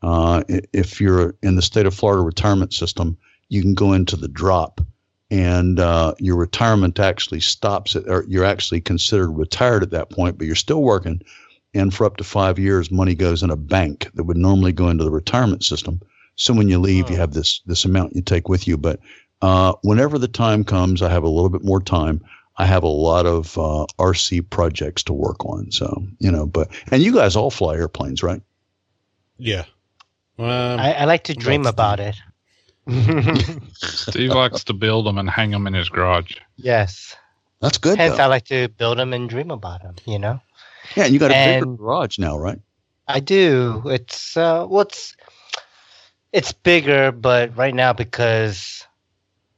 [0.02, 3.16] Uh, if you're in the state of Florida retirement system,
[3.48, 4.80] you can go into the drop
[5.30, 10.38] and uh, your retirement actually stops it, or you're actually considered retired at that point,
[10.38, 11.20] but you're still working.
[11.74, 14.88] And for up to five years, money goes in a bank that would normally go
[14.88, 16.00] into the retirement system.
[16.36, 17.20] So when you leave, you Oh.
[17.20, 18.76] have this this amount you take with you.
[18.78, 19.00] But
[19.42, 22.22] uh, whenever the time comes, I have a little bit more time.
[22.56, 25.70] I have a lot of uh, RC projects to work on.
[25.70, 28.42] So you know, but and you guys all fly airplanes, right?
[29.36, 29.64] Yeah.
[30.38, 30.46] Um,
[30.80, 32.16] I, I like to dream That's about it.
[33.74, 36.36] Steve likes to build them and hang them in his garage.
[36.56, 37.14] yes.
[37.60, 37.98] That's good.
[37.98, 38.22] Hence, though.
[38.22, 39.96] I like to build them and dream about them.
[40.06, 40.40] You know.
[40.96, 42.58] Yeah, and you got a bigger garage now, right?
[43.06, 43.82] I do.
[43.86, 45.16] It's uh what's
[46.32, 48.86] it's bigger, but right now because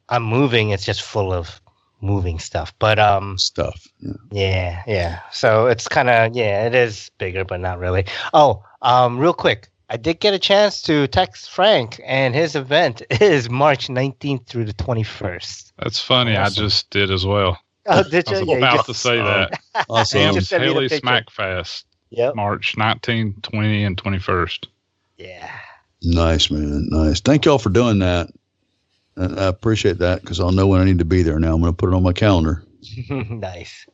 [0.08, 1.60] I'm moving, it's just full of
[2.00, 2.72] moving stuff.
[2.78, 3.86] But um Stuff.
[4.00, 4.12] Yeah.
[4.30, 5.20] yeah, yeah.
[5.32, 8.06] So it's kind of yeah, it is bigger but not really.
[8.32, 9.68] Oh, um real quick.
[9.92, 14.66] I did get a chance to text Frank and his event is March 19th through
[14.66, 15.72] the 21st.
[15.78, 16.36] That's funny.
[16.36, 16.62] Awesome.
[16.62, 17.58] I just did as well.
[17.90, 18.38] Oh, did I you?
[18.40, 19.60] was Yeah, you about just- to say uh, that.
[19.90, 20.22] Awesome.
[20.22, 20.98] Um, just sent me Haley picture.
[21.00, 22.34] Smack Fest, Yep.
[22.36, 24.66] March 19, 20, and 21st.
[25.18, 25.50] Yeah.
[26.02, 26.88] Nice, man.
[26.90, 27.20] Nice.
[27.20, 28.28] Thank y'all for doing that.
[29.16, 31.52] And I appreciate that because I'll know when I need to be there now.
[31.54, 32.64] I'm going to put it on my calendar.
[33.10, 33.86] nice.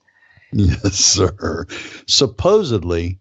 [0.53, 1.67] Yes, sir.
[2.07, 3.19] Supposedly,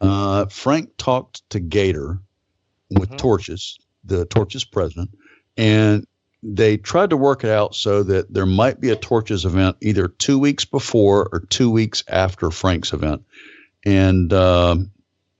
[0.00, 2.18] uh, Frank talked to Gator
[2.90, 3.18] with Mhm.
[3.18, 5.10] Torches, the Torches president,
[5.56, 6.06] and
[6.54, 10.08] they tried to work it out so that there might be a Torches event either
[10.08, 13.24] two weeks before or two weeks after Frank's event.
[13.84, 14.90] And um,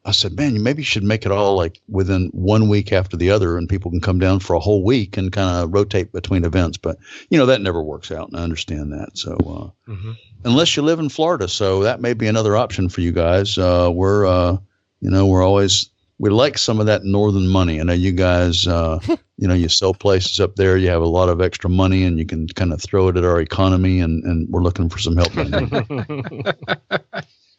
[0.05, 3.31] I said, man, you maybe should make it all like within one week after the
[3.31, 6.45] other, and people can come down for a whole week and kind of rotate between
[6.45, 6.77] events.
[6.77, 6.99] But
[7.31, 9.17] you know that never works out, and I understand that.
[9.17, 9.37] So.
[9.37, 10.13] Uh, Mm-hmm.
[10.45, 11.47] unless you live in Florida.
[11.47, 13.57] So that may be another option for you guys.
[13.57, 14.57] Uh, we're, uh,
[15.01, 17.81] you know, we're always we like some of that northern money.
[17.81, 18.99] I know you guys, uh,
[19.37, 20.77] you know, you sell places up there.
[20.79, 23.25] You have a lot of extra money, and you can kind of throw it at
[23.25, 24.01] our economy.
[24.01, 25.37] And, and we're looking for some help.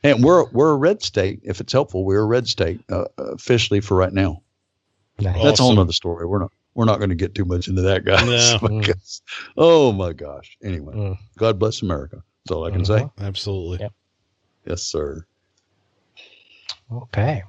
[0.03, 1.41] and we're we're a red state.
[1.43, 4.41] If it's helpful, we're a red state uh, officially for right now.
[5.19, 5.41] nice.
[5.43, 6.25] That's a whole other story.
[6.25, 8.61] We're not we're not going to get too much into that, guys.
[8.61, 8.69] No.
[8.79, 9.21] because-
[9.57, 10.57] oh my gosh.
[10.63, 11.17] Anyway, Mm.
[11.37, 12.23] God bless America.
[12.45, 12.99] That's all I can say.
[13.01, 13.11] Mhm.
[13.19, 13.79] Absolutely.
[13.81, 13.93] Yep.
[14.65, 15.25] Yes, sir.
[16.91, 17.43] Okay.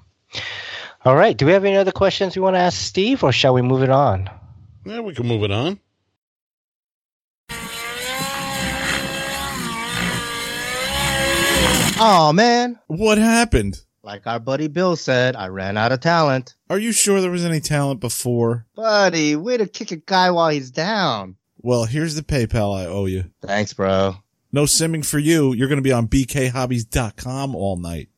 [1.04, 1.36] All right.
[1.36, 3.82] Do we have any other questions we want to ask Steve, or shall we move
[3.82, 4.28] it on?
[4.84, 5.78] Yeah, we can move it on.
[12.00, 13.80] Oh man, What happened?
[14.04, 16.54] like our buddy Bill said, I ran out of talent.
[16.70, 18.66] Are you sure there was any talent before?
[18.76, 21.36] Buddy, way to kick a guy while he's down.
[21.58, 23.24] Well, here's the PayPal I owe you.
[23.42, 24.14] Thanks, bro.
[24.52, 25.52] No simming for you.
[25.52, 28.08] You're going to be on bkhobbies.com all night.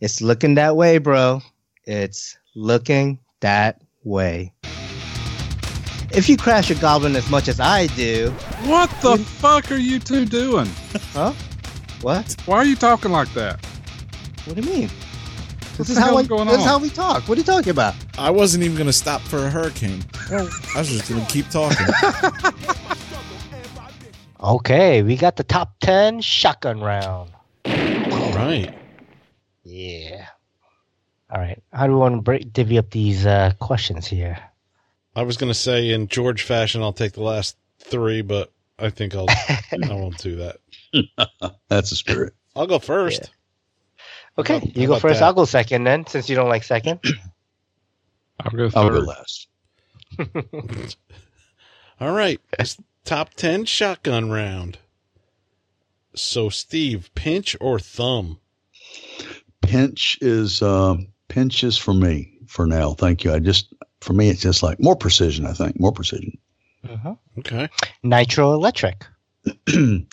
[0.00, 1.42] It's looking that way, bro.
[1.88, 4.52] It's looking that way.
[6.12, 8.30] If you crash a goblin as much as I do,
[8.64, 10.68] What the fuck are you two doing?
[11.14, 11.32] huh?
[12.02, 12.36] What?
[12.44, 13.64] Why are you talking like that?
[14.44, 14.90] What do you mean?
[15.78, 16.68] This the is how I, going this is on?
[16.68, 17.26] how we talk.
[17.26, 17.94] What are you talking about?
[18.18, 20.04] I wasn't even going to stop for a hurricane.
[20.30, 20.42] I
[20.76, 21.86] was just going to keep talking.
[24.40, 27.32] Okay, we got the top 10 shotgun round.
[27.66, 28.72] All right.
[29.64, 30.27] Yeah.
[31.30, 31.62] All right.
[31.72, 34.38] How do we want to break, divvy up these uh, questions here?
[35.14, 38.90] I was going to say in George fashion, I'll take the last three, but I
[38.90, 40.56] think I'll I won't do that.
[41.68, 42.34] That's the spirit.
[42.56, 43.30] I'll go first.
[44.38, 45.20] Okay, How you go first.
[45.20, 45.26] that?
[45.26, 47.00] I'll go second then, since you don't like second.
[48.40, 49.48] I'll go I'll go last.
[52.00, 52.40] All right.
[52.58, 54.78] It's top 10 shotgun round.
[56.14, 58.38] So, Steve, pinch or thumb?
[59.60, 62.94] Pinch is um, pinch is for me for now.
[62.94, 63.32] Thank you.
[63.32, 65.46] I just for me it's just like more precision.
[65.46, 66.36] I think more precision.
[66.84, 67.18] Mhm.
[67.38, 67.68] Okay.
[68.02, 69.04] Nitro electric.
[69.76, 70.06] oh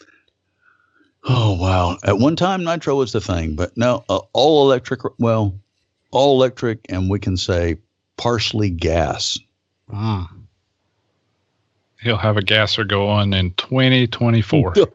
[1.26, 1.98] wow!
[2.04, 5.02] At one time, nitro was the thing, but now uh, all electric.
[5.20, 5.60] Well,
[6.12, 7.78] all electric, and we can say
[8.18, 9.40] partially gas.
[9.92, 10.28] Mm.
[12.02, 14.76] He'll have a gasser going in 2024.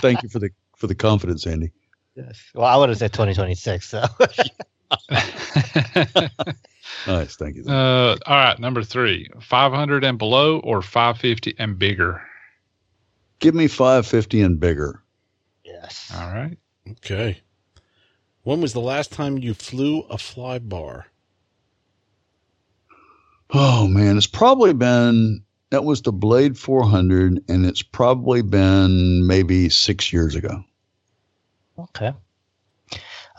[0.00, 1.72] Thank you for the for the confidence, Andy.
[2.14, 2.40] Yes.
[2.54, 3.88] Well, I would have said 2026.
[3.88, 4.04] So.
[7.06, 7.64] Nice, thank you.
[7.66, 12.22] uh, all right, number three 500 and below or 550 and bigger?
[13.40, 15.02] Give me five fifty and bigger.
[15.64, 16.12] yes.
[16.14, 16.56] All right.
[16.88, 17.40] Okay.
[18.44, 21.06] When was the last time you flew a fly bar?
[23.50, 29.68] Oh man, it's probably been that was the Blade 400, and it's probably been maybe
[29.70, 30.62] six years ago.
[31.78, 32.12] Okay.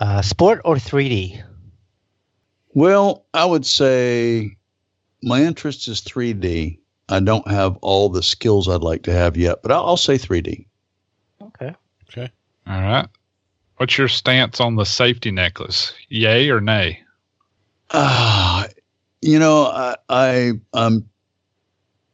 [0.04, 1.42] Uh, sport or 3D?
[2.74, 4.58] Well, I would say
[5.22, 6.78] my interest is 3D.
[7.08, 10.16] I don't have all the skills I'd like to have yet, but I'll, I'll say
[10.16, 10.66] 3D.
[11.42, 11.74] Okay.
[12.10, 12.30] Okay.
[12.68, 13.08] All right.
[13.78, 15.94] What's your stance on the safety necklace?
[16.10, 17.00] Yay or nay?
[17.92, 18.68] Ah,
[19.22, 21.08] you know, I, I um,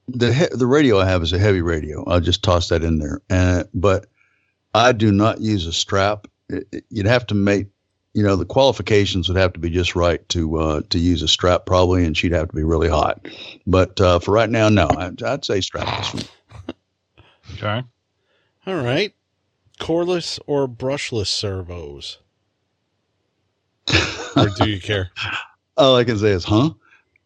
[0.07, 2.03] the he- the radio I have is a heavy radio.
[2.05, 3.21] I'll just toss that in there.
[3.31, 4.05] And but
[4.75, 6.27] I do not use a strap.
[6.49, 7.67] It- it- you'd have to make,
[8.13, 11.27] you know, the qualifications would have to be just right to uh, to use a
[11.27, 13.27] strap probably, and she'd have to be really hot.
[13.67, 16.27] But uh, for right now, no, I'd, I'd say strapless.
[17.53, 17.83] Okay.
[18.65, 19.13] All right.
[19.79, 22.17] Coreless or brushless servos?
[24.35, 25.11] or do you care?
[25.77, 26.71] All I can say is, huh?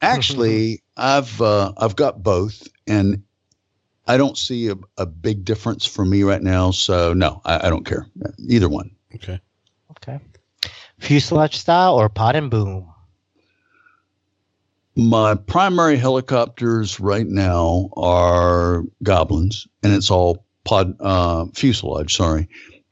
[0.02, 3.24] Actually, I've uh, I've got both, and
[4.06, 6.72] I don't see a, a big difference for me right now.
[6.72, 8.06] So no, I, I don't care
[8.48, 8.92] either one.
[9.16, 9.34] Okay.
[9.34, 9.42] Okay.
[11.04, 12.90] Fuselage style or pod and boom?
[14.96, 22.16] My primary helicopters right now are Goblins, and it's all pod uh, fuselage.
[22.16, 22.48] Sorry,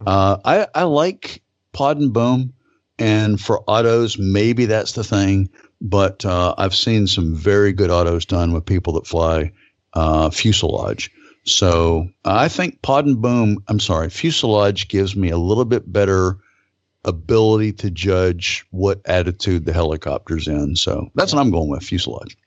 [0.06, 2.54] uh, I I like pod and boom,
[3.00, 5.50] and for autos, maybe that's the thing.
[5.80, 9.54] But uh, I've seen some very good autos done with people that fly
[9.94, 11.10] uh, fuselage.
[11.46, 16.38] So I think pod and boom, I'm sorry, fuselage gives me a little bit better
[17.06, 20.76] ability to judge what attitude the helicopter's in.
[20.76, 22.38] So that's what I'm going with fuselage.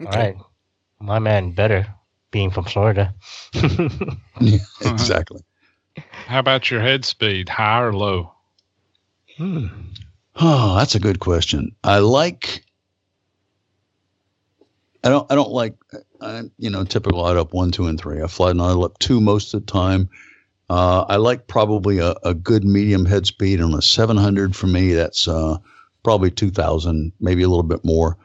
[0.00, 0.36] All right.
[1.00, 1.86] My man, better
[2.30, 3.14] being from Florida.
[3.52, 3.68] Yeah,
[4.80, 5.42] exactly.
[6.26, 8.32] How about your head speed, high or low?
[9.36, 9.68] Hmm.
[10.36, 11.74] Oh, that's a good question.
[11.84, 12.64] I like.
[15.04, 15.30] I don't.
[15.30, 15.76] I don't like.
[16.20, 18.22] I, you know, typical out up one, two, and three.
[18.22, 20.08] I fly idle up two most of the time.
[20.74, 24.92] Uh, I like probably a, a good medium head speed on a 700 for me.
[24.92, 25.58] That's uh,
[26.02, 28.18] probably 2,000, maybe a little bit more.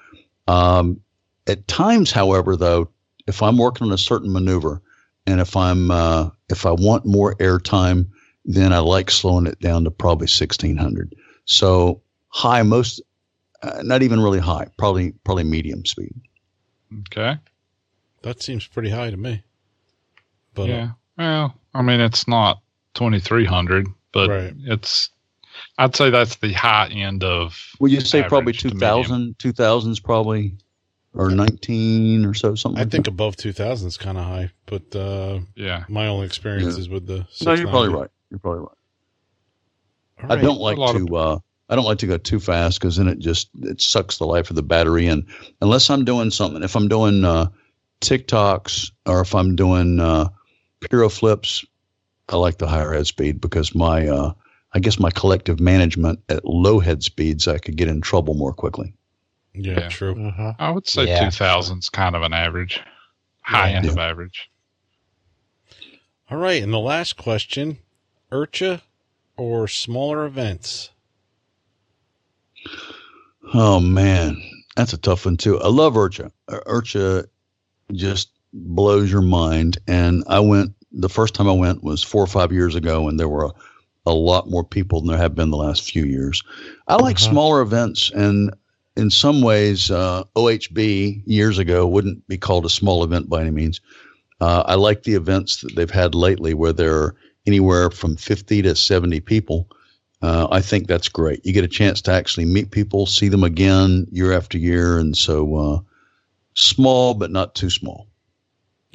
[0.47, 0.99] Um,
[1.45, 2.89] at times, however, though,
[3.27, 4.81] if I'm working on a certain maneuver,
[5.27, 8.07] and if I'm uh, if I want more airtime,
[8.45, 11.13] then I like slowing it down to probably 1600.
[11.45, 12.99] So high, most
[13.61, 16.15] uh, not even really high, probably probably medium speed.
[17.11, 17.37] Okay.
[18.23, 19.43] That seems pretty high to me.
[20.55, 20.89] But uh, yeah.
[21.15, 22.61] Well, I mean, it's not
[22.95, 24.53] 2300, but Right.
[24.65, 25.09] it's,
[25.77, 29.37] I'd say that's the high end of, Would you say probably 2000?
[29.39, 30.55] 2000 is probably
[31.15, 32.77] or 19 or so something.
[32.79, 33.11] I like think that.
[33.11, 35.83] above 2000 is kind of high, but uh, yeah.
[35.89, 36.81] my only experience Yeah.
[36.81, 37.25] is with the.
[37.43, 38.09] no, you're probably right.
[38.29, 38.69] You're probably right.
[40.23, 41.15] All I don't like lot of- to.
[41.15, 41.39] Uh,
[41.71, 44.49] I don't like to go too fast because then it just it sucks the life
[44.49, 45.05] of the battery.
[45.07, 45.23] And
[45.61, 47.47] unless I'm doing something, if I'm doing uh,
[48.01, 50.29] tic-tocs or if I'm doing uh,
[50.81, 51.65] Piro flips,
[52.29, 54.33] I like the higher head speed because my uh,
[54.73, 58.53] I guess my collective management at low head speeds I could get in trouble more
[58.53, 58.93] quickly.
[59.53, 59.89] Yeah, Yeah.
[59.89, 60.15] true.
[60.15, 60.55] Mhm.
[60.59, 61.25] I would say Yeah.
[61.29, 62.79] 2000 kind of an average,
[63.41, 63.75] high Yeah.
[63.77, 63.91] end Yeah.
[63.91, 64.49] of average.
[66.29, 66.61] All right.
[66.61, 67.79] And the last question
[68.31, 68.81] IRCHA
[69.37, 70.91] or smaller events?
[73.53, 74.39] Oh man,
[74.75, 75.59] that's a tough one too.
[75.59, 76.31] I love IRCHA.
[76.47, 77.25] Uh, IRCHA
[77.93, 79.77] just blows your mind.
[79.87, 83.19] And I went the first time I went was four or five years ago, and
[83.19, 83.51] there were a,
[84.07, 86.43] a lot more people than there have been the last few years.
[86.87, 87.29] I like Mhm.
[87.29, 88.51] smaller events, and
[88.95, 93.51] in some ways, uh, OHB years ago wouldn't be called a small event by any
[93.51, 93.79] means.
[94.41, 97.15] Uh, I like the events that they've had lately, where there are
[97.45, 99.67] anywhere from 50 to 70 people.
[100.21, 101.45] Uh, I think that's great.
[101.45, 105.15] You get a chance to actually meet people, see them again year after year, and
[105.15, 105.79] so uh,
[106.55, 108.08] small but not too small.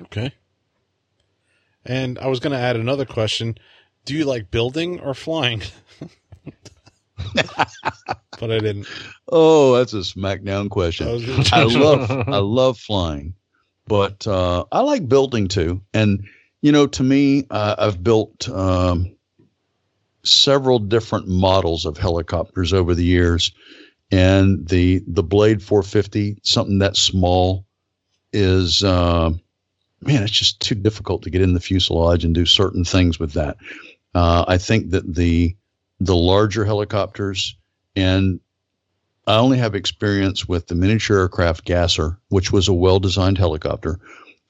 [0.02, 0.32] Okay.
[1.84, 3.58] And I was going to add another question.
[4.04, 5.62] Do you like building or flying?
[7.34, 8.86] but I didn't.
[9.28, 11.08] Oh, that's a smackdown question.
[11.52, 13.34] I I love I love flying,
[13.86, 15.80] but uh, I like building too.
[15.92, 16.26] And
[16.62, 19.14] you know, to me, uh, I've built um,
[20.24, 23.52] several different models of helicopters over the years,
[24.10, 27.66] and the the Blade 450, something that small,
[28.32, 29.30] is uh,
[30.06, 33.32] man, it's just too difficult to get in the fuselage and do certain things with
[33.32, 33.56] that.
[34.14, 35.56] Uh, I think that the
[36.00, 37.56] the larger helicopters
[37.96, 38.40] and
[39.26, 43.98] I only have experience with the miniature aircraft Gasser, which was a well designed helicopter,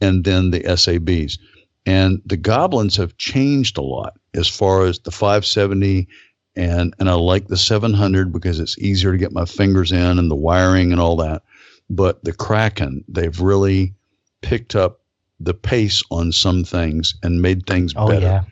[0.00, 1.38] and then the SABs.
[1.86, 6.08] And the Goblins have changed a lot as far as the 570
[6.56, 10.30] and and I like the 700 because it's easier to get my fingers in and
[10.30, 11.42] the wiring and all that.
[11.90, 13.94] But the Kraken, they've really
[14.40, 15.00] picked up
[15.40, 18.44] the pace on some things and made things Oh better yeah.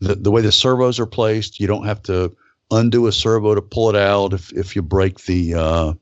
[0.00, 2.34] the, the way the servos are placed, you don't have to
[2.70, 5.92] undo a servo to pull it out if, if you break the uh,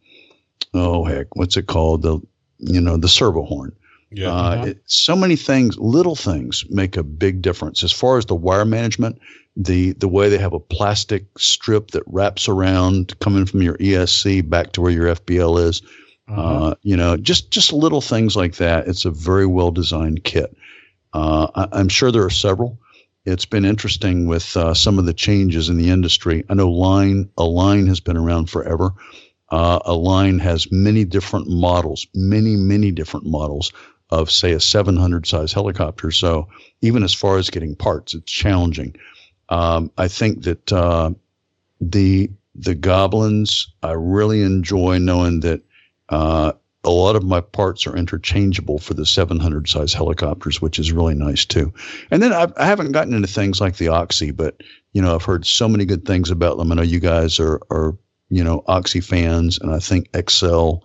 [0.74, 2.02] oh heck, what's it called?
[2.02, 2.20] The
[2.58, 3.74] you know, the servo horn.
[4.10, 4.32] Yeah.
[4.32, 7.84] Uh, it, so many things, little things make a big difference.
[7.84, 9.18] As far as the wire management,
[9.56, 14.48] the the way they have a plastic strip that wraps around coming from your ESC
[14.48, 15.82] back to where your FBL is,
[16.28, 16.72] Mhm.
[16.72, 18.88] uh, you know, just just little things like that.
[18.88, 20.56] It's a very well designed kit.
[21.14, 22.78] Uh, I, I'm sure there are several.
[23.24, 26.44] It's been interesting with uh, some of the changes in the industry.
[26.48, 28.90] I know line Align has been around forever.
[29.50, 33.72] Uh, Align has many different models, many many different models
[34.10, 36.10] of say a 700 size helicopter.
[36.10, 36.48] So
[36.82, 38.94] even as far as getting parts, it's challenging.
[39.50, 41.10] Um, I think that uh,
[41.80, 43.68] the the goblins.
[43.82, 45.62] I really enjoy knowing that
[46.08, 46.52] uh,
[46.84, 51.14] a lot of my parts are interchangeable for the 700 size helicopters, which is really
[51.14, 51.72] nice too.
[52.10, 54.62] And then I've, I haven't gotten into things like the Oxy, but
[54.92, 56.72] you know I've heard so many good things about them.
[56.72, 57.96] I know you guys are are
[58.30, 60.82] you know Oxy fans, and I think Excel.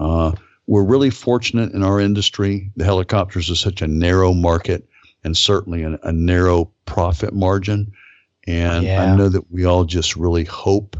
[0.00, 0.32] Uh,
[0.66, 2.70] we're really fortunate in our industry.
[2.76, 4.88] The helicopters are such a narrow market
[5.22, 7.92] and certainly a, a narrow profit margin.
[8.46, 10.96] And I know that we all just really hope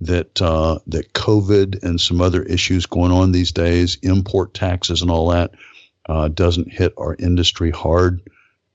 [0.00, 5.10] that uh, that COVID and some other issues going on these days, import taxes and
[5.10, 5.50] all that,
[6.08, 8.22] uh, doesn't hit our industry hard.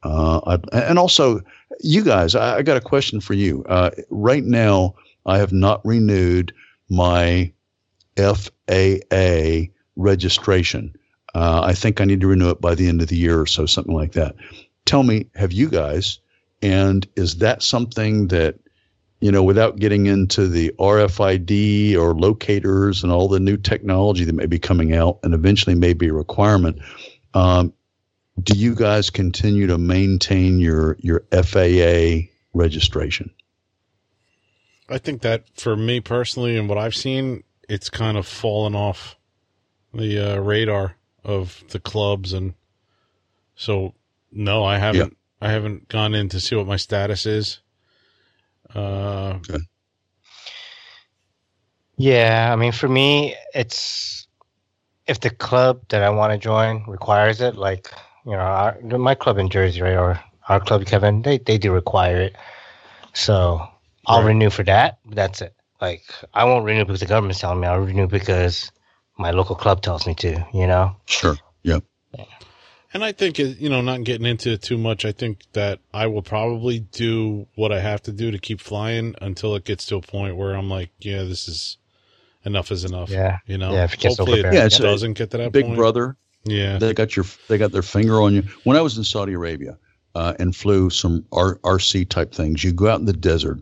[0.04, 1.42] Uh, I, and also,
[1.80, 3.64] you guys, I, I got a question for you.
[3.70, 4.96] Uh, right now,
[5.26, 6.54] I have not renewed
[6.90, 7.52] my
[8.18, 10.94] FAA registration.
[11.34, 13.48] Uh, I think I need to renew it by the end of the year or
[13.48, 14.36] so, something like that.
[14.86, 16.20] Tell me, have you guys,
[16.62, 18.56] and is that something that,
[19.24, 24.34] you know, without getting into the RFID or locators and all the new technology that
[24.34, 26.82] may be coming out and eventually may be a requirement,
[27.34, 27.72] um,
[28.42, 33.32] do you guys continue to maintain your your FAA registration?
[34.90, 39.16] I think that for me personally and what I've seen, it's kind of fallen off
[39.94, 42.56] the uh, radar of the clubs, and
[43.56, 43.94] so
[44.34, 45.16] no, I haven't.
[45.40, 47.60] I haven't gone in to see what my status is.
[48.76, 49.40] Uh,
[51.98, 54.28] Yeah, I mean, for me, it's
[55.08, 57.92] if the club that I want to join requires it, like
[58.26, 60.20] you know, our, my club in Jersey, right, or
[60.50, 62.36] our club, Kevin, they they do require it.
[63.14, 63.68] So
[64.08, 64.28] I'll Right.
[64.28, 65.00] renew for that.
[65.06, 65.56] That's it.
[65.82, 67.68] Like I won't renew because the government's telling me.
[67.68, 68.72] I'll renew because
[69.18, 70.46] my local club tells me to.
[70.54, 70.96] You know.
[71.08, 71.38] Sure.
[71.64, 71.84] Yep.
[72.94, 76.08] And I think, you know, not getting into it too much, I think that I
[76.08, 79.96] will probably do what I have to do to keep flying until it gets to
[79.96, 81.78] a point where I'm like, yeah, this is
[82.46, 83.10] enough is enough.
[83.10, 83.40] Yeah.
[83.48, 84.54] You know, Yeah, if it hopefully it.
[84.54, 85.78] Yeah, it's doesn't get to that Big point.
[85.78, 86.16] brother,
[86.46, 86.78] Yeah.
[86.78, 88.44] they got your they got their finger on you.
[88.64, 89.78] When I was in Saudi Arabia
[90.14, 93.60] uh, and flew some R- RC type things, you go out in the desert,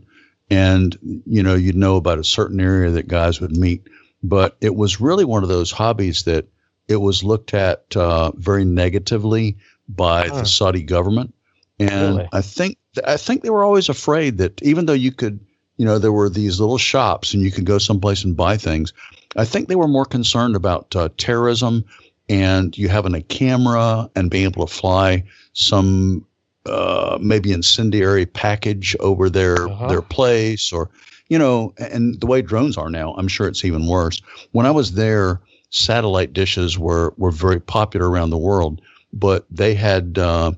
[0.50, 3.86] and you know you'd know about a certain area that guys would meet,
[4.22, 6.46] but it was really one of those hobbies that
[6.88, 9.56] it was looked at uh, very negatively
[9.88, 10.40] by Huh.
[10.40, 11.34] the Saudi government,
[11.78, 12.28] and Really?
[12.32, 12.76] I think
[13.06, 15.40] I think they were always afraid that even though you could.
[15.78, 18.92] You know, there were these little shops and you could go someplace and buy things.
[19.36, 21.84] I think they were more concerned about uh, terrorism
[22.28, 26.24] and you having a camera and being able to fly some
[26.66, 29.88] uh, maybe incendiary package over their Uh-huh.
[29.88, 30.90] their place or
[31.28, 34.20] you know and the way drones are now i'm sure it's even worse
[34.52, 35.40] when i was there
[35.72, 38.80] satellite dishes were were very popular around the world
[39.12, 40.52] but they had uh,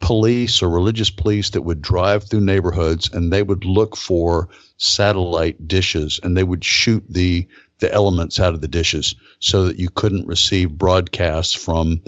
[0.00, 5.66] police or religious police that would drive through neighborhoods and they would look for satellite
[5.66, 7.46] dishes and they would shoot the
[7.78, 12.00] the elements out of the dishes so that you couldn't receive broadcasts from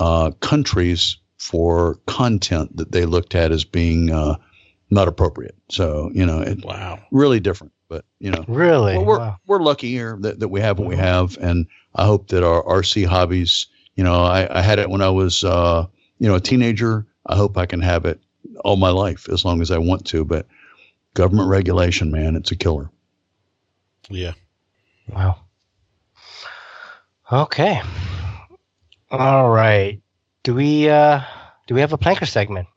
[0.00, 4.36] uh, countries for content that they looked at as being uh,
[4.90, 5.56] not appropriate.
[5.68, 7.00] So you know, it Wow.
[7.12, 7.72] really different.
[7.92, 8.96] But you know, Really?
[8.96, 9.36] well, we're Wow.
[9.46, 12.62] we're lucky here that, that we have what we have, and I hope that our
[12.62, 13.66] RC hobbies.
[13.96, 15.86] You know, I, I had it when I was uh,
[16.18, 17.06] you know a teenager.
[17.26, 18.18] I hope I can have it
[18.64, 20.24] all my life as long as I want to.
[20.24, 20.46] But
[21.12, 22.88] government regulation, man, it's a killer.
[24.08, 24.32] Yeah.
[25.08, 25.40] Wow.
[27.30, 27.82] Okay.
[29.10, 30.00] All right.
[30.44, 31.20] Do we uh
[31.66, 32.68] do we have a planker segment?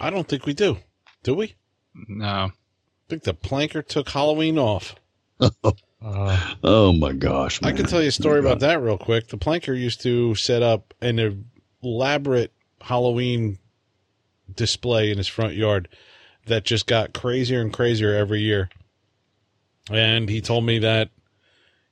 [0.00, 0.78] I don't think we do.
[1.24, 1.56] Do we?
[2.08, 2.52] No.
[3.06, 4.96] I think the planker took Halloween off.
[5.40, 5.50] Uh,
[6.62, 9.28] Oh my gosh, I can tell you a story about that real quick.
[9.28, 11.46] The planker used to set up an
[11.82, 13.58] elaborate Halloween
[14.54, 15.88] display in his front yard
[16.46, 18.68] that just got crazier and crazier every year.
[19.90, 21.10] And he told me that,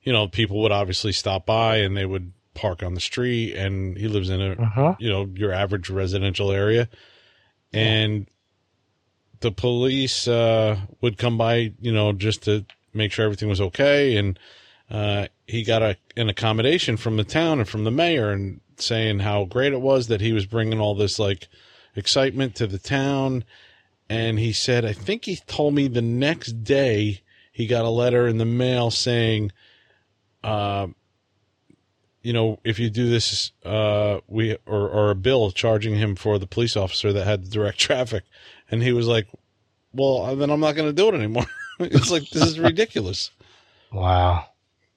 [0.02, 3.54] you know, people would obviously stop by and they would park on the street.
[3.54, 4.94] And he lives in a, uh-huh.
[4.98, 6.88] you know, your average residential area.
[7.72, 8.28] And
[9.44, 12.64] the police uh, would come by, you know, just to
[12.94, 14.16] make sure everything was okay.
[14.16, 14.38] And
[14.90, 19.20] uh, he got a, an accommodation from the town and from the mayor and saying
[19.20, 21.46] how great it was that he was bringing all this like
[21.94, 23.44] excitement to the town.
[24.08, 27.20] And he said, I think he told me the next day
[27.52, 29.52] he got a letter in the mail saying,
[30.42, 30.86] uh,
[32.22, 36.38] you know, if you do this, uh, we or, or a bill charging him for
[36.38, 38.24] the police officer that had direct traffic,
[38.74, 39.26] and he was like,
[39.92, 41.46] "Well, then I'm not going to do it anymore."
[41.80, 43.30] it's like this is ridiculous.
[43.92, 44.46] Wow.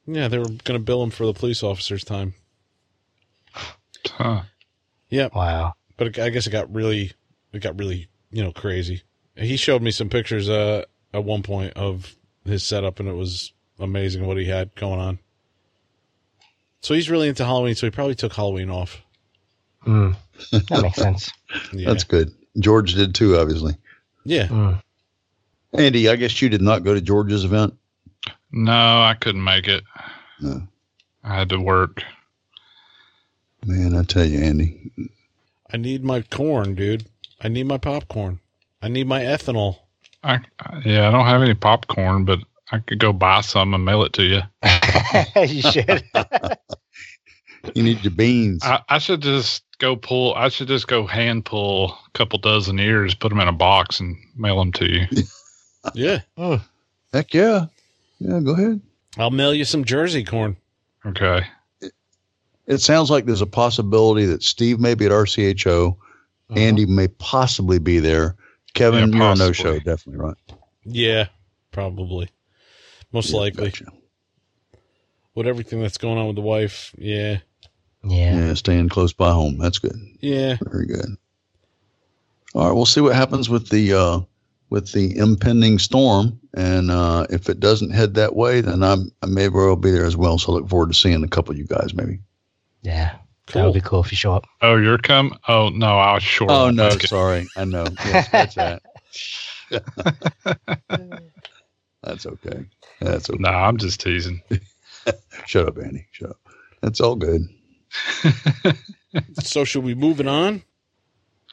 [0.05, 2.33] Yeah, they were going to bill him for the police officer's time.
[4.05, 4.43] Huh.
[5.09, 5.73] Yeah, Wow.
[5.97, 7.11] but it, I guess it got really,
[7.53, 9.03] it got really, you know, crazy.
[9.35, 13.53] He showed me some pictures uh, at one point of his setup, and it was
[13.79, 15.19] amazing what he had going on.
[16.81, 19.01] So he's really into Halloween, so he probably took Halloween off.
[19.85, 20.15] Mm.
[20.51, 21.31] That makes sense.
[21.73, 22.31] Yeah, That's good.
[22.59, 23.75] George did too, obviously.
[24.25, 24.47] yeah.
[24.47, 24.81] Mm.
[25.73, 27.75] Andy, I guess you did not go to George's event.
[28.51, 29.83] No, I couldn't make it.
[30.39, 30.67] No.
[31.23, 32.03] I had to work.
[33.65, 34.91] Man, I tell you, Andy,
[35.71, 37.05] I need my corn, dude.
[37.41, 38.39] I need my popcorn.
[38.81, 39.77] I need my ethanol.
[40.23, 40.39] I
[40.85, 42.39] yeah, I don't have any popcorn, but
[42.71, 44.41] I could go buy some and mail it to you.
[45.41, 46.03] you should.
[47.75, 48.63] you need your beans.
[48.63, 50.33] I, I should just go pull.
[50.35, 53.99] I should just go hand pull a couple dozen ears, put them in a box,
[53.99, 55.05] and mail them to you.
[55.93, 56.19] Yeah.
[56.35, 56.61] Oh.
[57.13, 57.67] Heck yeah.
[58.19, 58.81] Yeah, go ahead.
[59.17, 60.57] I'll mail you some Jersey corn.
[61.05, 61.43] Okay.
[62.65, 65.91] It sounds like there's a possibility that Steve may be at RCHO.
[65.93, 66.59] Uh-huh.
[66.59, 68.35] Andy may possibly be there.
[68.73, 70.35] Kevin, Yeah, you're a no show, definitely, right?
[70.83, 71.27] Yeah,
[71.71, 72.27] probably.
[73.13, 73.69] Most Yeah, likely.
[73.69, 73.85] gotcha.
[75.35, 76.93] With everything that's going on with the wife.
[76.97, 77.37] Yeah.
[78.03, 78.37] Yeah.
[78.47, 79.57] Yeah, staying close by home.
[79.57, 79.95] That's good.
[80.21, 80.57] Yeah.
[80.61, 81.17] Very good.
[82.55, 84.19] All right, we'll see what happens with the uh,
[84.69, 89.25] with the impending storm, and uh, if it doesn't head that way, then I'm I
[89.27, 90.37] may very well be there as well.
[90.39, 92.19] So I look forward to seeing a couple of you guys, maybe.
[92.81, 93.17] Yeah.
[93.53, 94.45] That would be cool if you show up.
[94.61, 95.37] Oh, you're come.
[95.47, 96.51] Oh no, I was short.
[96.51, 97.07] Oh no, Okay.
[97.07, 97.85] sorry, I know.
[98.05, 98.81] Yeah, scratch that.
[102.03, 102.65] That's okay.
[102.99, 103.39] That's okay.
[103.39, 104.41] No, I'm just teasing.
[105.45, 106.07] Shut up, Andy.
[106.11, 106.39] Shut up.
[106.81, 107.47] That's all good.
[109.41, 110.61] So should we move it on?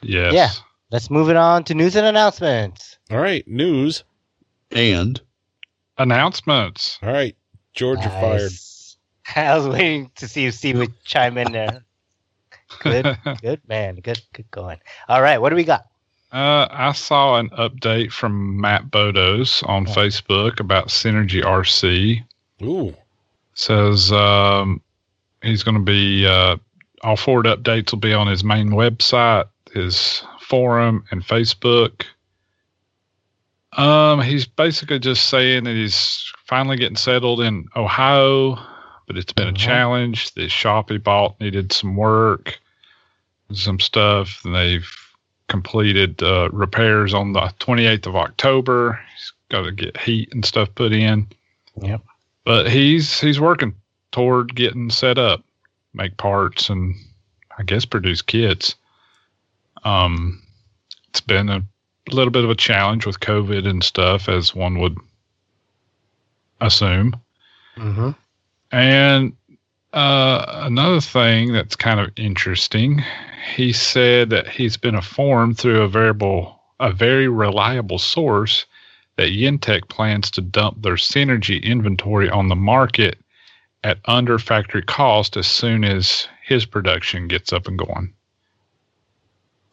[0.03, 0.33] Yes.
[0.33, 0.51] Yeah.
[0.91, 2.97] Let's move it on to news and announcements.
[3.09, 3.47] All right.
[3.47, 4.03] News.
[4.71, 5.19] And
[5.97, 6.99] Announcements.
[7.01, 7.35] All right.
[7.73, 8.51] Georgia you're fired.
[9.35, 11.83] I was waiting to see if Steve would chime in there.
[12.81, 13.95] Good, good man.
[13.95, 14.79] Good, good going.
[15.07, 15.85] All right, what do we got?
[16.31, 19.93] Uh, I saw an update from Matt Botos on Yeah.
[19.93, 22.23] Facebook about Synergy RC.
[22.63, 22.93] Ooh.
[23.53, 24.81] Says um,
[25.45, 26.57] he's going to be uh,
[27.03, 32.03] all forward updates will be on his main website, his forum, and Facebook.
[33.73, 38.55] Um, he's basically just saying that he's finally getting settled in Ohio,
[39.05, 39.55] but it's been Mhm.
[39.55, 40.33] a challenge.
[40.33, 42.59] The shop he bought needed some work,
[43.51, 44.87] some stuff, and they've
[45.49, 48.99] completed uh, repairs on the 28th of October.
[49.15, 51.27] He's got to get heat and stuff put in.
[51.81, 52.01] Yep.
[52.45, 53.73] But he's he's working
[54.15, 55.43] toward getting set up,
[55.93, 56.95] make parts, and
[57.57, 58.75] I guess produce kits.
[59.83, 60.41] Um,
[61.09, 61.61] it's been a
[62.09, 64.97] little bit of a challenge with COVID and stuff, as one would
[66.61, 67.19] assume.
[67.75, 68.11] Mm-hmm.
[68.71, 69.35] And
[69.91, 73.03] uh, another thing that's kind of interesting,
[73.53, 78.65] he said that he's been informed through a variable, a very reliable source
[79.17, 83.17] that Yintech plans to dump their Synergy inventory on the market
[83.85, 88.11] at under factory cost as soon as his production gets up and going.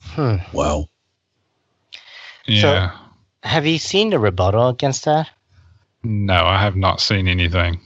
[0.03, 0.37] Hmm.
[0.53, 0.87] wow,
[2.47, 2.91] Yeah.
[3.43, 5.31] Have you seen the rebuttal against that?
[6.05, 7.81] no, I have not seen anything.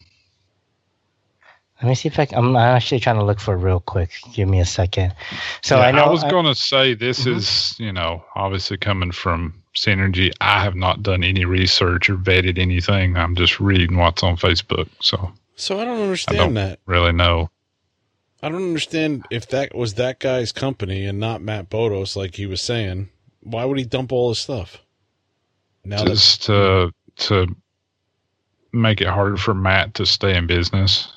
[1.83, 2.39] Let me see if I can.
[2.39, 4.11] I'm actually trying to look for it real quick.
[4.33, 5.15] Give me a second.
[5.63, 7.37] So Yeah, I know I was I- going to say this Mhm.
[7.37, 10.33] is, you know, obviously coming from Synergy.
[10.41, 13.17] I have not done any research or vetted anything.
[13.19, 14.89] I'm just reading what's on Facebook.
[15.03, 16.81] So So I don't understand don't- that.
[16.87, 17.51] really know.
[18.43, 22.47] I don't understand if that was that guy's company and not Matt Botos, like he
[22.47, 23.09] was saying.
[23.41, 24.83] Why would he dump all his stuff?
[25.85, 27.47] Now just to to
[28.73, 31.11] make it harder for Matt to stay in business,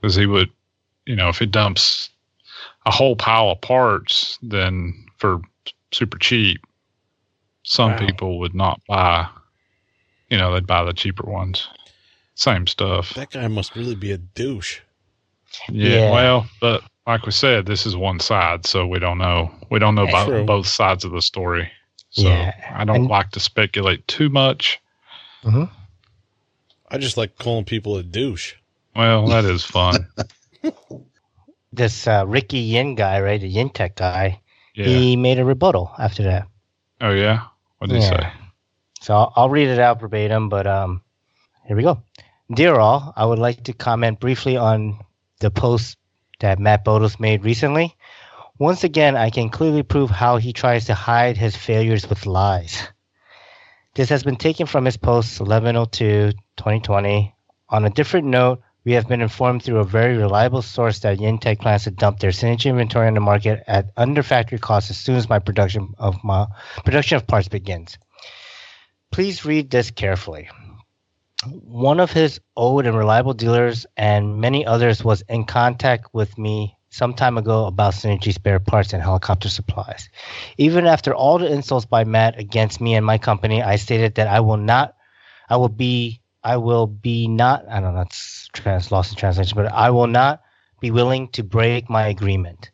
[0.00, 0.50] because he would,
[1.04, 2.10] you know, if he dumps
[2.86, 5.40] a whole pile of parts, then for
[5.92, 6.60] super cheap,
[7.64, 8.06] some Wow.
[8.06, 9.28] people would not buy.
[10.30, 11.66] You know, they'd buy the cheaper ones.
[12.38, 13.14] Same stuff.
[13.14, 14.78] that guy must really be a douche.
[15.68, 16.10] Yeah, Yeah.
[16.12, 19.50] Well, but like we said, this is one side, so we don't know.
[19.70, 20.34] We don't know Yeah, true.
[20.36, 21.68] about both sides of the story.
[22.10, 24.80] So Yeah, I don't and- like to speculate too much.
[25.44, 28.54] I just like calling people a douche.
[28.94, 30.06] Well, that is fun.
[31.72, 33.40] this uh, Ricky Yin guy, right?
[33.40, 34.40] The Yin Tech guy.
[34.74, 34.86] Yeah.
[34.86, 36.46] He made a rebuttal after that.
[37.00, 37.42] oh yeah.
[37.78, 38.32] What did he say?
[39.00, 41.02] So I'll, I'll read it out verbatim, but um,
[41.66, 42.02] here we go.
[42.50, 45.04] Dear all, I would like to comment briefly on
[45.40, 45.98] the post
[46.40, 47.94] that Matt Botos made recently.
[48.58, 52.88] Once again, I can clearly prove how he tries to hide his failures with lies.
[53.94, 57.34] This has been taken from his post 1102 2020.
[57.68, 61.60] On a different note, we have been informed through a very reliable source that Yintech
[61.60, 65.16] plans to dump their Synergy inventory on the market at under factory cost as soon
[65.16, 66.46] as my production of my
[66.82, 67.98] production of parts begins.
[69.12, 70.48] Please read this carefully.
[71.48, 76.76] One of his old and reliable dealers and many others was in contact with me
[76.90, 80.08] some time ago about Synergy spare parts and helicopter supplies.
[80.56, 84.28] Even after all the insults by Matt against me and my company, I stated that
[84.28, 84.94] I will not,
[85.48, 89.56] I will be, I will be not, I don't know, that's trans, lost in translation,
[89.56, 90.42] but I will not
[90.80, 92.70] be willing to break my agreement.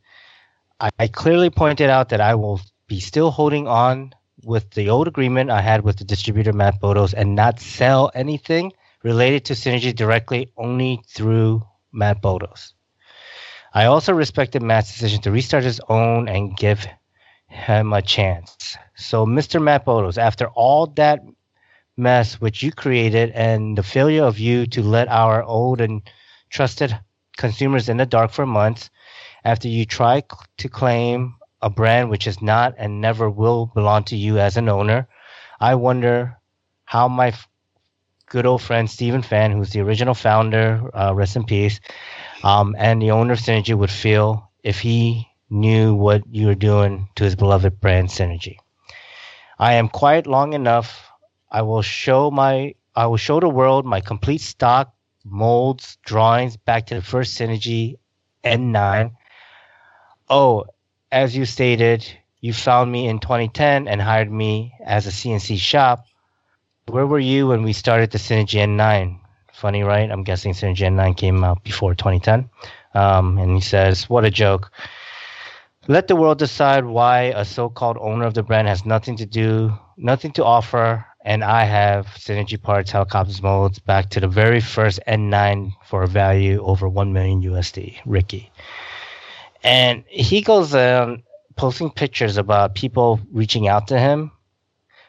[0.80, 4.14] I, I clearly pointed out that I will be still holding on
[4.44, 8.72] with the old agreement I had with the distributor Matt Botos and not sell anything
[9.02, 11.62] related to Synergy directly only through
[11.92, 12.72] Matt Botos.
[13.72, 16.86] I also respected Matt's decision to restart his own and give
[17.48, 18.76] him a chance.
[18.96, 19.62] So, Mr.
[19.62, 21.20] Matt Botos, after all that
[21.96, 26.02] mess which you created and the failure of you to let our old and
[26.50, 26.98] trusted
[27.36, 28.90] consumers in the dark for months,
[29.44, 30.22] after you try
[30.58, 31.34] to claim
[31.64, 35.08] a brand which is not and never will belong to you as an owner,
[35.60, 36.36] I wonder
[36.84, 37.48] how my f-
[38.26, 41.80] good old friend Stephen Fan, who's the original founder, uh, rest in peace,
[42.42, 47.08] um, and the owner of Synergy would feel if he knew what you were doing
[47.16, 48.58] to his beloved brand Synergy.
[49.58, 51.10] I am quiet long enough.
[51.50, 54.92] I will show my I will show the world my complete stock,
[55.24, 57.96] molds, drawings back to the first Synergy
[58.44, 59.12] N9.
[60.28, 60.64] Oh,
[61.14, 62.04] as you stated,
[62.40, 66.06] you found me in 2010 and hired me as a CNC shop.
[66.86, 69.20] Where were you when we started the Synergy N9?
[69.52, 70.10] Funny, right?
[70.10, 72.50] I'm guessing Synergy N9 came out before 2010.
[72.94, 74.72] Um, and he says, What a joke.
[75.86, 79.72] Let the world decide why a so-called owner of the brand has nothing to do,
[79.96, 84.98] nothing to offer, and I have Synergy parts, helicopters, molds back to the very first
[85.06, 87.98] N9 for a value over one million USD.
[88.04, 88.50] Ricky,
[89.64, 91.22] and he goes um,
[91.56, 94.30] posting pictures about people reaching out to him.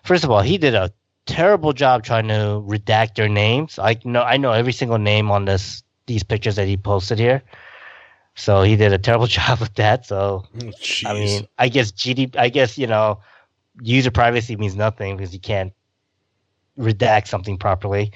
[0.04, 0.92] First of all, he did a
[1.26, 3.78] terrible job trying to redact their names.
[3.78, 7.44] I know I know every single name on this these pictures that he posted here.
[8.36, 10.06] So he did a terrible job with that.
[10.06, 10.72] So Oh,
[11.06, 13.20] I mean, I guess GD, I guess you know,
[13.82, 15.74] user privacy means nothing because you can't
[16.78, 18.12] redact something properly.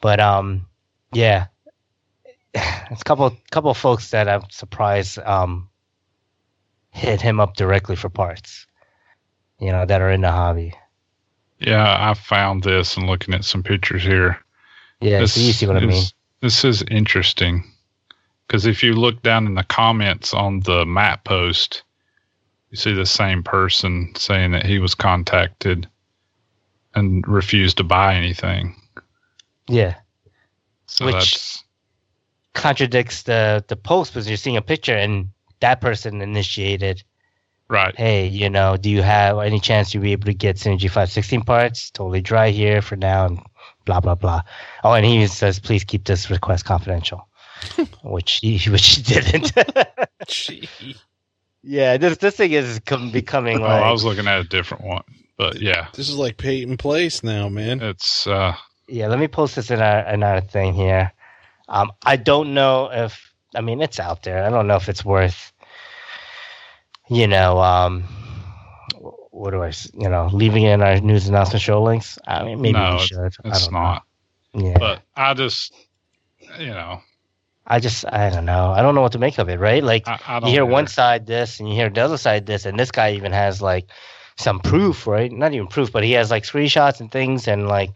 [0.00, 0.66] But um,
[1.12, 1.46] yeah,
[2.90, 5.68] it's a couple couple of folks that I'm surprised um
[6.90, 8.66] hit him up directly for parts.
[9.58, 10.74] You know that are in the hobby.
[11.58, 14.38] Yeah, I found this and looking at some pictures here.
[15.00, 16.04] Yeah, so you see what I mean.
[16.40, 17.64] This is interesting
[18.46, 21.84] because if you look down in the comments on the map post,
[22.70, 25.88] you see the same person saying that he was contacted
[26.94, 28.74] and refused to buy anything.
[29.68, 29.94] Yeah,
[30.86, 31.64] So Which- that's
[32.54, 35.28] contradicts the the post because you're seeing a picture and
[35.60, 37.02] that person initiated
[37.68, 37.96] right.
[37.96, 41.42] hey, you know, do you have any chance you'll be able to get Synergy 516
[41.42, 41.90] parts?
[41.90, 43.40] Totally dry here for now, and
[43.84, 44.42] blah blah blah.
[44.84, 47.26] Oh, and he says, please keep this request confidential,
[48.04, 49.52] which he which he didn't.
[50.26, 50.68] Gee.
[51.62, 54.84] yeah, this this thing is com- becoming Oh, like I was looking at a different
[54.84, 55.04] one,
[55.38, 57.80] but yeah, This is like Peyton Place now, man.
[57.80, 58.54] it's uh,
[58.88, 59.06] yeah.
[59.08, 61.12] Let me post this in our in our thing here.
[61.72, 64.44] Um, I don't know if I mean it's out there.
[64.44, 65.52] I don't know if it's worth,
[67.08, 68.04] you know, um,
[69.30, 72.18] what do I, you know, leaving it in our news announcement show links.
[72.26, 73.34] I mean, maybe No, we should.
[73.44, 73.98] I it's don't know.
[74.54, 74.78] Yeah.
[74.78, 75.74] But I just,
[76.58, 77.00] you know,
[77.66, 78.72] I just I don't know.
[78.72, 79.82] I don't know what to make of it, right?
[79.82, 82.66] Like I, I you hear one side this and you hear the other side this,
[82.66, 83.88] and this guy even has like
[84.36, 85.32] some proof, right?
[85.32, 87.90] Not even proof, but he has like screenshots and things and like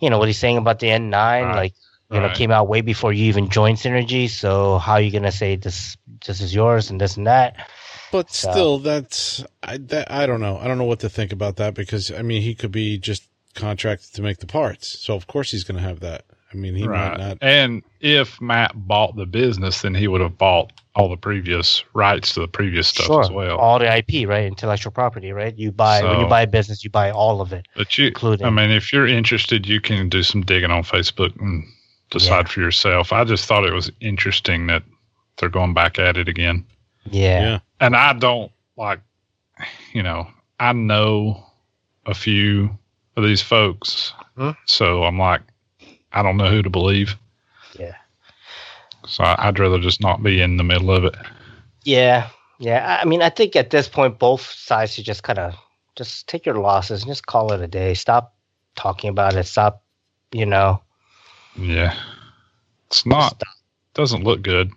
[0.00, 1.74] you know what he's saying about the N9, Right, like
[2.10, 2.36] you know, right.
[2.36, 4.28] came out way before you even joined Synergy.
[4.28, 5.96] So how are you gonna say this
[6.26, 7.68] this is yours and this and that?
[8.12, 10.58] But So- still, that's I that I don't know.
[10.58, 13.22] I don't know what to think about that because I mean he could be just
[13.54, 16.24] contracted to make the parts, so of course he's going to have that.
[16.52, 17.38] I mean he might not.
[17.40, 22.34] And if Matt bought the business, then he would have bought all the previous rights
[22.34, 23.56] to the previous stuff sure, as well.
[23.56, 24.46] all the IP, right?
[24.46, 25.56] Intellectual property, right?
[25.56, 27.66] You buy when you buy a business, you buy all of it.
[27.76, 31.40] But you, including- I mean, if you're interested, you can do some digging on Facebook
[31.40, 31.64] and
[32.10, 33.12] decide for yourself.
[33.12, 34.82] I just thought it was interesting that
[35.36, 36.64] they're going back at it again.
[37.10, 37.40] Yeah.
[37.40, 37.58] Yeah.
[37.80, 39.00] And I don't like,
[39.92, 40.28] you know,
[40.58, 41.44] I know
[42.06, 42.76] a few
[43.16, 44.12] of these folks.
[44.36, 44.50] Hmm.
[44.66, 45.42] So I'm like,
[46.12, 47.16] I don't know who to believe.
[47.78, 47.94] Yeah.
[49.06, 51.14] So I, I'd rather just not be in the middle of it.
[51.84, 52.28] Yeah,
[52.58, 52.98] yeah.
[52.98, 55.54] I I mean, I think at this point, both sides should just kind of
[55.96, 57.94] just take your losses and just call it a day.
[57.94, 58.34] Stop
[58.76, 59.46] talking about it.
[59.46, 59.82] Stop,
[60.32, 60.82] you know.
[61.56, 61.94] Yeah.
[62.88, 63.42] It's not, Stop.
[63.42, 63.52] Uh,
[63.94, 64.70] doesn't look good.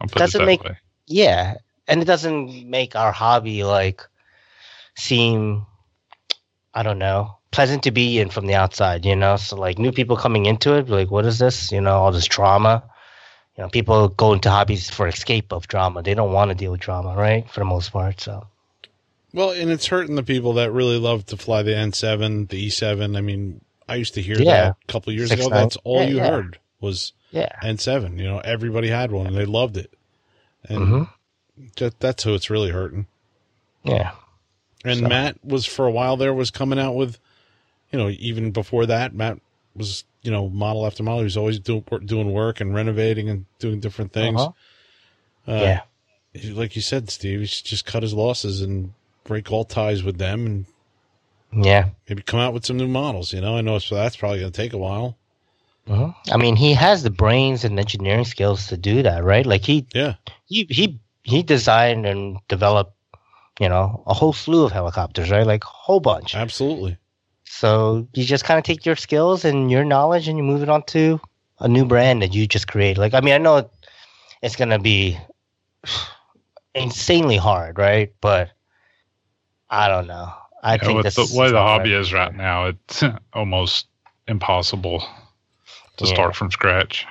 [0.00, 0.78] I'll put Doesn't it that make- way.
[1.06, 1.54] Yeah,
[1.88, 4.02] and it doesn't make our hobby like
[4.96, 5.66] seem,
[6.74, 9.04] I don't know, pleasant to be in from the outside.
[9.04, 11.72] You know, so like new people coming into it, like, what is this?
[11.72, 12.84] You know, all this drama.
[13.56, 16.02] You know, people go into hobbies for escape of drama.
[16.02, 17.48] They don't want to deal with drama, right?
[17.50, 18.20] For the most part.
[18.20, 18.46] So
[19.34, 23.16] Well, and it's hurting the people that really love to fly the N7, the E7.
[23.16, 23.60] I mean,
[23.90, 24.44] I used to hear Yeah.
[24.44, 25.50] that a couple years Six ago.
[25.50, 25.62] nine.
[25.62, 26.30] That's all Yeah, you yeah.
[26.30, 27.48] heard was yeah.
[27.62, 28.18] N7.
[28.18, 29.92] You know, everybody had one and they loved it.
[30.68, 31.10] And Mhm.
[31.76, 33.06] that, that's who it's really hurting.
[33.84, 34.12] Yeah.
[34.84, 37.18] And So- Matt was for a while there was coming out with,
[37.92, 39.38] you know, even before that, Matt
[39.74, 41.20] was you know model after model.
[41.20, 44.40] He was always doing doing work and renovating and doing different things.
[44.40, 45.50] Uh-huh.
[45.52, 45.80] Uh,
[46.34, 46.52] Yeah.
[46.52, 48.92] like you said, Steve, he should just cut his losses and
[49.24, 50.66] break all ties with them, and
[51.52, 51.90] Yeah.
[52.08, 53.32] maybe come out with some new models.
[53.32, 55.16] You know, I know it's, that's probably going to take a while.
[56.30, 59.44] I mean, he has the brains and engineering skills to do that, right?
[59.44, 60.14] Like he Yeah,
[60.46, 62.94] he he he designed and developed,
[63.58, 65.46] you know, a whole slew of helicopters, right?
[65.46, 66.34] Like a whole bunch.
[66.34, 66.98] absolutely.
[67.44, 70.68] So you just kind of take your skills and your knowledge and you move it
[70.68, 71.20] on to
[71.58, 72.96] a new brand that you just create.
[72.96, 73.68] Like, I mean, I know
[74.42, 75.18] it's gonna be
[76.74, 78.12] insanely hard, right?
[78.20, 78.50] But
[79.68, 80.32] I don't know.
[80.62, 82.00] I Yeah, think with this the way the hobby right.
[82.00, 83.86] is right now, it's almost
[84.28, 85.00] impossible
[85.96, 86.14] to Yeah.
[86.14, 87.06] start from scratch.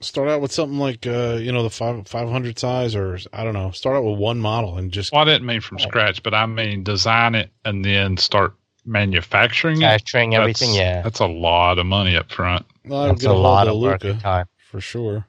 [0.00, 3.44] Start out with something like uh, you know the five five hundred size, or I
[3.44, 3.70] don't know.
[3.70, 6.44] Start out with one model and just Well, I didn't mean from scratch, but I
[6.46, 8.54] mean design it and then start
[8.84, 9.80] manufacturing it.
[9.80, 11.02] Manufacturing everything, That's- yeah.
[11.02, 12.66] That's a lot of money up front.
[12.84, 14.46] well, That's a a lot of of work Luca and time.
[14.70, 15.26] for sure.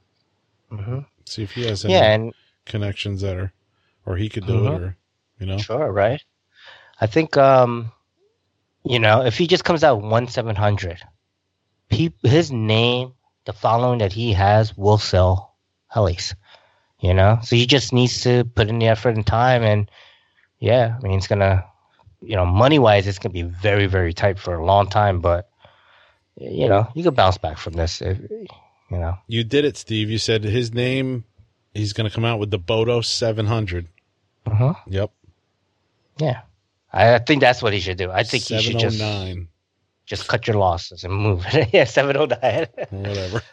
[0.70, 2.34] hmm See if he has any Yeah, and
[2.66, 3.54] connections that are,
[4.06, 4.80] or he could do it, Mhm.
[4.82, 4.98] or
[5.40, 5.58] you know.
[5.58, 6.22] Sure, right?
[7.00, 7.92] I think um
[8.84, 11.02] you know, if he just comes out one seven hundred,
[11.90, 13.14] his name,
[13.46, 15.56] the following that he has will sell
[15.94, 16.34] helis.
[17.00, 17.40] You know?
[17.44, 19.92] So he just needs to put in the effort and time and
[20.60, 21.66] yeah, I mean it's gonna
[22.22, 25.50] you know, money wise it's gonna be very, very tight for a long time, but
[26.40, 28.48] you know, you could bounce back from this if, you
[28.98, 29.18] know.
[29.28, 30.10] You did it, Steve.
[30.10, 31.26] You said his name.
[31.74, 33.88] He's going to come out with the Bodo seven hundred.
[34.46, 34.74] Uh-huh.
[34.88, 35.12] Yep,
[36.20, 36.42] Yeah.
[36.98, 38.12] I, I think that's what he should do.
[38.12, 39.02] I think he should oh just
[40.06, 41.46] just cut your losses and move.
[41.72, 42.68] yeah, seven oh nine.
[42.90, 43.42] whatever.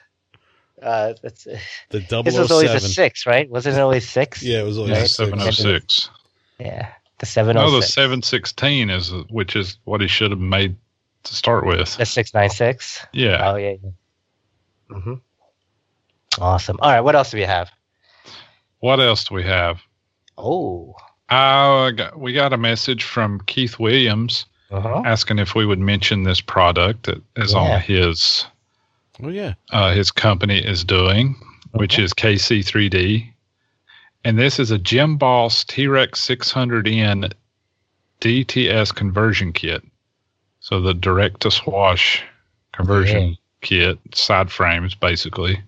[0.83, 1.45] Uh, that's
[1.89, 3.49] The double this oh was always a six, right?
[3.49, 4.43] Wasn't it always six?
[4.43, 5.09] Yeah, it was always Right.
[5.09, 6.11] Seven oh six.
[6.59, 6.91] Yeah,
[7.21, 10.77] the seven No, oh the seven sixteen is which is what he should have made
[11.23, 11.97] to start with.
[11.97, 13.07] The six nine six.
[13.15, 13.51] Yeah.
[13.51, 13.77] Oh yeah.
[13.83, 13.91] yeah.
[14.91, 15.15] Mm-hmm.
[16.43, 16.79] Awesome.
[16.83, 17.71] All right, what else do we have?
[18.81, 19.81] What else do we have?
[20.37, 20.97] Oh.
[21.35, 25.02] Uh, we got a message from Keith Williams Uh-huh.
[25.05, 27.59] asking if we would mention this product that is Yeah.
[27.59, 28.47] on his
[29.23, 31.36] Oh yeah, uh, his company is doing,
[31.73, 33.32] which is KC3D.
[34.24, 37.32] And this is a Jim Boss T Rex 600N
[38.20, 39.85] DTS conversion kit.
[40.61, 42.23] So the direct to swash
[42.73, 43.35] conversion Yeah.
[43.61, 45.61] kit, side frames basically.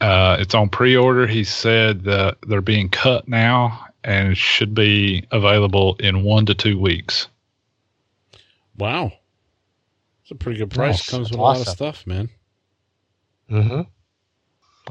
[0.00, 1.26] Uh, it's on pre order.
[1.26, 6.78] He said that they're being cut now and should be available in one to two
[6.78, 7.28] weeks.
[8.78, 9.12] wow.
[10.22, 10.98] It's a pretty good price.
[10.98, 11.08] Nice.
[11.10, 12.28] Comes with That's a lot of stuff, man.
[13.50, 13.82] Mm-hmm.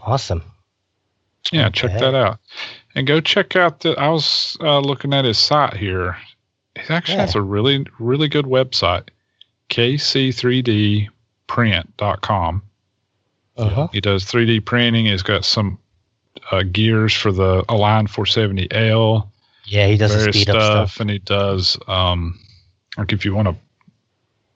[0.03, 0.43] Awesome.
[1.51, 1.99] Yeah, check Okay.
[1.99, 2.39] that out.
[2.95, 6.17] And go check out the I was uh, looking at his site here.
[6.75, 9.09] He actually has a really, really good website.
[9.69, 12.61] KC3Dprint.com.
[13.57, 13.87] Uh-huh.
[13.91, 15.05] He does 3D printing.
[15.05, 15.77] He's got some
[16.51, 19.27] uh, gears for the Align 470L,
[19.65, 20.99] Yeah, he does the various speed stuff, up stuff.
[20.99, 22.39] and he does um,
[22.97, 23.55] like if you want to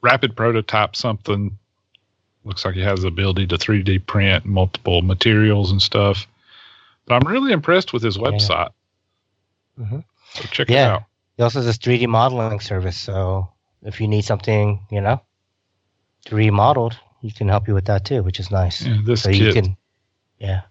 [0.01, 1.57] rapid prototype something.
[2.45, 6.25] Looks like he has the ability to 3D print multiple materials and stuff.
[7.05, 8.69] But I'm really impressed with his website.
[9.79, 10.03] Mhm.
[10.33, 11.03] So check it out.
[11.35, 12.97] He also does 3D modeling service.
[12.97, 13.49] So
[13.83, 15.21] if you need something, you know,
[16.25, 18.81] 3D modeled, he can help you with that too, which is nice.
[18.85, 19.39] Yeah, this so kit.
[19.41, 19.77] you can,
[20.39, 20.61] yeah,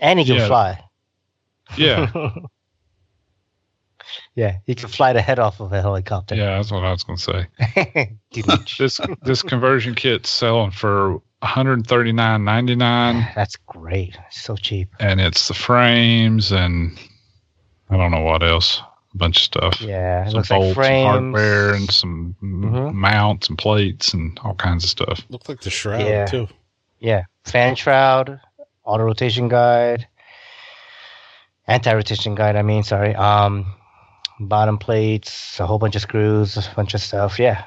[0.00, 0.46] and he can Yeah.
[0.46, 0.84] fly.
[1.76, 2.10] yeah,
[4.34, 6.34] yeah, he can fly the head off of a helicopter.
[6.34, 8.16] yeah, that's what I was going to say.
[8.78, 14.16] This this conversion kit's selling for 139.99, that's great.
[14.30, 14.88] So cheap.
[15.00, 16.98] and it's the frames and
[17.90, 18.82] I don't know what else,
[19.14, 19.80] a bunch of stuff.
[19.80, 21.06] Yeah, it some looks like bolts and frames.
[21.06, 22.92] hardware and some m- Mhm.
[22.94, 25.22] mounts and plates and all kinds of stuff.
[25.30, 26.26] Looked like the shroud Yeah.
[26.26, 26.48] too.
[26.98, 28.40] Yeah, fan shroud,
[28.86, 30.06] auto rotation guide,
[31.66, 32.56] anti rotation guide.
[32.56, 33.14] I mean, sorry.
[33.14, 33.66] Um,
[34.40, 37.38] bottom plates, a whole bunch of screws, a bunch of stuff.
[37.38, 37.64] Yeah,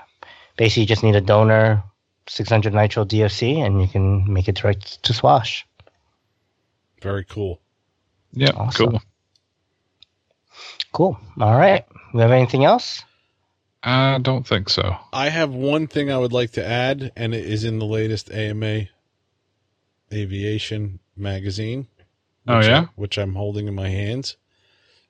[0.57, 1.83] basically, you just need a donor,
[2.27, 5.65] 600 nitro DFC, and you can make it direct to swash.
[7.01, 7.59] Very cool.
[8.33, 8.91] Yeah, Awesome.
[8.91, 9.01] cool.
[10.91, 11.19] Cool.
[11.39, 11.85] All right.
[12.13, 13.03] We have anything else?
[13.81, 14.97] I don't think so.
[15.13, 18.29] I have one thing I would like to add, and it is in the latest
[18.31, 18.87] AMA
[20.13, 21.87] Aviation magazine.
[22.47, 22.85] Oh, which I- yeah?
[22.95, 24.37] which I'm holding in my hands,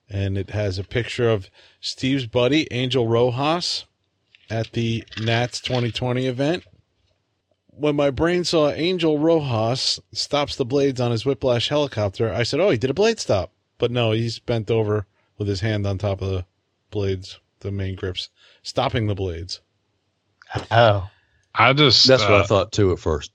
[0.09, 1.49] and it has a picture of
[1.80, 3.85] Steve's buddy Angel Rojas
[4.49, 6.63] at the Nats 2020 event.
[7.67, 12.59] When my brain saw Angel Rojas stops the blades on his Whiplash helicopter, I said,
[12.59, 15.05] "Oh, he did a blade stop." But no, he's bent over
[15.38, 16.45] with his hand on top of the
[16.91, 18.30] blades, the main grips,
[18.63, 19.61] stopping the blades.
[20.71, 21.09] Oh,
[21.55, 23.31] I just That's what uh, I thought too at first.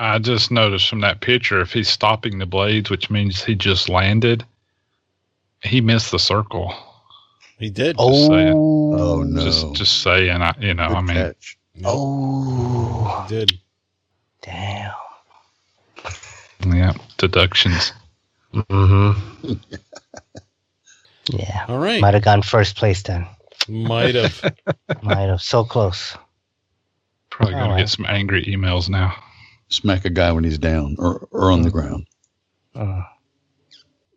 [0.00, 3.90] I just noticed from that picture if he's stopping the blades, which means he just
[3.90, 4.44] landed,
[5.62, 6.74] he missed the circle.
[7.58, 7.98] He did.
[7.98, 8.54] Just saying.
[8.56, 9.42] Oh no!
[9.44, 10.40] Just just saying.
[10.40, 11.58] I, you know, Good I mean, catch.
[11.84, 13.52] Oh, He did.
[14.40, 14.92] damn.
[16.66, 17.92] yeah, deductions.
[18.54, 19.52] Mm-hmm.
[21.32, 21.64] yeah.
[21.68, 22.00] All right.
[22.00, 23.26] Might have gone first place then.
[23.68, 24.54] Might have.
[25.02, 25.42] Might have.
[25.42, 26.16] So close.
[27.28, 27.82] Probably going to Alright.
[27.82, 29.14] get some angry emails now.
[29.70, 32.06] Smack a guy when he's down or, or on the ground.
[32.74, 33.02] Uh,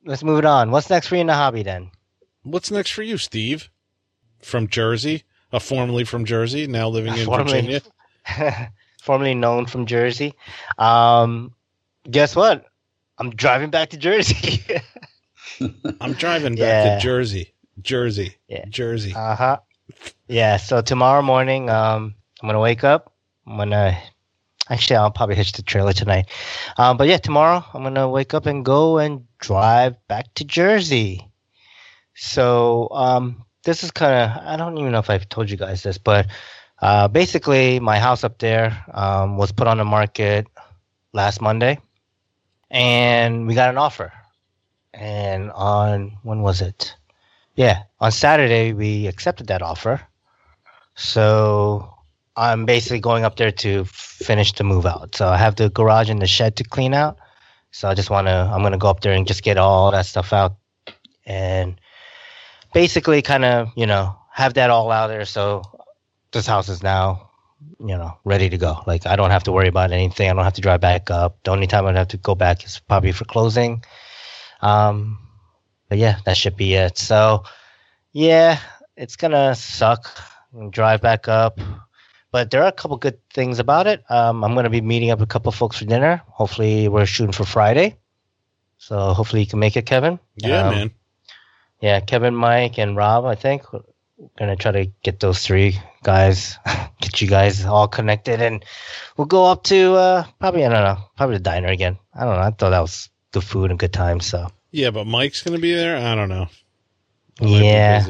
[0.06, 0.72] let's move it on.
[0.72, 1.92] What's next for you in the hobby then?
[2.44, 3.70] What's next for you, Steve?
[4.42, 5.24] From Jersey,
[5.54, 7.62] uh, formerly from Jersey, now living in Formerly.
[8.28, 8.70] Virginia.
[9.02, 10.34] Formerly known from Jersey.
[10.78, 11.54] Um,
[12.10, 12.66] guess what?
[13.18, 14.62] I'm driving back to Jersey.
[16.02, 16.96] I'm driving back Yeah.
[16.96, 18.66] to Jersey, Jersey, Yeah.
[18.70, 19.14] Jersey.
[19.16, 19.58] Uh huh.
[20.28, 20.58] Yeah.
[20.58, 23.14] So tomorrow morning, um, I'm gonna wake up.
[23.48, 23.98] I'm gonna
[24.70, 26.30] actually, I'll probably hitch the trailer tonight.
[26.78, 31.28] Um, but yeah, tomorrow I'm gonna wake up and go and drive back to Jersey.
[32.16, 35.84] So um, this is kind of I don't even know if I've told you guys
[35.84, 36.28] this, but
[36.82, 40.48] uh, basically my house up there um, was put on the market
[41.14, 41.80] last Monday,
[42.70, 44.12] and we got an offer.
[44.94, 46.96] And on when was it?
[47.56, 50.02] Yeah, on Saturday we accepted that offer.
[50.96, 51.93] So
[52.36, 55.16] I'm basically going up there to finish the move out.
[55.16, 57.18] So I have the garage and the shed to clean out.
[57.72, 59.92] So I just want to I'm going to go up there and just get all
[59.92, 60.56] that stuff out
[61.26, 61.80] and
[62.74, 65.62] basically kind of, you know, have that all out there so
[66.32, 67.30] this house is now,
[67.80, 68.82] you know, ready to go.
[68.88, 70.30] Like I don't have to worry about anything.
[70.30, 71.38] I don't have to drive back up.
[71.44, 73.84] The only time I'd have to go back is probably for closing.
[74.62, 75.20] Um
[75.90, 76.98] but yeah, that should be it.
[76.98, 77.44] So
[78.12, 78.60] yeah,
[78.98, 80.10] it's gonna suck.
[80.70, 81.60] Drive back up,
[82.34, 84.04] but there are a couple good things about it.
[84.10, 86.24] Um, I'm gonna be meeting up with a couple folks for dinner.
[86.28, 87.96] Hopefully, we're shooting for Friday,
[88.80, 90.20] so hopefully you can make it, Kevin.
[90.36, 90.92] Yeah, Um, man.
[91.80, 93.26] Yeah, Kevin, Mike, and Rob.
[93.26, 93.82] I think we're
[94.38, 96.58] gonna try to get those three guys,
[97.02, 98.66] get you guys all connected, and
[99.16, 102.00] we'll go up to uh, probably I don't know, probably the diner again.
[102.16, 102.42] I don't know.
[102.42, 104.20] I thought that was good food and good time.
[104.22, 105.98] So Yeah, but Mike's gonna be there.
[105.98, 106.48] I don't know.
[107.42, 108.08] Yeah.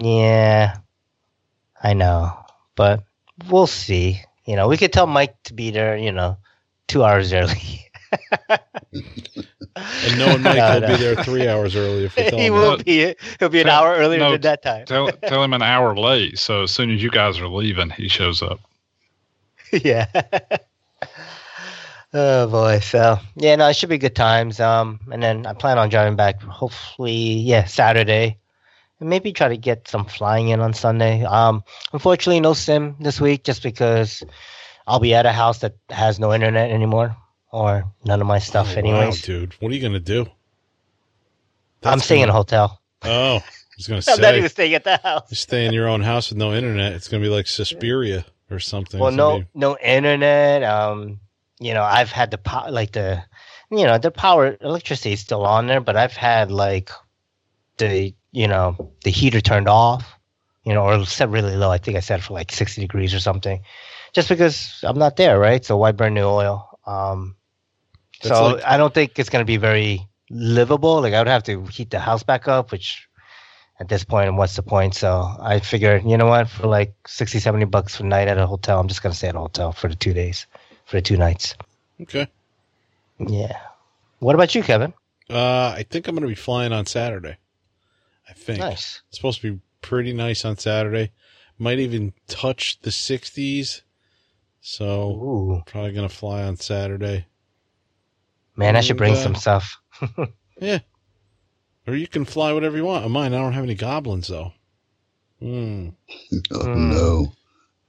[0.00, 0.78] Yeah,
[1.82, 2.41] I know,
[2.76, 3.02] but
[3.48, 4.20] we'll see.
[4.44, 5.96] You know, we could tell Mike to be there.
[5.96, 6.38] You know,
[6.88, 7.86] two hours early.
[9.74, 10.86] And knowing Mike, No, he'll no.
[10.88, 12.52] be there three hours early if we tell he him.
[12.52, 12.84] will that.
[12.84, 13.14] be.
[13.38, 14.84] He'll be an No, hour earlier no, than that time.
[14.84, 16.38] Tell tell him an hour late.
[16.38, 18.60] So as soon as you guys are leaving, he shows up.
[19.72, 20.06] yeah.
[22.12, 22.80] oh boy.
[22.80, 24.60] So yeah, no, it should be good times.
[24.60, 26.42] Um, and then I plan on driving back.
[26.42, 28.38] Hopefully, yeah, Saturday,
[29.02, 31.24] and maybe try to get some flying in on Sunday.
[31.24, 34.22] Um, unfortunately, no sim this week, just because
[34.86, 37.16] I'll be at a house that has no internet anymore,
[37.50, 39.22] or none of my stuff, Oh, wow, anyways.
[39.22, 39.54] dude.
[39.60, 40.22] What are you gonna do?
[41.84, 42.80] I'm That's staying in a hotel.
[43.02, 43.42] Oh, I
[43.76, 44.12] was gonna say.
[44.14, 45.30] I'm not even staying at the house.
[45.30, 46.92] you stay in your own house with no internet.
[46.92, 49.00] It's gonna be like Suspiria or something.
[49.00, 50.62] Well, no, be- no internet.
[50.62, 51.18] Um,
[51.58, 53.22] you know, I've had the power, like the,
[53.70, 56.90] you know, the power, electricity is still on there, but I've had like
[57.78, 60.04] the, you know, the heater turned off,
[60.64, 61.70] you know, or set really low.
[61.70, 63.60] I think I set it for like 60 degrees or something,
[64.12, 65.64] just because I'm not there, right?
[65.64, 66.68] So why burn new oil?
[66.86, 67.36] Um,
[68.22, 71.00] so like- I don't think it's gonna be very livable.
[71.02, 73.06] Like I would have to heat the house back up, which
[73.80, 74.94] at this point, what's the point?
[74.94, 78.38] So I figured, you know what, for like 60, 70 bucks for a night at
[78.38, 80.46] a hotel, I'm just gonna stay at a hotel for the two days,
[80.86, 81.54] for the two nights.
[82.00, 82.28] okay.
[83.18, 83.58] Yeah.
[84.20, 84.94] What about you, Kevin?
[85.28, 87.36] Uh, I think I'm gonna be flying on Saturday.
[88.42, 89.02] I think Nice.
[89.08, 91.12] it's supposed to be pretty nice on Saturday.
[91.58, 93.82] Might even touch the 60s.
[94.60, 97.26] So Ooh, probably gonna fly on Saturday.
[98.56, 99.80] man, I should bring uh, some stuff.
[100.60, 100.78] Yeah.
[101.88, 103.04] Or you can fly whatever you want.
[103.04, 104.52] On mine, I don't have any goblins though.
[105.40, 105.88] Hmm.
[106.52, 106.90] Oh, Hmm.
[106.90, 107.32] no.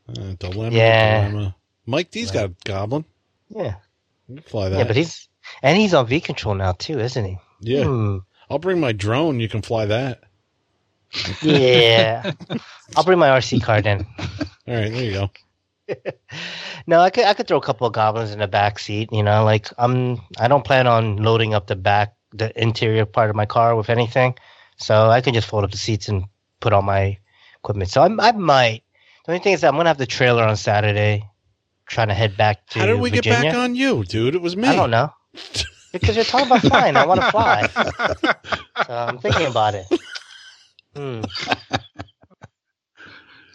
[0.09, 0.75] Uh, dilemma.
[0.75, 1.29] Yeah.
[1.29, 1.55] Dilemma.
[1.85, 3.05] Mike D's got a goblin.
[3.49, 3.75] Yeah.
[4.27, 4.77] You can fly that.
[4.79, 5.27] Yeah, but he's
[5.61, 7.37] and he's on V control now too, isn't he?
[7.61, 7.83] yeah.
[7.83, 8.17] Hmm.
[8.49, 9.39] I'll bring my drone.
[9.39, 10.23] You can fly that.
[11.41, 12.31] Yeah.
[12.95, 14.05] I'll bring my RC card in.
[14.19, 15.29] All right, there you go.
[16.87, 19.09] no, I could I could throw a couple of goblins in the back seat.
[19.11, 23.29] You know, like I'm I don't plan on loading up the back the interior part
[23.29, 24.35] of my car with anything,
[24.77, 26.25] so I can just fold up the seats and
[26.61, 27.17] put all my
[27.59, 27.89] equipment.
[27.89, 28.83] So I I might.
[29.25, 31.29] The only thing is that I'm gonna have the trailer on Saturday,
[31.85, 32.79] trying to head back to.
[32.79, 34.35] How did we get back on you, dude?
[34.35, 34.67] It was me.
[34.67, 35.11] I don't know.
[35.93, 37.67] Because you're talking about flying, I want to fly.
[38.87, 39.85] So I'm thinking about it.
[40.95, 41.21] Hmm.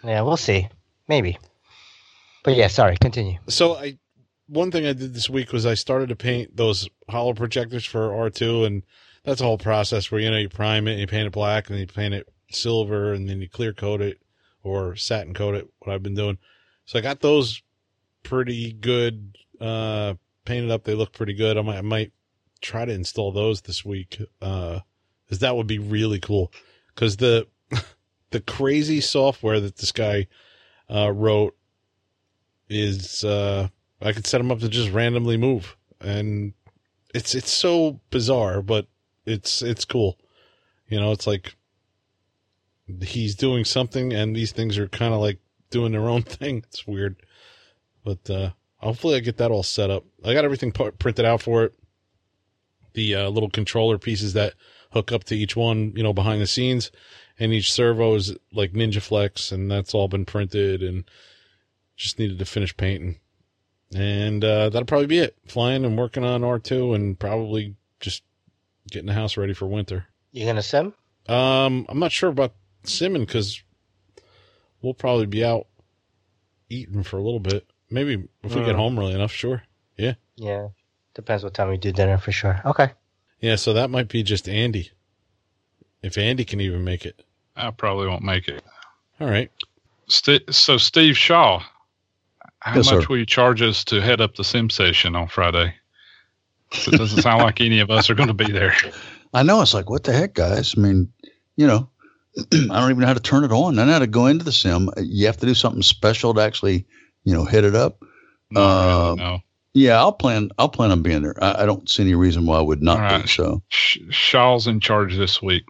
[0.01, 0.69] Yeah, we'll see.
[1.09, 1.37] Maybe.
[2.45, 2.95] But yeah, sorry.
[3.01, 3.37] Continue.
[3.49, 3.97] So I,
[4.47, 8.09] one thing I did this week was I started to paint those holo projectors for
[8.09, 8.83] R2 and
[9.23, 11.67] that's a whole process where you know you prime it, and you paint it black,
[11.67, 14.21] and then you paint it silver, and then you clear coat it
[14.63, 15.67] or satin coat it.
[15.79, 16.37] What I've been doing,
[16.85, 17.61] so I got those
[18.23, 20.83] pretty good uh, painted up.
[20.83, 21.57] They look pretty good.
[21.57, 22.11] I might, I might
[22.61, 24.79] try to install those this week, uh,
[25.25, 26.51] because that would be really cool.
[26.99, 27.47] Because the
[28.31, 30.27] the crazy software that this guy
[30.93, 31.55] uh, wrote
[32.67, 33.69] is uh,
[34.01, 36.51] I could set them up to just randomly move, and
[37.15, 38.87] it's it's so bizarre, but
[39.25, 40.17] it's it's cool.
[40.89, 41.55] You know, it's like
[43.01, 45.39] he's doing something, and these things are kind of like
[45.69, 46.65] doing their own thing.
[46.67, 47.15] It's weird,
[48.03, 50.03] but uh, hopefully I get that all set up.
[50.25, 51.73] I got everything printed out for it.
[52.91, 54.55] The uh, little controller pieces that
[54.91, 56.91] hook up to each one, you know, behind the scenes,
[57.39, 61.03] and each servo is like Ninja Flex, and that's all been printed, and
[61.95, 63.17] just needed to finish painting.
[63.95, 65.35] And uh, that'll probably be it.
[65.47, 68.23] Flying and working on R2 and probably just
[68.91, 70.05] getting the house ready for winter.
[70.31, 70.93] You gonna sim?
[71.27, 72.53] Um, I'm not sure about
[72.83, 73.63] simming because
[74.81, 75.67] we'll probably be out
[76.69, 77.65] eating for a little bit.
[77.89, 78.13] Maybe
[78.43, 78.79] if we get Mm.
[78.79, 79.63] home early enough, sure.
[79.97, 80.13] Yeah.
[80.35, 80.67] Yeah.
[81.15, 82.61] Depends what time we do dinner for sure.
[82.65, 82.91] Okay.
[83.41, 84.91] Yeah, so that might be just Andy.
[86.01, 87.23] If Andy can even make it.
[87.55, 88.63] I probably won't make it.
[89.19, 89.51] All right.
[90.07, 91.61] St- so, Steve Shaw,
[92.59, 93.07] how Yes, much sir.
[93.09, 95.73] will you charge us to head up the sim session on Friday?
[96.71, 98.73] It doesn't sound like any of us are going to be there.
[99.33, 99.61] I know.
[99.61, 100.75] It's like, what the heck, guys?
[100.77, 101.11] I mean,
[101.55, 101.89] you know,
[102.37, 102.43] I
[102.79, 103.77] don't even know how to turn it on.
[103.79, 104.89] I know how to go into the sim.
[104.97, 106.85] You have to do something special to actually,
[107.23, 108.03] you know, hit it up.
[108.51, 109.39] Not Uh, really, no.
[109.73, 110.49] Yeah, I'll plan.
[110.57, 111.41] I'll plan on being there.
[111.43, 113.27] I, I don't see any reason why I would not All be.
[113.27, 115.63] So, Sh- Shaw's in charge this week.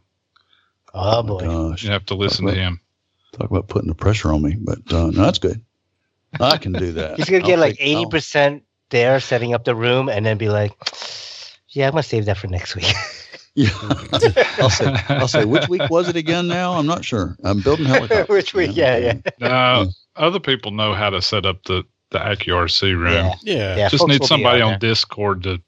[0.93, 1.45] Oh oh boy.
[1.45, 2.79] my gosh, You have to listen to him.
[3.33, 4.55] talk about putting the pressure on me.
[4.59, 5.61] But uh, no, that's good.
[6.39, 7.17] I can do that.
[7.17, 10.49] He's gonna I'll get like eighty percent there, setting up the room, and then be
[10.49, 10.71] like,
[11.69, 12.91] "Yeah, I'm gonna save that for next week."
[13.55, 13.69] Yeah,
[14.59, 14.95] I'll say.
[15.09, 15.43] I'll say.
[15.43, 16.47] Which week was it again?
[16.47, 17.35] Now I'm not sure.
[17.43, 18.29] I'm building helicopters.
[18.29, 18.71] Which week?
[18.73, 23.13] Yeah, yeah, No, other people know how to set up the, the AccuRC room.
[23.13, 23.33] yeah.
[23.43, 23.75] Yeah.
[23.77, 25.61] Yeah, Just folks need somebody on on Discord to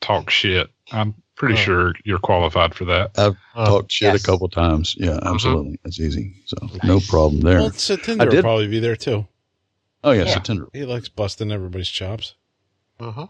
[0.00, 0.70] talk shit.
[0.92, 3.18] I'm pretty sure you're qualified for that.
[3.18, 4.22] I've oh, Talked shit yes.
[4.22, 4.94] a couple times.
[4.98, 5.34] Yeah, Uh-huh.
[5.34, 5.78] absolutely.
[5.84, 6.34] That's easy.
[6.46, 7.58] So no problem there.
[7.60, 9.26] Well, Satinder I will probably be there too.
[10.04, 10.34] oh yeah, yeah.
[10.34, 10.68] September.
[10.72, 12.34] He likes busting everybody's chops.
[13.00, 13.26] Uh huh.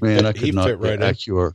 [0.00, 1.14] Man, fit- I could not fit get right in.
[1.14, 1.54] AccuR.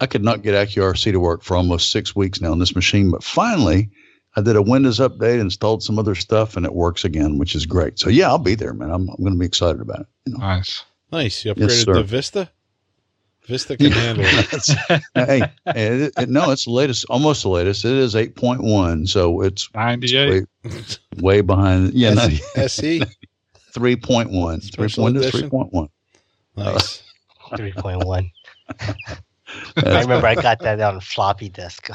[0.00, 3.10] I could not get AccuRC to work for almost six weeks now on this machine,
[3.10, 3.90] but finally,
[4.36, 7.66] I did a Windows update, installed some other stuff, and it works again, which is
[7.66, 7.98] great.
[7.98, 8.90] So yeah, I'll be there, man.
[8.90, 10.06] I'm, I'm going to be excited about it.
[10.26, 10.38] You know?
[10.40, 10.84] Nice.
[11.12, 11.44] Nice.
[11.44, 11.94] You upgraded sir.
[11.94, 12.50] to Vista?
[13.46, 15.02] Vista can handle it.
[15.14, 17.84] Hey, it, it, no, it's the latest, almost the latest.
[17.84, 20.46] It is 8.1, so it's 98.
[20.64, 20.72] way,
[21.20, 21.92] way behind.
[21.92, 23.02] Yeah, no, SE?
[23.72, 24.62] 3.1.
[24.62, 25.50] Special 3, edition?
[25.50, 25.88] 3.1.
[26.56, 27.02] Nice.
[27.56, 28.30] Three point one.
[28.80, 31.90] I remember I got that on floppy disk.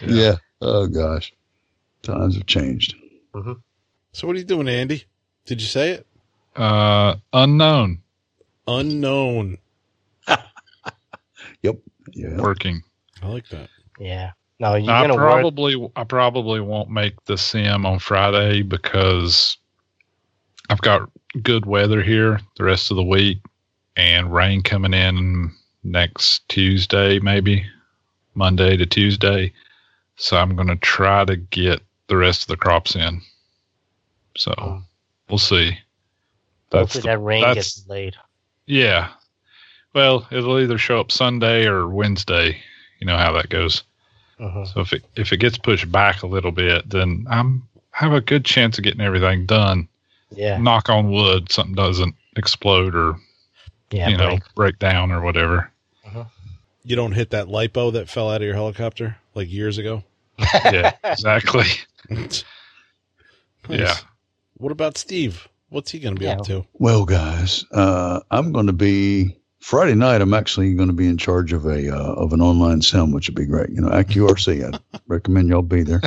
[0.00, 0.36] yeah.
[0.60, 1.32] Oh gosh,
[2.06, 2.94] times have changed.
[4.12, 5.04] So what are you doing, Andy?
[5.44, 6.06] Did you say it?
[6.54, 7.98] Uh, unknown.
[8.66, 9.58] Unknown.
[12.14, 12.36] Yeah.
[12.40, 12.82] Working.
[13.22, 13.68] I like that.
[13.98, 14.30] Yeah.
[14.60, 15.32] No, you're I gonna work.
[15.32, 19.56] probably I probably won't make the sim on Friday because
[20.70, 21.10] I've got
[21.42, 23.38] good weather here the rest of the week
[23.96, 25.50] and rain coming in
[25.84, 27.66] next Tuesday maybe
[28.34, 29.52] Monday to Tuesday.
[30.16, 33.20] So I'm going to try to get the rest of the crops in.
[34.36, 34.82] So Oh.
[35.28, 35.78] we'll see.
[36.70, 38.16] That's Hopefully the, that rain that's- gets delayed.
[38.66, 39.08] yeah.
[39.94, 42.60] Well, it'll either show up Sunday or Wednesday.
[43.00, 43.82] You know how that goes.
[44.38, 44.72] Mhm.
[44.74, 48.20] So if it if it gets pushed back a little bit, then I'm have a
[48.20, 49.88] good chance of getting everything done.
[50.30, 50.58] Yeah.
[50.58, 53.18] Knock on wood, something doesn't explode or
[53.90, 54.08] Yeah.
[54.08, 54.54] you know break.
[54.54, 55.70] break down or whatever.
[56.84, 60.04] You don't hit that lipo that fell out of your helicopter like years ago?
[60.38, 61.66] Yeah, exactly.
[62.08, 62.44] Nice.
[63.68, 63.94] Yeah.
[64.58, 65.48] What about Steve?
[65.70, 66.34] What's he going to be Yeah.
[66.34, 66.64] up to?
[66.74, 70.20] Well, guys, uh, I'm going to be Friday night.
[70.20, 73.28] I'm actually going to be in charge of a uh, of an online sim, which
[73.28, 73.70] would be great.
[73.70, 74.72] You know, AccuRC.
[74.72, 76.00] I recommend y'all be there.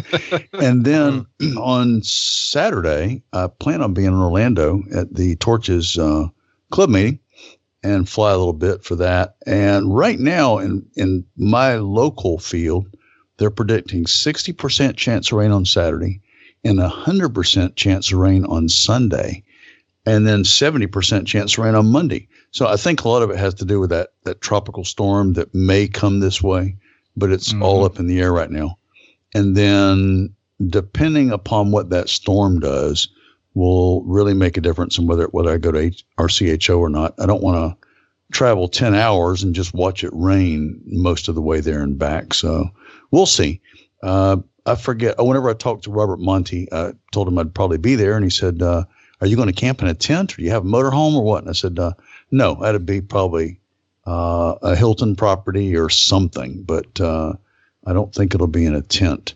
[0.54, 1.26] And then
[1.58, 6.28] on Saturday, I plan on being in Orlando at the Torches uh,
[6.72, 7.20] club meeting
[7.84, 9.36] and fly a little bit for that.
[9.46, 12.88] And right now, in in my local field,
[13.40, 16.22] they're predicting 60% chance of rain on Saturday
[16.64, 19.44] and 100% chance of rain on Sunday
[20.06, 22.28] and then 70% chance of rain on Monday.
[22.52, 25.34] So I think a lot of it has to do with that that tropical storm
[25.34, 26.76] that may come this way,
[27.16, 27.86] but it's all Mhm.
[27.86, 28.78] up in the air right now.
[29.34, 30.30] And then
[30.68, 33.08] depending upon what that storm does
[33.54, 37.14] will really make a difference in whether whether I go to H- RCHO or not.
[37.20, 37.88] I don't want to
[38.32, 42.34] travel 10 hours and just watch it rain most of the way there and back.
[42.34, 42.70] So
[43.12, 43.62] we'll see.
[44.02, 45.16] Uh, I forget.
[45.18, 48.24] Oh, whenever I talked to Robert Monty, I told him I'd probably be there, and
[48.24, 48.84] he said, uh,
[49.22, 51.24] "Are you going to camp in a tent, or do you have a motorhome, or
[51.24, 51.94] what?" And I said, uh,
[52.32, 53.60] "No, that'd be probably
[54.06, 57.34] uh, a Hilton property or something, but uh,
[57.86, 59.34] I don't think it'll be in a tent."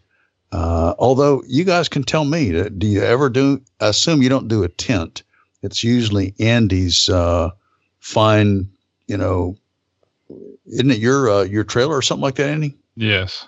[0.52, 3.60] Uh, although you guys can tell me, do you ever do?
[3.80, 5.24] I assume you don't do a tent.
[5.64, 7.10] It's usually Andy's
[8.00, 8.70] fine,
[9.08, 9.58] you know.
[10.68, 12.78] Isn't it your your trailer or something like that, Andy?
[12.96, 13.48] Yes.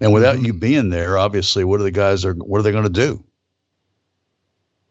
[0.00, 2.84] And without you being there, obviously, what are the guys are what are they going
[2.84, 3.24] to do?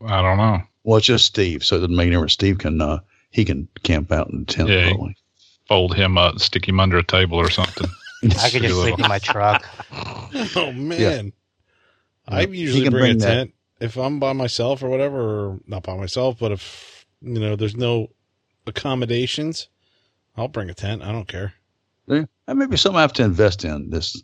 [0.06, 0.62] I don't know.
[0.84, 2.34] Well, it's just Steve, so it doesn't make any difference.
[2.34, 3.00] Steve can uh,
[3.32, 4.70] he can camp out in the tent.
[4.70, 4.90] Yeah.
[4.90, 5.16] probably.
[5.68, 7.88] Fold him up, stick him under a table or something.
[8.40, 9.66] I could just sleep in my truck.
[10.56, 11.32] Oh man,
[12.28, 15.20] I usually He can bring, bring a that- tent if I'm by myself or whatever,
[15.52, 16.38] or not by myself.
[16.40, 18.10] But if you know, there's no
[18.68, 19.70] accommodations,
[20.36, 21.04] I'll bring a tent.
[21.04, 21.54] I don't care.
[22.08, 22.26] Yeah.
[22.48, 24.22] That may be something I have to invest in this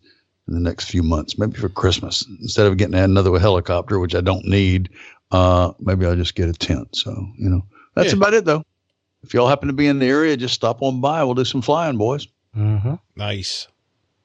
[0.51, 1.37] in the next few months.
[1.39, 4.89] Maybe for Christmas, instead of getting another helicopter, which I don't need,
[5.31, 6.95] uh, maybe I'll just get a tent.
[6.95, 7.65] So you know,
[7.95, 8.17] that's Yeah.
[8.17, 8.63] about it though.
[9.23, 11.23] If y'all happen to be in the area, just stop on by.
[11.23, 12.27] We'll do some flying, boys.
[12.53, 13.67] hmm Nice.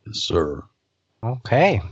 [0.07, 0.63] Yes, sir.
[1.23, 1.81] Okay.
[1.81, 1.91] All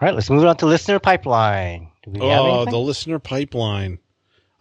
[0.00, 1.90] right, let's move on to listener pipeline.
[2.02, 2.72] Do we Oh, anything?
[2.72, 3.98] the listener pipeline.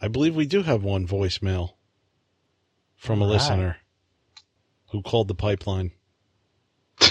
[0.01, 1.71] I believe we do have one voicemail
[2.97, 3.33] from a All right.
[3.33, 3.77] listener
[4.91, 5.91] who called the pipeline.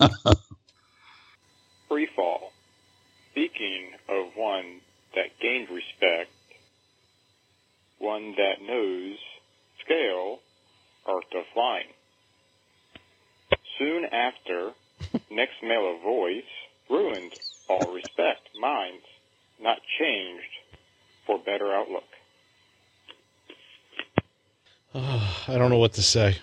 [1.88, 2.52] Free fall.
[3.32, 4.80] Speaking of one
[5.14, 6.30] that gained respect,
[7.98, 9.16] one that knows
[9.84, 10.40] scale,
[11.06, 11.86] art of flying.
[13.78, 14.72] Soon after,
[15.30, 16.42] next male of voice
[16.90, 17.32] ruined
[17.68, 19.04] all respect, minds
[19.60, 20.42] not changed
[21.26, 22.04] for better outlook.
[24.94, 26.36] I don't know what to say.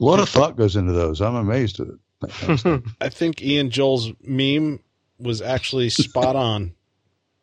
[0.00, 1.20] A lot of thought goes into those.
[1.20, 2.82] I'm amazed at it.
[3.00, 4.80] I think Ian Joel's meme
[5.18, 6.72] was actually spot on.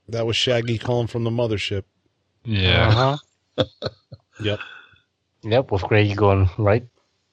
[0.10, 1.84] That was Shaggy calling from the mothership.
[2.44, 3.18] Yeah.
[3.58, 3.66] Uh-huh.
[4.42, 4.60] Yep.
[5.44, 6.86] Yep, with Greg going right.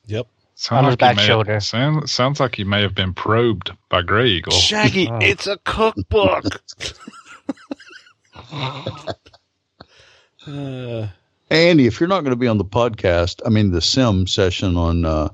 [0.07, 0.27] Yep.
[0.55, 1.59] Sound On his back may- shoulder.
[1.61, 4.53] Sound, sounds like he may have been probed by Gray Eagle.
[4.53, 5.17] Shaggy, Oh.
[5.21, 6.45] it's a cookbook.
[10.47, 11.09] uh,
[11.51, 14.77] Andy, if you're not going to be on the podcast, I mean the sim session
[14.77, 15.31] on uh,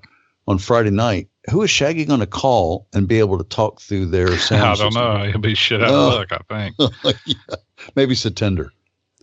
[0.46, 4.06] on Friday night, who is Shaggy going to call and be able to talk through
[4.06, 4.62] their sound?
[4.62, 5.04] I don't system?
[5.20, 5.24] know.
[5.30, 7.16] He'll be shit out of luck, I think.
[7.26, 7.56] yeah.
[7.94, 8.70] Maybe Satinder.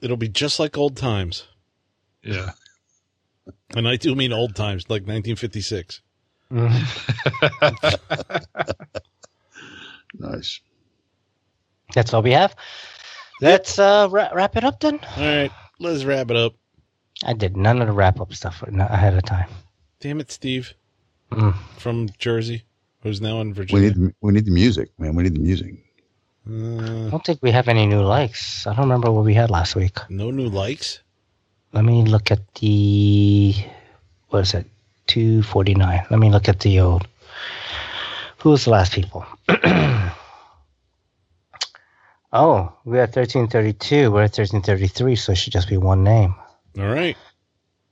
[0.01, 1.47] it'll be just like old times.
[2.23, 2.51] Yeah.
[3.75, 5.99] And I do mean old times, like 1956.
[10.13, 10.61] Nice.
[11.95, 12.55] That's all we have.
[13.41, 14.99] Let's uh, ra- wrap it up then.
[15.17, 16.53] All right, let's wrap it up.
[17.25, 19.49] I did none of the wrap up stuff ahead of time.
[19.99, 20.73] Damn it, Steve
[21.35, 21.55] Mm.
[21.77, 22.64] from Jersey,
[23.01, 23.89] who's now in We Virginia.
[23.91, 25.15] need we need the music, man.
[25.15, 25.76] We need the music.
[26.47, 28.68] I uh, don't think we have any new likes.
[28.68, 29.97] I don't remember what we had last week.
[30.10, 30.99] no new likes.
[31.73, 33.55] Let me look at the
[34.30, 34.65] what is it?
[35.07, 36.05] Two forty nine.
[36.11, 37.07] Let me look at the old.
[38.39, 39.26] Who was the last people?
[42.34, 44.11] oh, we are at thirteen thirty two.
[44.11, 46.35] We're at thirteen thirty three, so it should just be one name.
[46.77, 47.18] All right.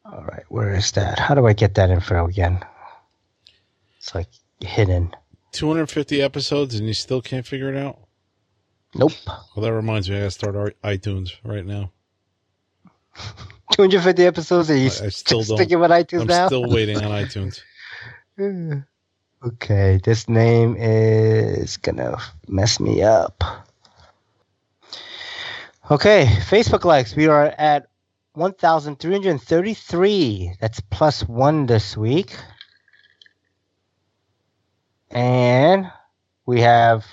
[0.05, 1.19] All right, where is that?
[1.19, 2.59] How do I get that info again?
[4.01, 4.27] It's like
[4.59, 5.13] hidden.
[5.53, 7.99] 250 episodes and you still can't figure it out?
[8.95, 9.11] Nope.
[9.27, 11.91] Well, that reminds me, I gotta start our iTunes right now.
[13.73, 16.47] 250 episodes and you I- I still don't- sticking with iTunes I'm now?
[16.47, 17.61] still waiting on iTunes.
[19.43, 22.15] Okay, this name is gonna
[22.47, 23.43] mess me up.
[25.89, 27.15] Okay, Facebook likes.
[27.15, 27.87] We are at
[28.33, 30.53] 1,333.
[30.61, 32.35] That's plus one this week.
[35.11, 35.91] And
[36.45, 37.05] we have,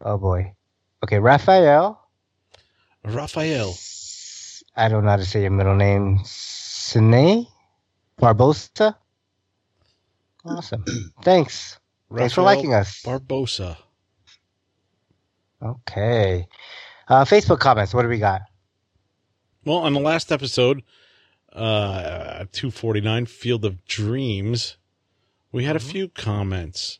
[0.00, 0.54] oh boy.
[1.04, 2.00] Okay, Raphael.
[3.04, 3.74] Raphael.
[4.76, 6.20] I don't know how to say your middle name.
[6.24, 7.46] Sine
[8.20, 8.96] Barbosa.
[10.44, 10.84] Awesome.
[11.22, 11.78] Thanks.
[12.14, 13.02] Thanks for liking us.
[13.02, 13.76] Barbosa.
[15.62, 16.46] Okay.
[17.08, 17.94] Uh, Facebook comments.
[17.94, 18.42] What do we got?
[19.64, 20.82] Well, on the last episode,
[21.52, 24.76] uh, 249, Field of Dreams,
[25.56, 26.98] we had a few comments.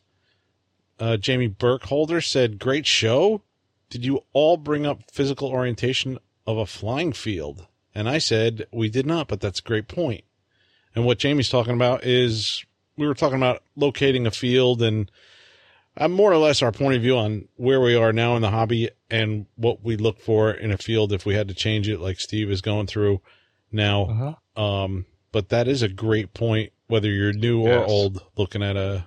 [0.99, 3.43] Uh, Jamie Burkholder said, Great show.
[3.91, 6.17] Did you all bring up physical orientation
[6.47, 7.67] of a flying field?
[7.93, 10.23] And I said, We did not, but that's a great point.
[10.95, 12.65] And what Jamie's talking about is
[12.97, 15.11] we were talking about locating a field and
[15.95, 18.49] uh, more or less our point of view on where we are now in the
[18.49, 21.99] hobby and what we look for in a field if we had to change it,
[21.99, 23.21] like Steve is going through
[23.71, 24.35] now.
[24.55, 24.63] Uh-huh.
[24.63, 29.05] Um, but that is a great point, whether you're new or old, looking at a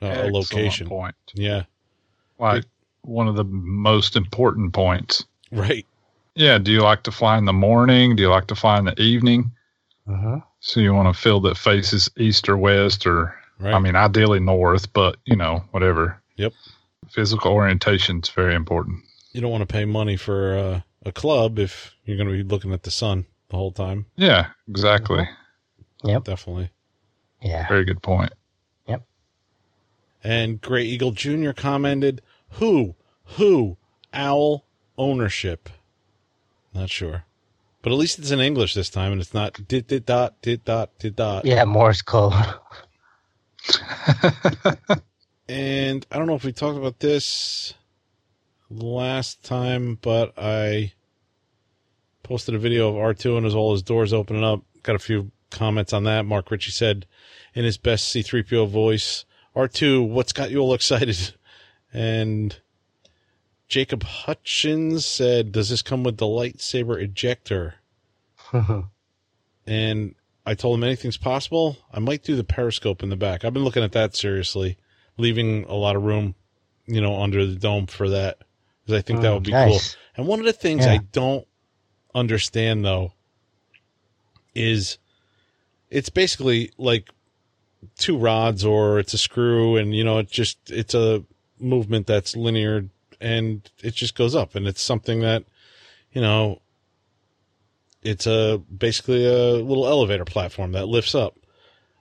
[0.00, 0.88] a, a location.
[0.88, 1.14] point.
[1.34, 1.62] Yeah,
[2.38, 2.64] Like
[3.02, 5.24] one of the most important points.
[5.50, 5.86] right.
[6.34, 6.58] Yeah.
[6.58, 8.16] Do you like to fly in the morning?
[8.16, 9.52] Do you like to fly in the evening?
[10.06, 13.74] hmm So you want a field that faces east or west, or Right.
[13.74, 16.20] I mean, ideally north, but you know, whatever.
[16.36, 16.52] Yep.
[17.10, 19.04] Physical orientation is very important.
[19.32, 22.42] you don't want to pay money for uh, a club if you're going to be
[22.42, 24.06] looking at the sun the whole time.
[24.16, 25.28] Yeah, exactly.
[26.02, 26.24] Yep.
[26.24, 26.70] Definitely.
[27.42, 27.66] Yeah.
[27.68, 28.32] Very good point.
[28.86, 29.02] Yep.
[30.22, 31.52] And Gray Eagle Jr.
[31.52, 32.94] commented, "Who,
[33.36, 33.76] who,
[34.12, 34.64] owl
[34.96, 35.68] ownership?
[36.74, 37.24] Not sure,
[37.82, 40.64] but at least it's in English this time, and it's not did did dot did
[40.64, 41.44] dot did dot.
[41.44, 41.64] Yeah.
[41.64, 42.32] Morse code.
[45.52, 47.74] And I don't know if we talked about this
[48.70, 50.94] last time, but I
[52.22, 54.62] posted a video of R2 and his all his doors opening up.
[54.82, 56.24] Got a few comments on that.
[56.24, 57.04] Mark Ritchie said
[57.54, 59.24] in his best C3PO voice,
[59.54, 61.34] R2, what's got you all excited?
[61.92, 62.58] And
[63.68, 67.74] Jacob Hutchins said, does this come with the lightsaber ejector?
[69.66, 70.14] And
[70.44, 71.76] I told him anything's possible.
[71.92, 73.44] I might do the periscope in the back.
[73.44, 74.76] I've been looking at that seriously,
[75.16, 76.34] leaving a lot of room,
[76.86, 78.38] you know, under the dome for that
[78.84, 79.80] because I think that Mm, would be cool.
[80.16, 80.92] And one of the things Yeah.
[80.92, 81.46] I don't
[82.14, 83.12] understand though
[84.54, 84.98] is
[85.90, 87.08] it's basically like
[87.98, 91.24] two rods or it's a screw and you know it just it's a
[91.58, 92.86] movement that's linear
[93.22, 94.54] and it just goes up.
[94.54, 95.44] And it's something that
[96.12, 96.60] you know
[98.02, 101.38] it's a basically a little elevator platform that lifts up.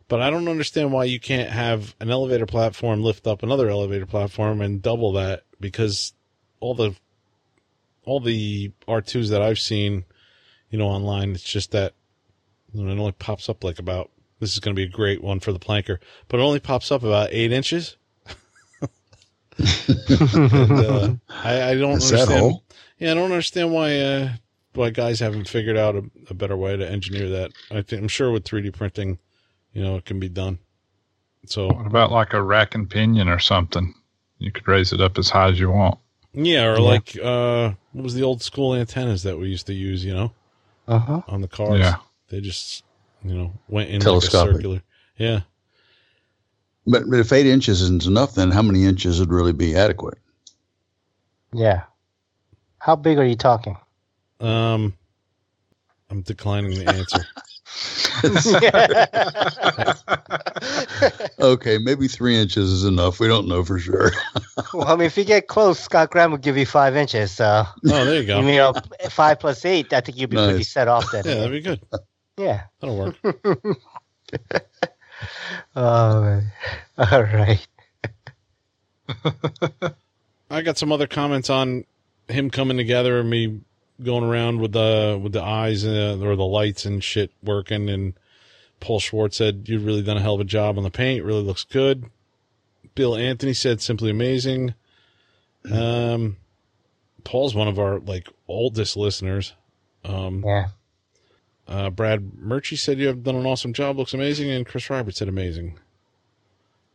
[0.07, 4.05] But i don't understand why you can't have an elevator platform lift up another elevator
[4.05, 6.11] platform and double that because
[6.59, 6.93] all the
[8.03, 10.03] all the r2s that i've seen
[10.69, 11.93] you know online it's just that
[12.73, 14.11] you know, it only pops up like about
[14.41, 15.97] this is going to be a great one for the planker
[16.27, 17.95] but it only pops up about eight inches
[19.57, 22.41] and, uh, I, I don't Is understand.
[22.43, 22.63] all?
[22.99, 24.29] Yeah, I don't understand why uh,
[24.73, 27.51] why guys haven't figured out a, a better way to engineer that.
[27.69, 29.19] I think I'm sure with 3D printing,
[29.73, 30.59] you know, it can be done.
[31.45, 33.93] So What about like a rack and pinion or something?
[34.39, 35.99] You could raise it up as high as you want.
[36.33, 36.79] yeah, or Yeah.
[36.79, 40.03] like uh, what was the old school antennas that we used to use?
[40.05, 40.31] You know,
[40.87, 41.21] Uh huh.
[41.27, 41.79] on the cars.
[41.79, 41.95] Yeah.
[42.29, 42.83] They just
[43.23, 44.47] you know went in Telescopic.
[44.47, 44.81] like a circular.
[45.17, 45.41] Yeah,
[46.87, 50.17] But, but if eight inches isn't enough, then how many inches would really be adequate?
[51.53, 51.83] Yeah.
[52.79, 53.77] How big are you talking?
[54.39, 54.93] um,
[56.09, 57.25] I'm declining the answer.
[61.39, 63.19] Okay, maybe three inches is enough.
[63.19, 64.11] We don't know for sure.
[64.73, 67.31] well, I mean, if you get close, Scott Graham will give you five inches.
[67.31, 68.41] So, oh, there you go.
[68.41, 68.73] you know,
[69.09, 71.23] five plus eight, I think you'd be pretty set off then.
[71.25, 71.81] Yeah, that'd be good.
[72.41, 72.63] Yeah.
[72.79, 73.15] That'll work.
[75.75, 76.41] Oh,
[76.97, 77.67] all right.
[80.49, 81.85] I got some other comments on
[82.27, 83.61] him coming together and me
[84.03, 87.89] going around with the with the eyes uh, or the lights and shit working.
[87.89, 88.13] And
[88.79, 91.23] Paul Schwartz said you've really done a hell of a job on the paint.
[91.23, 92.05] Really looks good.
[92.95, 94.73] Bill Anthony said simply amazing.
[95.71, 96.37] Um,
[97.23, 99.53] Paul's one of our like oldest listeners.
[100.03, 100.67] Um, Yeah.
[101.67, 103.97] Uh, Brad Murchie said you have done an awesome job.
[103.97, 104.49] Looks amazing.
[104.49, 105.79] And Chris Roberts said amazing.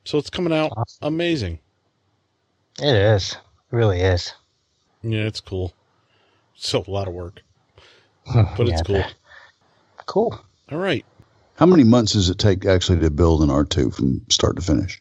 [0.05, 0.99] So it's coming out Awesome.
[1.15, 1.59] amazing.
[2.81, 3.33] It is.
[3.33, 4.33] It really is.
[5.03, 5.73] Yeah, it's cool.
[6.55, 7.43] So a lot of work,
[8.35, 9.05] but Yeah, it's cool.
[10.07, 10.41] Cool.
[10.71, 11.05] All right.
[11.57, 15.01] How many months does it take actually to build an R2 from start to finish?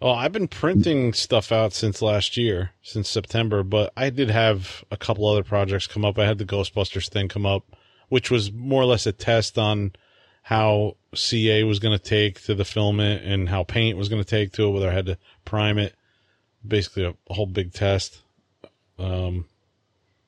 [0.00, 4.84] Well, I've been printing stuff out since last year, since September, but I did have
[4.90, 6.18] a couple other projects come up.
[6.18, 7.64] I had the Ghostbusters thing come up,
[8.08, 9.92] which was more or less a test on
[10.42, 14.28] how CA was going to take to the filament and how paint was going to
[14.28, 15.94] take to it, whether I had to prime it.
[16.66, 18.22] Basically, a, whole big test.
[18.98, 19.46] Um,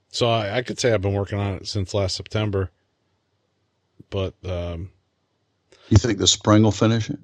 [0.08, 2.70] so I, I could say I've been working on it since last September,
[4.10, 4.90] but um,
[5.88, 7.18] You think the spring will finish it?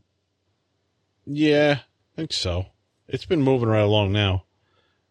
[1.26, 2.66] Yeah, I think so.
[3.08, 4.44] It's been moving right along now.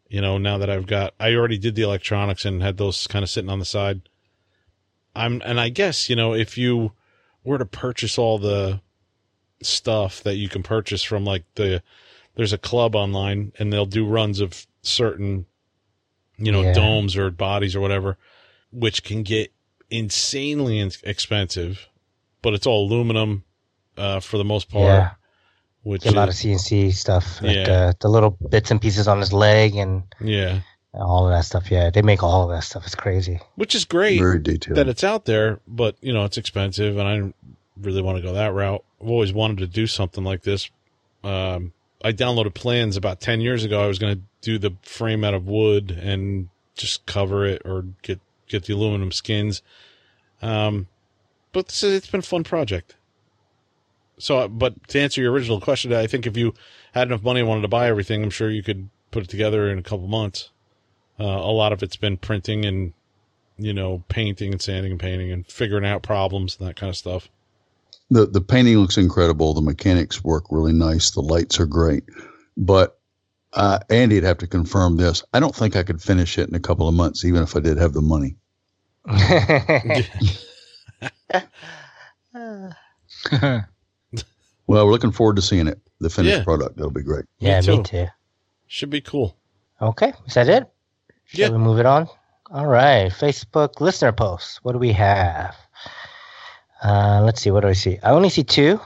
[0.10, 3.24] You know, now that I've got, I already did the electronics and had those kind
[3.24, 4.02] of sitting on the side.
[5.16, 6.94] I'm, and I guess, you know, if you
[7.44, 8.82] were to purchase all the
[9.62, 11.82] stuff that you can purchase from like the,
[12.36, 15.46] there's a club online and they'll do runs of certain,
[16.38, 16.74] you know, Yeah.
[16.74, 18.18] domes or bodies or whatever,
[18.72, 19.52] which can get
[19.90, 21.88] insanely in- expensive,
[22.42, 23.44] but it's all aluminum,
[23.98, 24.86] uh, for the most part.
[24.86, 25.12] Yeah.
[25.84, 27.42] Which a lot of CNC stuff.
[27.42, 27.64] Like Yeah.
[27.66, 30.62] the, the little bits and pieces on his leg and yeah,
[30.94, 31.72] all of that stuff.
[31.72, 31.90] Yeah.
[31.90, 32.86] They make all of that stuff.
[32.86, 33.40] It's crazy.
[33.56, 34.78] which is great Very detailed.
[34.78, 37.34] that it's out there, but you know it's expensive, and I
[37.82, 38.84] really want to go that route.
[39.02, 40.70] I've always wanted to do something like this.
[41.24, 41.74] Um,
[42.04, 43.82] I downloaded plans about 10 years ago.
[43.84, 47.86] I was going to do the frame out of wood and just cover it or
[48.02, 49.62] get, get the aluminum skins.
[50.42, 50.88] Um,
[51.54, 52.96] but this is, it's been a fun project.
[54.18, 56.54] So, uh, but to answer your original question, I think if you
[56.94, 59.70] had enough money and wanted to buy everything, I'm sure you could put it together
[59.70, 60.50] in a couple months.
[61.22, 62.94] Uh, a lot of it's been printing and,
[63.58, 66.98] you know, painting and sanding and painting and figuring out problems and that kind of
[66.98, 67.30] stuff.
[68.10, 69.54] The the painting looks incredible.
[69.54, 71.12] The mechanics work really nice.
[71.12, 72.04] The lights are great,
[72.58, 72.98] but
[73.54, 75.24] uh, Andy'd have to confirm this.
[75.34, 77.60] I don't think I could finish it in a couple of months, even if I
[77.60, 78.36] did have the money.
[84.68, 85.80] Well, we're looking forward to seeing it.
[86.00, 86.44] The finished Yeah.
[86.46, 86.78] product.
[86.78, 87.26] That'll be great.
[87.40, 87.78] yeah, too.
[87.78, 88.08] me too.
[88.68, 89.36] Should be cool.
[89.82, 90.70] Okay, is that it?
[91.34, 91.50] Shall Yeah.
[91.52, 92.08] we move it on?
[92.52, 94.60] All right, Facebook listener posts.
[94.64, 95.56] What do we have?
[96.84, 97.52] Uh, let's see.
[97.52, 98.00] What do I see?
[98.04, 98.80] I only see two.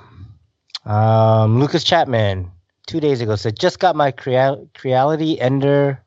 [0.85, 2.51] Um, Lucas Chapman
[2.85, 6.03] two days ago said, "Just got my Creal- Creality Ender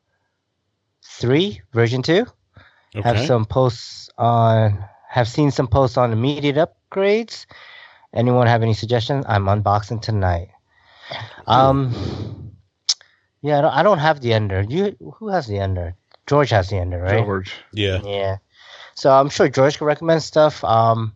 [1.03, 2.25] three version two.
[3.03, 4.83] Have some posts on.
[5.09, 7.45] Have seen some posts on immediate upgrades.
[8.13, 9.25] Anyone have any suggestions?
[9.27, 10.49] I'm unboxing tonight.
[11.47, 12.53] Um,
[13.41, 14.63] yeah, I don't, I don't have the Ender.
[14.67, 15.95] You who has the Ender?
[16.29, 17.25] George has the Ender, right?
[17.25, 17.55] George.
[17.73, 18.01] Yeah.
[18.03, 18.37] Yeah.
[18.93, 20.63] So I'm sure George can recommend stuff.
[20.63, 21.15] Um,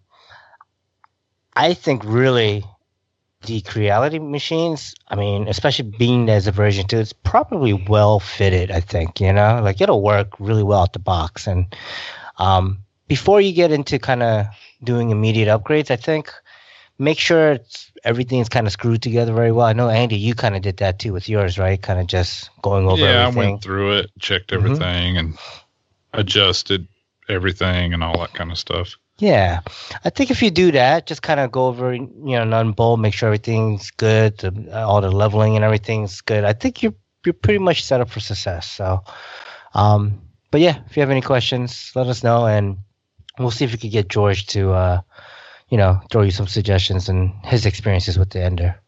[1.56, 2.66] I think really
[3.46, 8.72] the Creality machines, I mean, especially being as a version two, it's probably well fitted,
[8.72, 11.46] I think, you know, like it'll work really well out the box.
[11.46, 11.76] And
[12.40, 14.48] um, before you get into kind of
[14.84, 16.34] doing immediate upgrades, I think
[17.04, 19.66] make sure it's, everything's kind of screwed together very well.
[19.66, 21.82] I know, Andy, you kind of did that too with yours, right?
[21.82, 23.44] Kind of just going over yeah, everything.
[23.44, 24.56] I went through it, checked Mhm.
[24.56, 25.38] everything, and
[26.14, 26.88] adjusted
[27.30, 28.96] everything and all that kind of stuff.
[29.20, 29.62] Yeah,
[30.04, 33.14] I think if you do that, just kind of go over, you know, non-bolt, make
[33.14, 36.44] sure everything's good, the, all the leveling and everything's good.
[36.44, 36.96] I think you're
[37.26, 38.70] you're pretty much set up for success.
[38.70, 39.02] So,
[39.76, 40.22] um,
[40.52, 42.78] but yeah, if you have any questions, let us know, and
[43.40, 45.02] we'll see if we could get George to, uh,
[45.74, 48.80] you know, throw you some suggestions and his experiences with the Ender.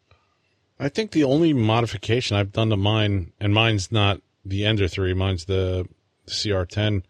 [0.78, 5.12] I think the only modification I've done to mine, and mine's not the Ender 3,
[5.14, 5.88] mine's the
[6.28, 7.02] CR10,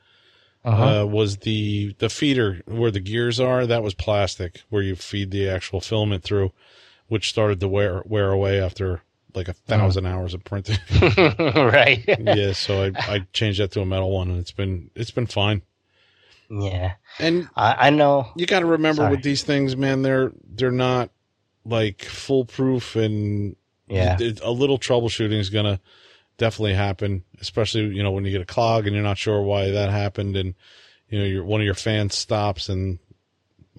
[0.65, 1.03] Uh-huh.
[1.03, 3.67] uh, was the the feeder where the gears are.
[3.67, 6.53] That was plastic, where you feed the actual filament through,
[7.09, 9.03] which started to wear wear away after
[9.35, 10.79] like a 1000 hours of printing.
[11.39, 12.03] right.
[12.19, 15.27] yeah, so I, I changed that to a metal one, and it's been it's been
[15.27, 15.61] fine.
[16.51, 18.29] Yeah, And I, I know.
[18.37, 19.17] you got to remember Sorry.
[19.17, 21.11] with these things, man, they're they're not
[21.65, 23.57] like foolproof, and
[23.89, 24.19] Yeah.
[24.43, 25.81] a little troubleshooting is gonna
[26.39, 29.71] definitely happen, especially you know when you get a clog and you're not sure why
[29.71, 30.55] that happened, and
[31.09, 32.99] you know your one of your fans stops and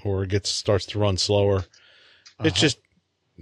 [0.04, 1.66] or gets starts to run slower.
[2.44, 2.80] It's just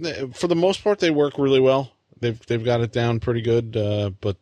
[0.02, 1.92] eh, for the most part they work really well.
[2.20, 4.36] They've they've got it down pretty good, uh, but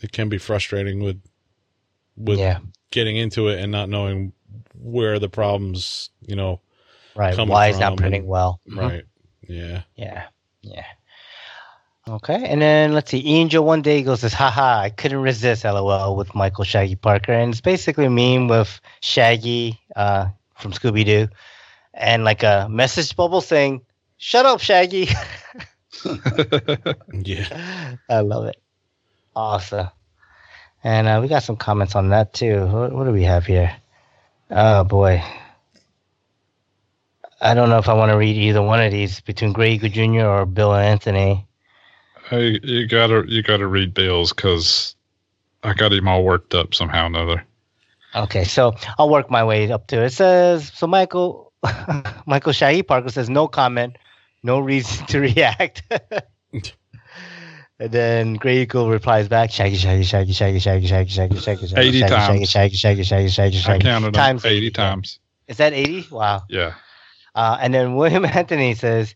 [0.00, 1.20] it can be frustrating with
[2.20, 2.58] with yeah.
[2.90, 4.32] getting into it and not knowing
[4.74, 6.60] where the problems, you know,
[7.14, 7.36] Right.
[7.36, 8.60] Why is not printing well?
[8.72, 9.04] right.
[9.46, 9.82] Yeah.
[9.96, 10.24] Yeah,
[10.62, 10.84] yeah.
[12.08, 13.26] Okay, and then let's see.
[13.26, 17.52] Angel one day goes says, "Haha, I couldn't resist." LOL with Michael Shaggy Parker, and
[17.52, 21.28] it's basically a meme with Shaggy uh, from Scooby Doo,
[21.92, 23.82] and like a message bubble saying,
[24.16, 25.08] "Shut up, Shaggy."
[27.12, 27.96] Yeah.
[28.08, 28.56] I love it.
[29.36, 29.88] Awesome.
[30.82, 32.66] And uh, we got some comments on that too.
[32.66, 33.76] What, what do we have here?
[34.50, 35.22] Oh boy.
[37.40, 40.26] I don't know if I want to read either one of these between Greg Jr.
[40.26, 41.46] or Bill and Anthony.
[42.28, 44.94] Hey, you gotta you gotta read Bill's because
[45.64, 47.46] I got him all worked up somehow or another.
[48.14, 50.06] Okay, so I'll work my way up to it.
[50.06, 50.86] It says so.
[50.86, 51.52] Michael
[52.26, 53.96] Michael Shaggy Parker says no comment,
[54.42, 55.82] no reason to react.
[57.80, 61.66] and then Grey Eagle replies back: Shaggy, Shaggy, Shaggy, Shaggy, Shaggy, Shaggy, Shaggy, Shaggy, Shaggy,
[61.76, 62.50] 80 Shaggy, times.
[62.50, 63.82] Shaggy, Shaggy, Shaggy, Shaggy, I Shaggy.
[63.82, 65.18] counted times eighty times.
[65.48, 66.06] Is that eighty?
[66.10, 66.42] Wow.
[66.50, 66.74] Yeah.
[67.34, 69.14] Uh, and then William Anthony says,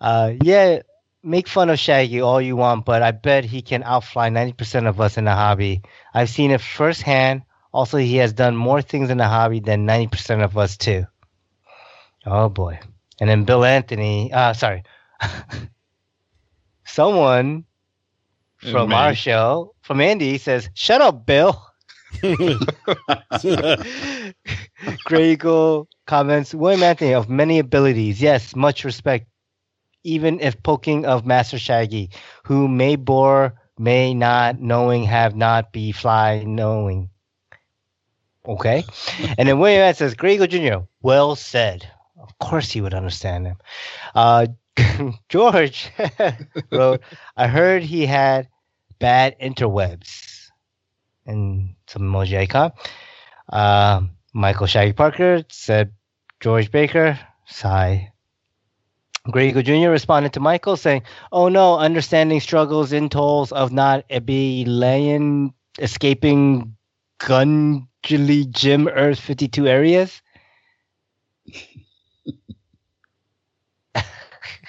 [0.00, 0.82] uh, "Yeah,
[1.24, 4.86] make fun of Shaggy all you want, but I bet he can outfly ninety percent
[4.86, 5.82] of us in the hobby.
[6.14, 7.42] I've seen it firsthand.
[7.72, 11.04] Also, he has done more things in the hobby than ninety percent of us too.
[12.24, 12.78] Oh boy!
[13.20, 14.84] And then Bill Anthony, uh, sorry,
[16.84, 17.64] someone
[18.58, 21.62] from our show, from Andy, says, "Shut up, Bill."
[25.04, 28.20] Grey Eagle comments William Anthony of many abilities.
[28.20, 29.26] Yes, much respect.
[30.04, 32.10] Even if poking of Master Shaggy,
[32.44, 37.10] who may bore, may not, knowing, have not, be fly, knowing.
[38.46, 38.84] Okay.
[39.36, 41.88] and then William Anthony says, Grey Eagle Jr., well said.
[42.18, 43.56] Of course, he would understand him.
[44.14, 44.46] Uh,
[45.28, 45.90] George
[46.72, 47.00] wrote,
[47.36, 48.48] "I heard he had
[48.98, 50.50] bad interwebs,"
[51.26, 52.72] and some emoji icon.
[53.48, 55.92] Um, Michael Shaggy Parker said,
[56.40, 58.12] "George Baker, sigh."
[59.30, 59.90] Greg Eagle Jr.
[59.90, 66.76] responded to Michael saying, "Oh no, understanding struggles in tolls of not Abelian escaping
[67.20, 70.22] Gunjali Jim Earth 52 areas."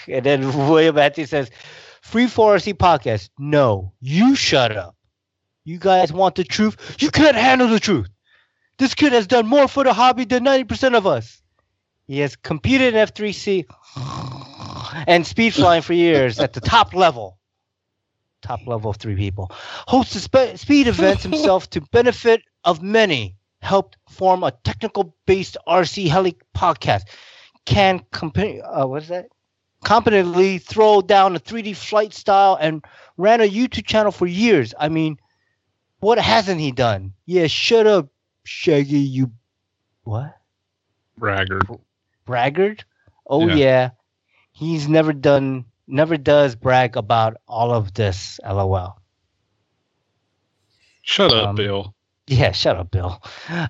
[0.09, 1.49] And then William Matthews says,
[2.01, 3.29] "Free for RC podcast.
[3.37, 4.95] No, you shut up.
[5.65, 6.97] You guys want the truth.
[6.99, 8.09] You can't handle the truth.
[8.79, 11.41] This kid has done more for the hobby than 90% of us.
[12.07, 13.65] He has competed in F3C
[15.07, 17.37] and speed flying for years at the top level.
[18.41, 19.51] Top level of three people.
[19.51, 23.35] Hosts spe- speed events himself to benefit of many.
[23.61, 27.01] Helped form a technical based RC heli podcast.
[27.65, 29.27] Can comp- uh, what is that?
[29.83, 32.83] Competently throw down a 3D flight style and
[33.17, 34.73] ran a YouTube channel for years.
[34.77, 35.17] I mean,
[35.99, 37.13] what hasn't he done?
[37.25, 38.09] Yeah, shut up,
[38.43, 38.99] Shaggy.
[38.99, 39.31] You
[40.03, 40.35] what?
[41.17, 41.63] Braggart.
[42.25, 42.83] braggart.
[43.27, 43.55] Oh Yeah.
[43.55, 43.89] yeah.
[44.51, 48.39] he's never done, never does brag about all of this.
[48.45, 48.99] LOL.
[51.01, 51.95] Shut up, Um, Bill.
[52.27, 53.21] Yeah, shut up, Bill.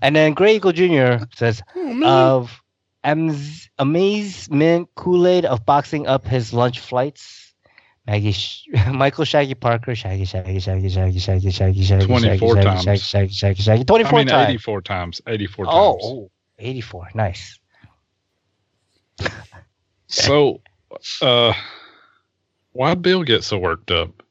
[0.02, 1.26] And then Gray Eagle Jr.
[1.36, 1.62] says
[2.04, 2.62] of
[3.04, 7.54] amaz- amazement Kool Aid of boxing up his lunch flights.
[8.06, 12.84] Maggie, Sh- Michael Shaggy Parker, Shaggy, Shaggy, Shaggy, Shaggy, Shaggy, Shaggy, Shaggy, 24 Shaggy, times.
[12.84, 14.50] Shaggy, Shaggy, Shaggy, Shaggy, I 24 mean, times.
[14.50, 15.22] 84 times.
[15.28, 15.76] 84 times.
[15.76, 17.10] Oh, oh, 84.
[17.14, 17.60] Nice.
[20.12, 20.62] So,
[21.22, 21.54] uh,
[22.72, 24.24] why'd Bill get so worked up?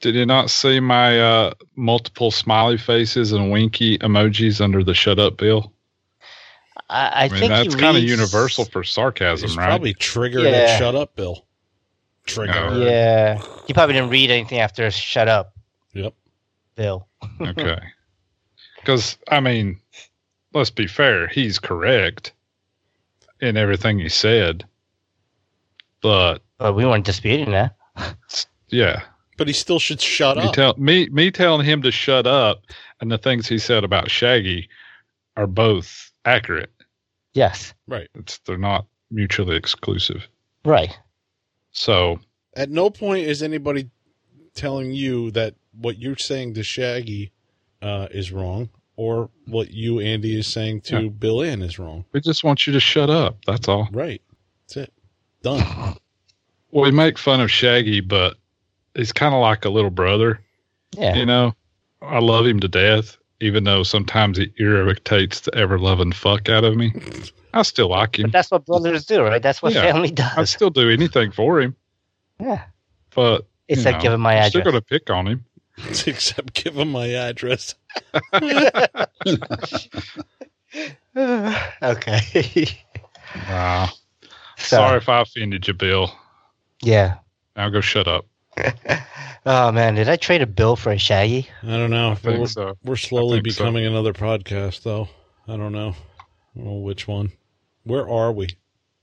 [0.00, 5.18] Did you not see my uh, multiple smiley faces and winky emojis under the shut
[5.18, 5.70] up Bill?
[6.90, 9.66] I, I, I mean, think that's kind of universal for sarcasm, He's right?
[9.66, 10.50] probably triggered Yeah.
[10.50, 11.44] at shut up, Bill.
[12.24, 12.52] Trigger.
[12.70, 12.80] No.
[12.84, 13.42] Yeah.
[13.66, 15.54] He probably didn't read anything after shut up,
[15.94, 16.14] Yep.
[16.74, 17.06] Bill.
[17.40, 17.78] okay.
[18.80, 19.78] Because, I mean,
[20.54, 21.26] let's be fair.
[21.26, 22.32] He's correct
[23.40, 24.64] in everything he said.
[26.00, 27.76] But, But we weren't disputing that.
[28.68, 29.02] yeah.
[29.36, 30.54] But he still should shut Me, up.
[30.54, 32.62] tell, me, me telling him to shut up
[33.00, 34.68] and the things he said about Shaggy
[35.36, 36.70] are both accurate.
[37.38, 37.72] Yes.
[37.86, 38.08] right.
[38.14, 40.26] It's, they're not mutually exclusive.
[40.64, 40.98] Right.
[41.70, 42.18] So,
[42.56, 43.88] At no point is anybody
[44.54, 47.30] telling you that what you're saying to Shaggy
[47.80, 51.08] uh, is wrong, or what you Andy is saying to Yeah.
[51.10, 52.04] Bill Ann is wrong.
[52.12, 53.36] we just want you to shut up.
[53.46, 53.88] That's all.
[53.92, 54.20] Right.
[54.62, 54.92] That's it.
[55.42, 55.60] Done.
[56.72, 58.36] Well, we make fun of Shaggy, but
[58.96, 60.40] he's kind of like a little brother.
[60.96, 61.14] Yeah.
[61.14, 61.54] You know,
[62.02, 66.64] I love him to death, even though sometimes it irritates the ever loving fuck out
[66.64, 66.92] of me.
[67.54, 68.24] I still like him.
[68.24, 69.40] But that's what brothers do, right?
[69.42, 69.82] That's what Yeah.
[69.82, 70.36] family does.
[70.36, 71.74] I'd still do anything for him,
[72.40, 72.64] Yeah.
[73.14, 74.72] but It's like know, giving my I'm still address.
[74.72, 75.44] going to pick on him.
[76.06, 77.74] Except give him my address.
[81.82, 82.66] okay.
[83.48, 83.88] Wow.
[84.56, 86.12] So, Sorry if I offended you, Bill.
[86.82, 87.18] Yeah.
[87.56, 88.26] Now go shut up.
[89.46, 91.48] Oh man, did I trade a bill for a Shaggy?
[91.62, 92.10] I don't know.
[92.10, 92.76] I think we're, so.
[92.84, 93.64] we're slowly think so.
[93.64, 95.08] becoming another podcast, though.
[95.46, 95.94] I don't know.
[96.18, 97.32] I don't know which one.
[97.84, 98.48] Where are we?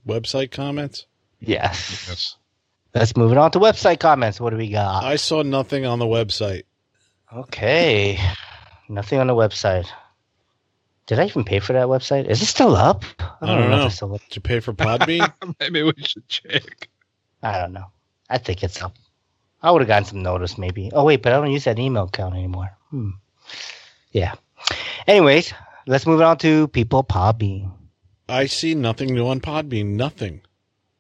[0.08, 1.08] Website comments?
[1.40, 2.06] Yes.
[2.08, 2.38] Yes.
[2.94, 4.40] Let's move it on to website comments.
[4.40, 5.04] What do we got?
[5.04, 6.64] I saw nothing on the website.
[7.34, 8.20] Okay.
[8.88, 9.88] Nothing on the website.
[11.08, 12.26] Did I even pay for that website?
[12.26, 13.04] Is it still up?
[13.20, 13.86] I don't if know.
[13.88, 14.22] it's still up.
[14.22, 15.34] Did you pay for Podbean?
[15.60, 16.88] Maybe we should check.
[17.42, 17.86] I don't know.
[18.30, 18.96] I think it's up.
[19.62, 20.92] I would have gotten some notice maybe.
[20.94, 22.78] Oh wait, but I don't use that email account anymore.
[22.90, 23.12] Hmm.
[24.12, 24.34] Yeah.
[25.08, 25.54] Anyways,
[25.88, 27.72] let's move on to people Podbean.
[28.28, 29.96] I see nothing new on Podbean.
[29.96, 30.42] Nothing.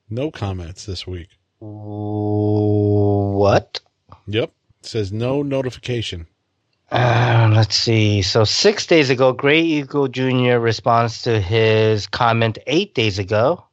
[0.09, 1.29] No comments this week.
[1.59, 3.79] What?
[4.27, 4.51] Yep.
[4.81, 6.27] It says no notification.
[6.91, 8.21] Uh, let's see.
[8.21, 10.57] So six days ago, Gray Eagle Jr.
[10.57, 13.65] responds to his comment eight days ago,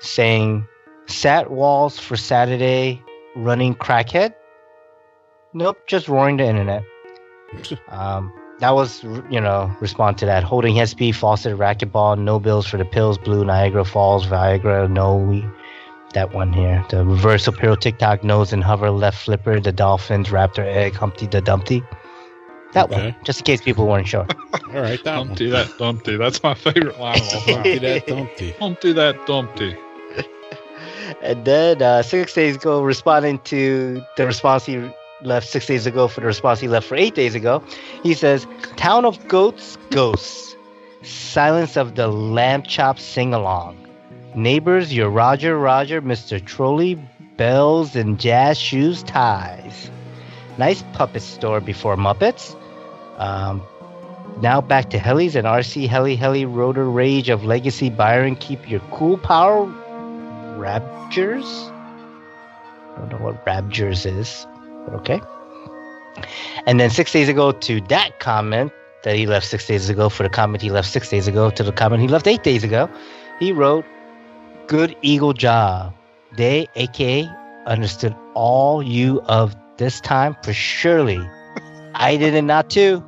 [0.00, 0.66] saying,
[1.06, 3.02] "Sat walls for Saturday,
[3.36, 4.34] running crackhead."
[5.52, 6.82] Nope, just roaring the internet.
[7.88, 10.42] um, that was, you know, respond to that.
[10.42, 15.44] Holding SP, faucet, racquetball, no bills for the pills, blue, Niagara Falls, Viagra, no, we,
[16.14, 16.84] that one here.
[16.88, 21.40] The reversal pyro tic-toc, nose and hover, left flipper, the dolphins, raptor egg, Humpty the
[21.40, 21.82] Dumpty.
[22.72, 23.10] That Okay.
[23.10, 24.26] one, just in case people weren't sure.
[24.74, 25.28] All right, that one.
[25.28, 26.16] Dumpty that Dumpty.
[26.16, 27.54] That's my favorite line of all time.
[27.54, 28.54] Dumpty that Dumpty.
[28.58, 29.76] Dumpty that Dumpty.
[31.22, 34.82] And then uh, six days ago, responding to the response he
[35.22, 37.62] left six days ago for the response he left for eight days ago,
[38.02, 40.56] he says, "Town of goats, ghosts."
[41.02, 43.76] Silence of the Lamb Chop Sing Along.
[44.34, 46.42] Neighbors, your Roger Roger, Mr.
[46.44, 46.98] Trolley,
[47.36, 49.90] Bells and Jazz Shoes Ties.
[50.56, 52.56] Nice puppet store before Muppets.
[53.18, 53.62] Um,
[54.40, 58.36] now back to Helly's and RC Helly Helly Rotor Rage of Legacy Byron.
[58.36, 59.72] Keep your cool power.
[60.56, 61.46] Raptures?
[61.46, 64.46] I don't know what Raptures is,
[64.84, 65.20] but okay.
[66.66, 70.22] And then six days ago to that comment that he left six days ago for
[70.22, 72.88] the comment he left six days ago to the comment he left eight days ago,
[73.38, 73.84] he wrote,
[74.66, 75.94] Good Eagle job.
[76.36, 77.28] They, aka,
[77.66, 81.20] understood all you of this time for surely.
[81.94, 83.04] I did it not too.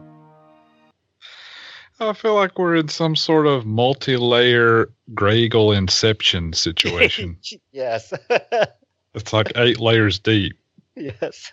[1.99, 7.39] I feel like we're in some sort of multi-layer Gragel Inception situation.
[7.73, 8.13] yes.
[9.15, 10.57] it's like eight layers deep.
[10.95, 11.53] yes.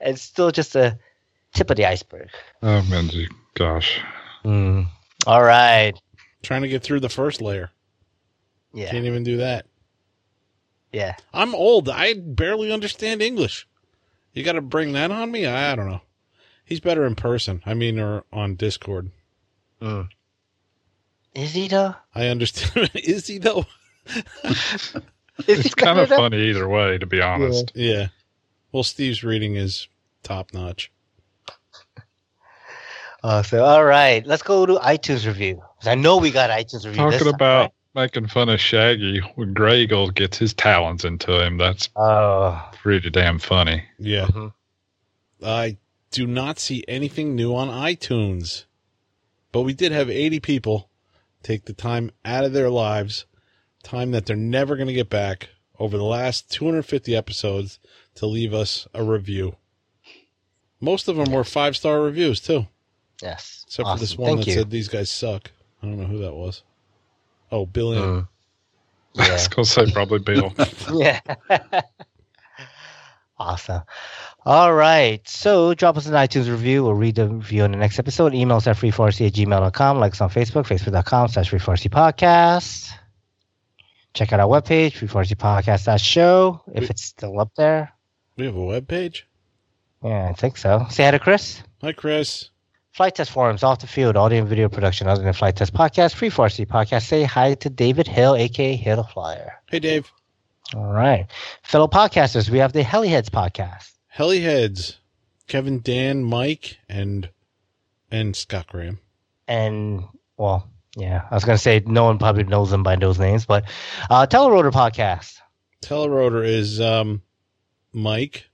[0.00, 0.98] And still just a
[1.54, 2.28] tip of the iceberg.
[2.62, 4.00] Oh, Menzi, gosh.
[4.44, 4.88] Mm.
[5.26, 5.92] All right.
[6.42, 7.70] Trying to get through the first layer.
[8.72, 8.90] Yeah.
[8.90, 9.66] Can't even do that.
[10.92, 11.14] Yeah.
[11.32, 11.88] I'm old.
[11.88, 13.66] I barely understand English.
[14.32, 15.46] You got to bring that on me?
[15.46, 16.00] I, I don't know.
[16.64, 17.62] He's better in person.
[17.64, 19.10] I mean, or on Discord.
[19.80, 20.08] Mm.
[21.34, 21.94] Is he though?
[22.14, 22.90] I understand.
[22.94, 23.64] Is he though?
[24.44, 25.04] Is
[25.46, 27.72] It's kind of funny either way, to be honest.
[27.74, 28.08] Yeah.
[28.72, 29.86] Well, Steve's reading is
[30.22, 30.90] top notch.
[33.22, 35.62] Uh, so all right, let's go to iTunes review.
[35.84, 37.10] I know we got iTunes review.
[37.10, 37.72] this Talking time, about right?
[38.04, 41.56] making fun of Shaggy when Gragel gets his talons into him.
[41.58, 42.62] That's Oh.
[42.74, 43.82] pretty damn funny.
[43.98, 44.26] Yeah.
[44.26, 44.52] Mhm.
[45.44, 45.78] I
[46.10, 48.64] do not see anything new on iTunes.
[49.52, 50.90] But we did have 80 people
[51.42, 53.26] take the time out of their lives,
[53.82, 57.78] time that they're never going to get back, over the last 250 episodes
[58.16, 59.56] to leave us a review.
[60.80, 62.66] Most of them were five star reviews, too.
[63.22, 63.64] Yes.
[63.66, 63.98] Except Awesome.
[63.98, 64.54] for this one Thank that you.
[64.54, 65.50] said these guys suck.
[65.82, 66.62] I don't know who that was.
[67.50, 68.28] Oh, Bill M.
[69.16, 69.20] Mm.
[69.20, 70.52] I was going to say probably Bill.
[70.92, 71.20] yeah.
[73.38, 73.82] awesome.
[74.48, 75.28] All right.
[75.28, 76.82] So drop us an iTunes review.
[76.82, 78.32] We'll read the review in the next episode.
[78.32, 79.98] Email us at freefarcy at gmail.com.
[79.98, 82.90] Like us on Facebook, facebook.com slash freefarcy podcast.
[84.14, 87.92] Check out our webpage, freefarcypodcast.show, if it's still up there.
[88.38, 89.24] We have a webpage?
[90.02, 90.86] Yeah, I think so.
[90.88, 91.62] Say hi to Chris.
[91.82, 92.48] Hi, Chris.
[92.92, 96.14] Flight Test Forums, off the field, audio and video production other than Flight Test Podcast,
[96.14, 97.06] Free RC Podcast.
[97.06, 99.60] Say hi to David Hill, aka Hill Flyer.
[99.68, 100.10] Hey, Dave.
[100.74, 101.26] All right.
[101.64, 103.97] Fellow podcasters, we have the Heliheads Podcast.
[104.18, 104.96] Heliheads.
[105.46, 107.30] Kevin, Dan, Mike, and
[108.10, 108.98] and Scott Graham.
[109.46, 110.04] And,
[110.36, 113.46] well, yeah, I was going to say no one probably knows them by those names,
[113.46, 113.64] but
[114.10, 115.38] uh, Telerotor Podcast.
[115.82, 117.22] Telerotor is um,
[117.92, 118.50] Mike,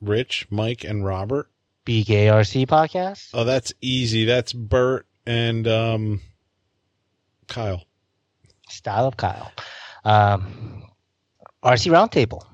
[0.00, 1.50] Rich, Mike, and Robert.
[1.84, 3.30] BKRC Podcast.
[3.34, 4.26] Oh, that's easy.
[4.26, 6.20] That's Bert and um,
[7.48, 7.84] Kyle.
[8.68, 9.50] Style of Kyle.
[10.04, 10.84] Um,
[11.64, 12.44] RC Roundtable.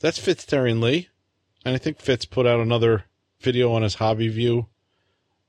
[0.00, 1.08] That's Fitz Terry and Lee.
[1.64, 3.04] And I think Fitz put out another
[3.40, 4.66] video on his Hobby View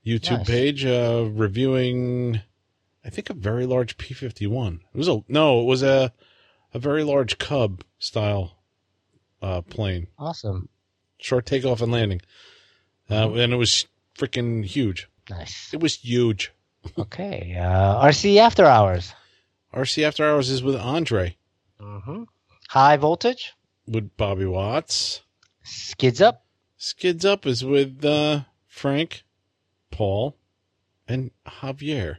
[0.06, 0.48] YouTube Nice.
[0.48, 2.42] page uh, reviewing,
[3.06, 4.82] I think, a very large P 51.
[4.94, 6.12] It was a, no, it was a,
[6.74, 8.58] a very large Cub style
[9.42, 10.08] uh, plane.
[10.20, 10.70] Awesome.
[11.20, 12.22] Short takeoff and landing.
[13.10, 13.86] Uh, and it was
[14.18, 15.08] freaking huge.
[15.30, 15.70] Nice.
[15.74, 16.52] It was huge.
[17.00, 17.56] Okay.
[17.58, 19.14] Uh, RC After Hours.
[19.74, 21.38] RC After Hours is with Andre,
[21.80, 22.24] hmm
[22.70, 23.54] High Voltage.
[23.88, 25.22] with Bobby Watts.
[25.64, 26.46] Skids Up.
[26.78, 29.24] Skids Up is with uh, Frank,
[29.92, 30.36] Paul,
[31.08, 32.18] and Javier.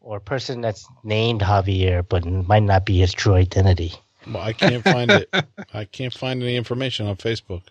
[0.00, 3.92] Or a person that's named Javier, but might not be his true identity.
[4.26, 5.30] Well, I can't find it.
[5.72, 7.62] I can't find any information on Facebook.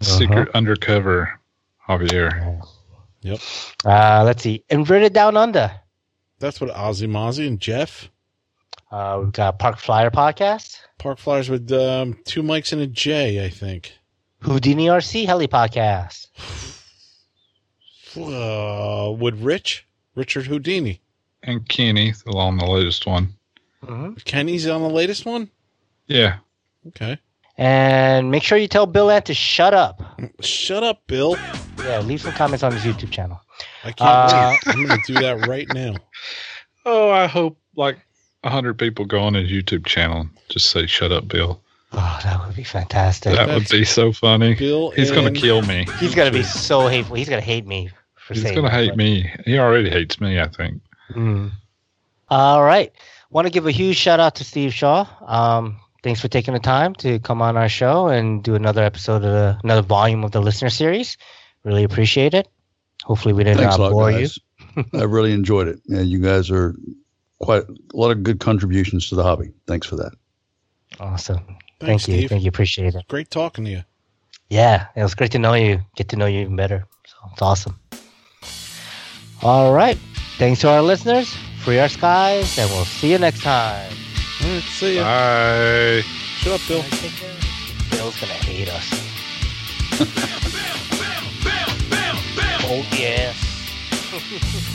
[0.00, 1.40] Secret undercover
[1.88, 2.62] Javier.
[3.22, 3.40] Yep.
[3.84, 4.62] Uh, let's see.
[4.68, 5.70] Inverted Down Under.
[6.38, 8.10] That's what Ozzy Mozzie and Jeff.
[8.90, 10.78] Uh, we've got Park Flyer Podcast.
[10.98, 13.92] Park Flyers with um, two mics and a J, I think.
[14.44, 16.26] Houdini RC Heli Podcast.
[18.16, 21.00] Uh, with Rich, Richard Houdini.
[21.42, 23.34] And Kenny, along the latest one.
[23.84, 25.50] hmm Kenny's on the latest one?
[26.06, 26.38] Yeah.
[26.88, 27.18] Okay.
[27.56, 30.02] And make sure you tell Bill Ant to shut up.
[30.40, 31.36] Shut up, Bill.
[31.78, 33.40] Yeah, leave some comments on his YouTube channel.
[33.84, 34.74] I can't Uh, wait.
[34.74, 35.94] I'm going to do that right now.
[36.86, 37.96] Oh, I hope like
[38.42, 41.62] a hundred people go on his YouTube channel and just say "Shut up, Bill."
[41.96, 43.34] Oh, that would be fantastic.
[43.34, 44.54] That would be so funny.
[44.54, 45.86] Bill He's gonna kill me.
[45.98, 47.16] He's gonna be so hateful.
[47.16, 48.46] He's gonna hate me for saying.
[48.46, 49.32] He's gonna hate but- me.
[49.44, 50.40] He already hates me.
[50.40, 50.80] I think.
[51.12, 51.52] Mm.
[52.28, 52.92] All right.
[53.30, 55.06] Want to give a huge shout out to Steve Shaw.
[55.26, 59.16] Um, thanks for taking the time to come on our show and do another episode
[59.16, 61.16] of the, another volume of the listener series.
[61.64, 62.48] Really appreciate it.
[63.04, 64.38] Hopefully we didn't Thanks uh, lot, bore guys.
[64.76, 64.84] you.
[64.94, 65.80] I really enjoyed it.
[65.86, 66.74] Yeah, you guys are
[67.40, 69.52] quite a lot of good contributions to the hobby.
[69.66, 70.12] Thanks for that.
[71.00, 71.40] Awesome.
[71.86, 72.20] Thanks, Thank you.
[72.22, 72.30] Steve.
[72.30, 72.48] Thank you.
[72.48, 73.04] Appreciate it.
[73.08, 73.82] Great talking to you.
[74.48, 75.80] Yeah, it was great to know you.
[75.96, 76.86] Get to know you even better.
[77.06, 77.78] So it's awesome.
[79.42, 79.98] All right.
[80.38, 81.34] Thanks to our listeners.
[81.60, 83.90] Free our skies, and we'll see you next time.
[84.42, 85.02] All right, see ya.
[85.04, 86.02] Bye.
[86.02, 86.82] Shut up, Bill.
[87.90, 88.90] Bill's gonna hate us.
[92.66, 94.70] oh yes.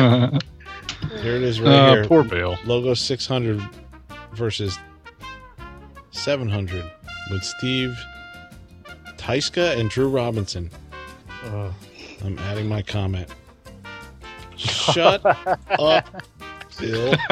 [1.22, 2.04] Here it is right Uh, here.
[2.06, 2.58] poor Bill.
[2.64, 3.60] Logo 600
[4.34, 4.78] versus
[6.12, 6.84] 700
[7.30, 7.98] with Steve
[9.16, 10.70] Tyska and Drew Robinson.
[11.44, 11.70] Uh,
[12.24, 13.28] I'm adding my comment.
[14.56, 16.06] Shut up,
[16.78, 17.14] Bill.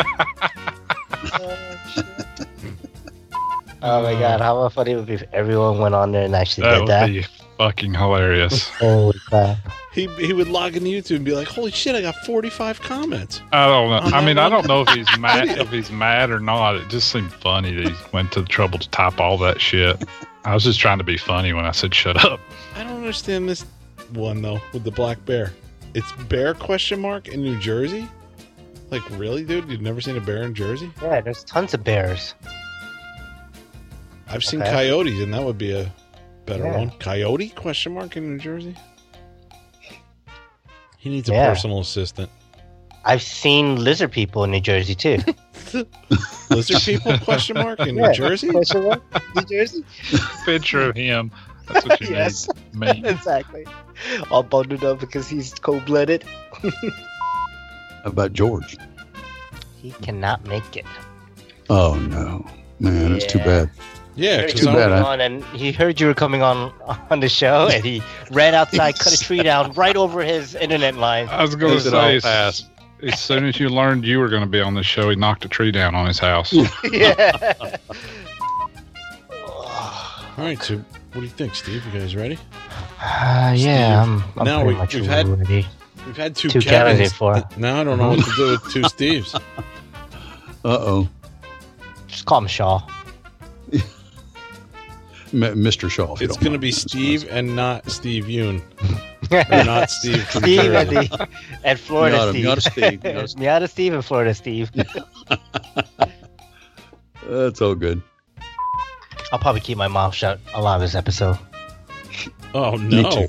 [3.82, 6.64] oh my god, how funny it would be if everyone went on there and actually
[6.64, 6.88] That did would
[7.24, 7.30] that.
[7.58, 8.68] Be fucking hilarious.
[8.78, 9.58] Holy crap.
[9.92, 13.42] He, he would log into YouTube and be like, "Holy shit, I got 45 comments."
[13.52, 14.16] I don't know.
[14.16, 16.76] I that mean, I don't know if he's mad if he's mad or not.
[16.76, 20.02] It just seemed funny that he went to the trouble to type all that shit.
[20.44, 22.38] I was just trying to be funny when I said shut up.
[22.76, 23.64] I don't understand this
[24.12, 25.52] one though with the black bear.
[25.94, 28.08] It's bear question mark in New Jersey.
[28.90, 29.68] Like really, dude?
[29.68, 30.90] You've never seen a bear in Jersey?
[31.02, 32.34] Yeah, there's tons of bears.
[34.28, 34.70] I've seen Okay.
[34.70, 35.90] coyotes, and that would be a
[36.48, 36.78] better Yeah.
[36.78, 36.90] one.
[36.98, 38.74] Coyote question mark in New Jersey.
[40.98, 41.48] He needs a Yeah.
[41.50, 42.30] personal assistant.
[43.04, 45.18] I've seen lizard people in New Jersey too.
[46.50, 48.08] Lizard people question mark in Yeah.
[48.08, 48.48] New Jersey.
[48.48, 48.64] New
[49.48, 49.84] Jersey?
[50.44, 51.30] Picture of him.
[51.68, 52.48] That's what you Yes.
[52.74, 53.02] need.
[53.02, 53.08] Me.
[53.10, 53.66] exactly.
[54.30, 56.24] All bundled up because he's cold blooded.
[56.24, 56.70] How
[58.06, 58.76] about George?
[59.82, 60.86] He cannot make it.
[61.70, 62.46] Oh no,
[62.80, 63.70] man, it's too bad.
[64.18, 66.72] Yeah, Heard because you were coming on and he heard you were coming on
[67.10, 70.96] on the show and he ran outside, cut a tree down right over his internet
[70.96, 71.28] line.
[71.28, 72.64] I was going to Moved it all say, as,
[73.02, 75.44] as soon as you learned you were going to be on the show, he knocked
[75.44, 76.52] a tree down on his house.
[76.92, 77.52] yeah.
[80.36, 80.60] all right.
[80.62, 81.84] So, what do you think, Steve?
[81.92, 82.38] You guys ready?
[83.00, 85.66] Uh, yeah, I'm, I'm Now pretty we- much we've had- ready.
[86.06, 86.96] We've had two, Two Kevins.
[86.96, 87.42] Kevins before.
[87.58, 89.34] Now I don't know what to do with two Steves.
[89.34, 89.40] Uh
[90.64, 91.08] oh,
[92.06, 92.80] Just call him Shaw.
[95.30, 95.90] Mr.
[95.90, 96.16] Shaw.
[96.20, 98.60] It's going to be Steve and not Steve Yoon.
[99.30, 100.96] Or not Steve from Steve Jersey.
[100.96, 101.28] and, the,
[101.64, 102.44] and Florida Miata, Steve.
[102.44, 103.42] Miata Steve, Miata Steve.
[103.42, 104.70] Miata Steve and Florida Steve.
[107.28, 108.02] That's all good.
[109.32, 111.38] I'll probably keep my mouth shut a lot of this episode.
[112.54, 113.26] Oh no!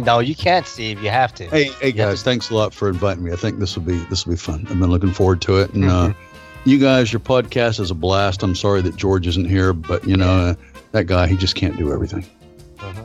[0.00, 1.02] no, you can't, Steve.
[1.02, 1.46] You have to.
[1.46, 3.32] Hey, hey guys, thanks a lot for inviting me.
[3.32, 4.66] I think this will be this will be fun.
[4.68, 6.12] I've been looking forward to it, and uh,
[6.64, 8.42] you guys, your podcast is a blast.
[8.42, 10.54] I'm sorry that George isn't here, but you know, uh,
[10.92, 12.24] that guy, he just can't do everything.
[12.78, 13.04] Uh-huh.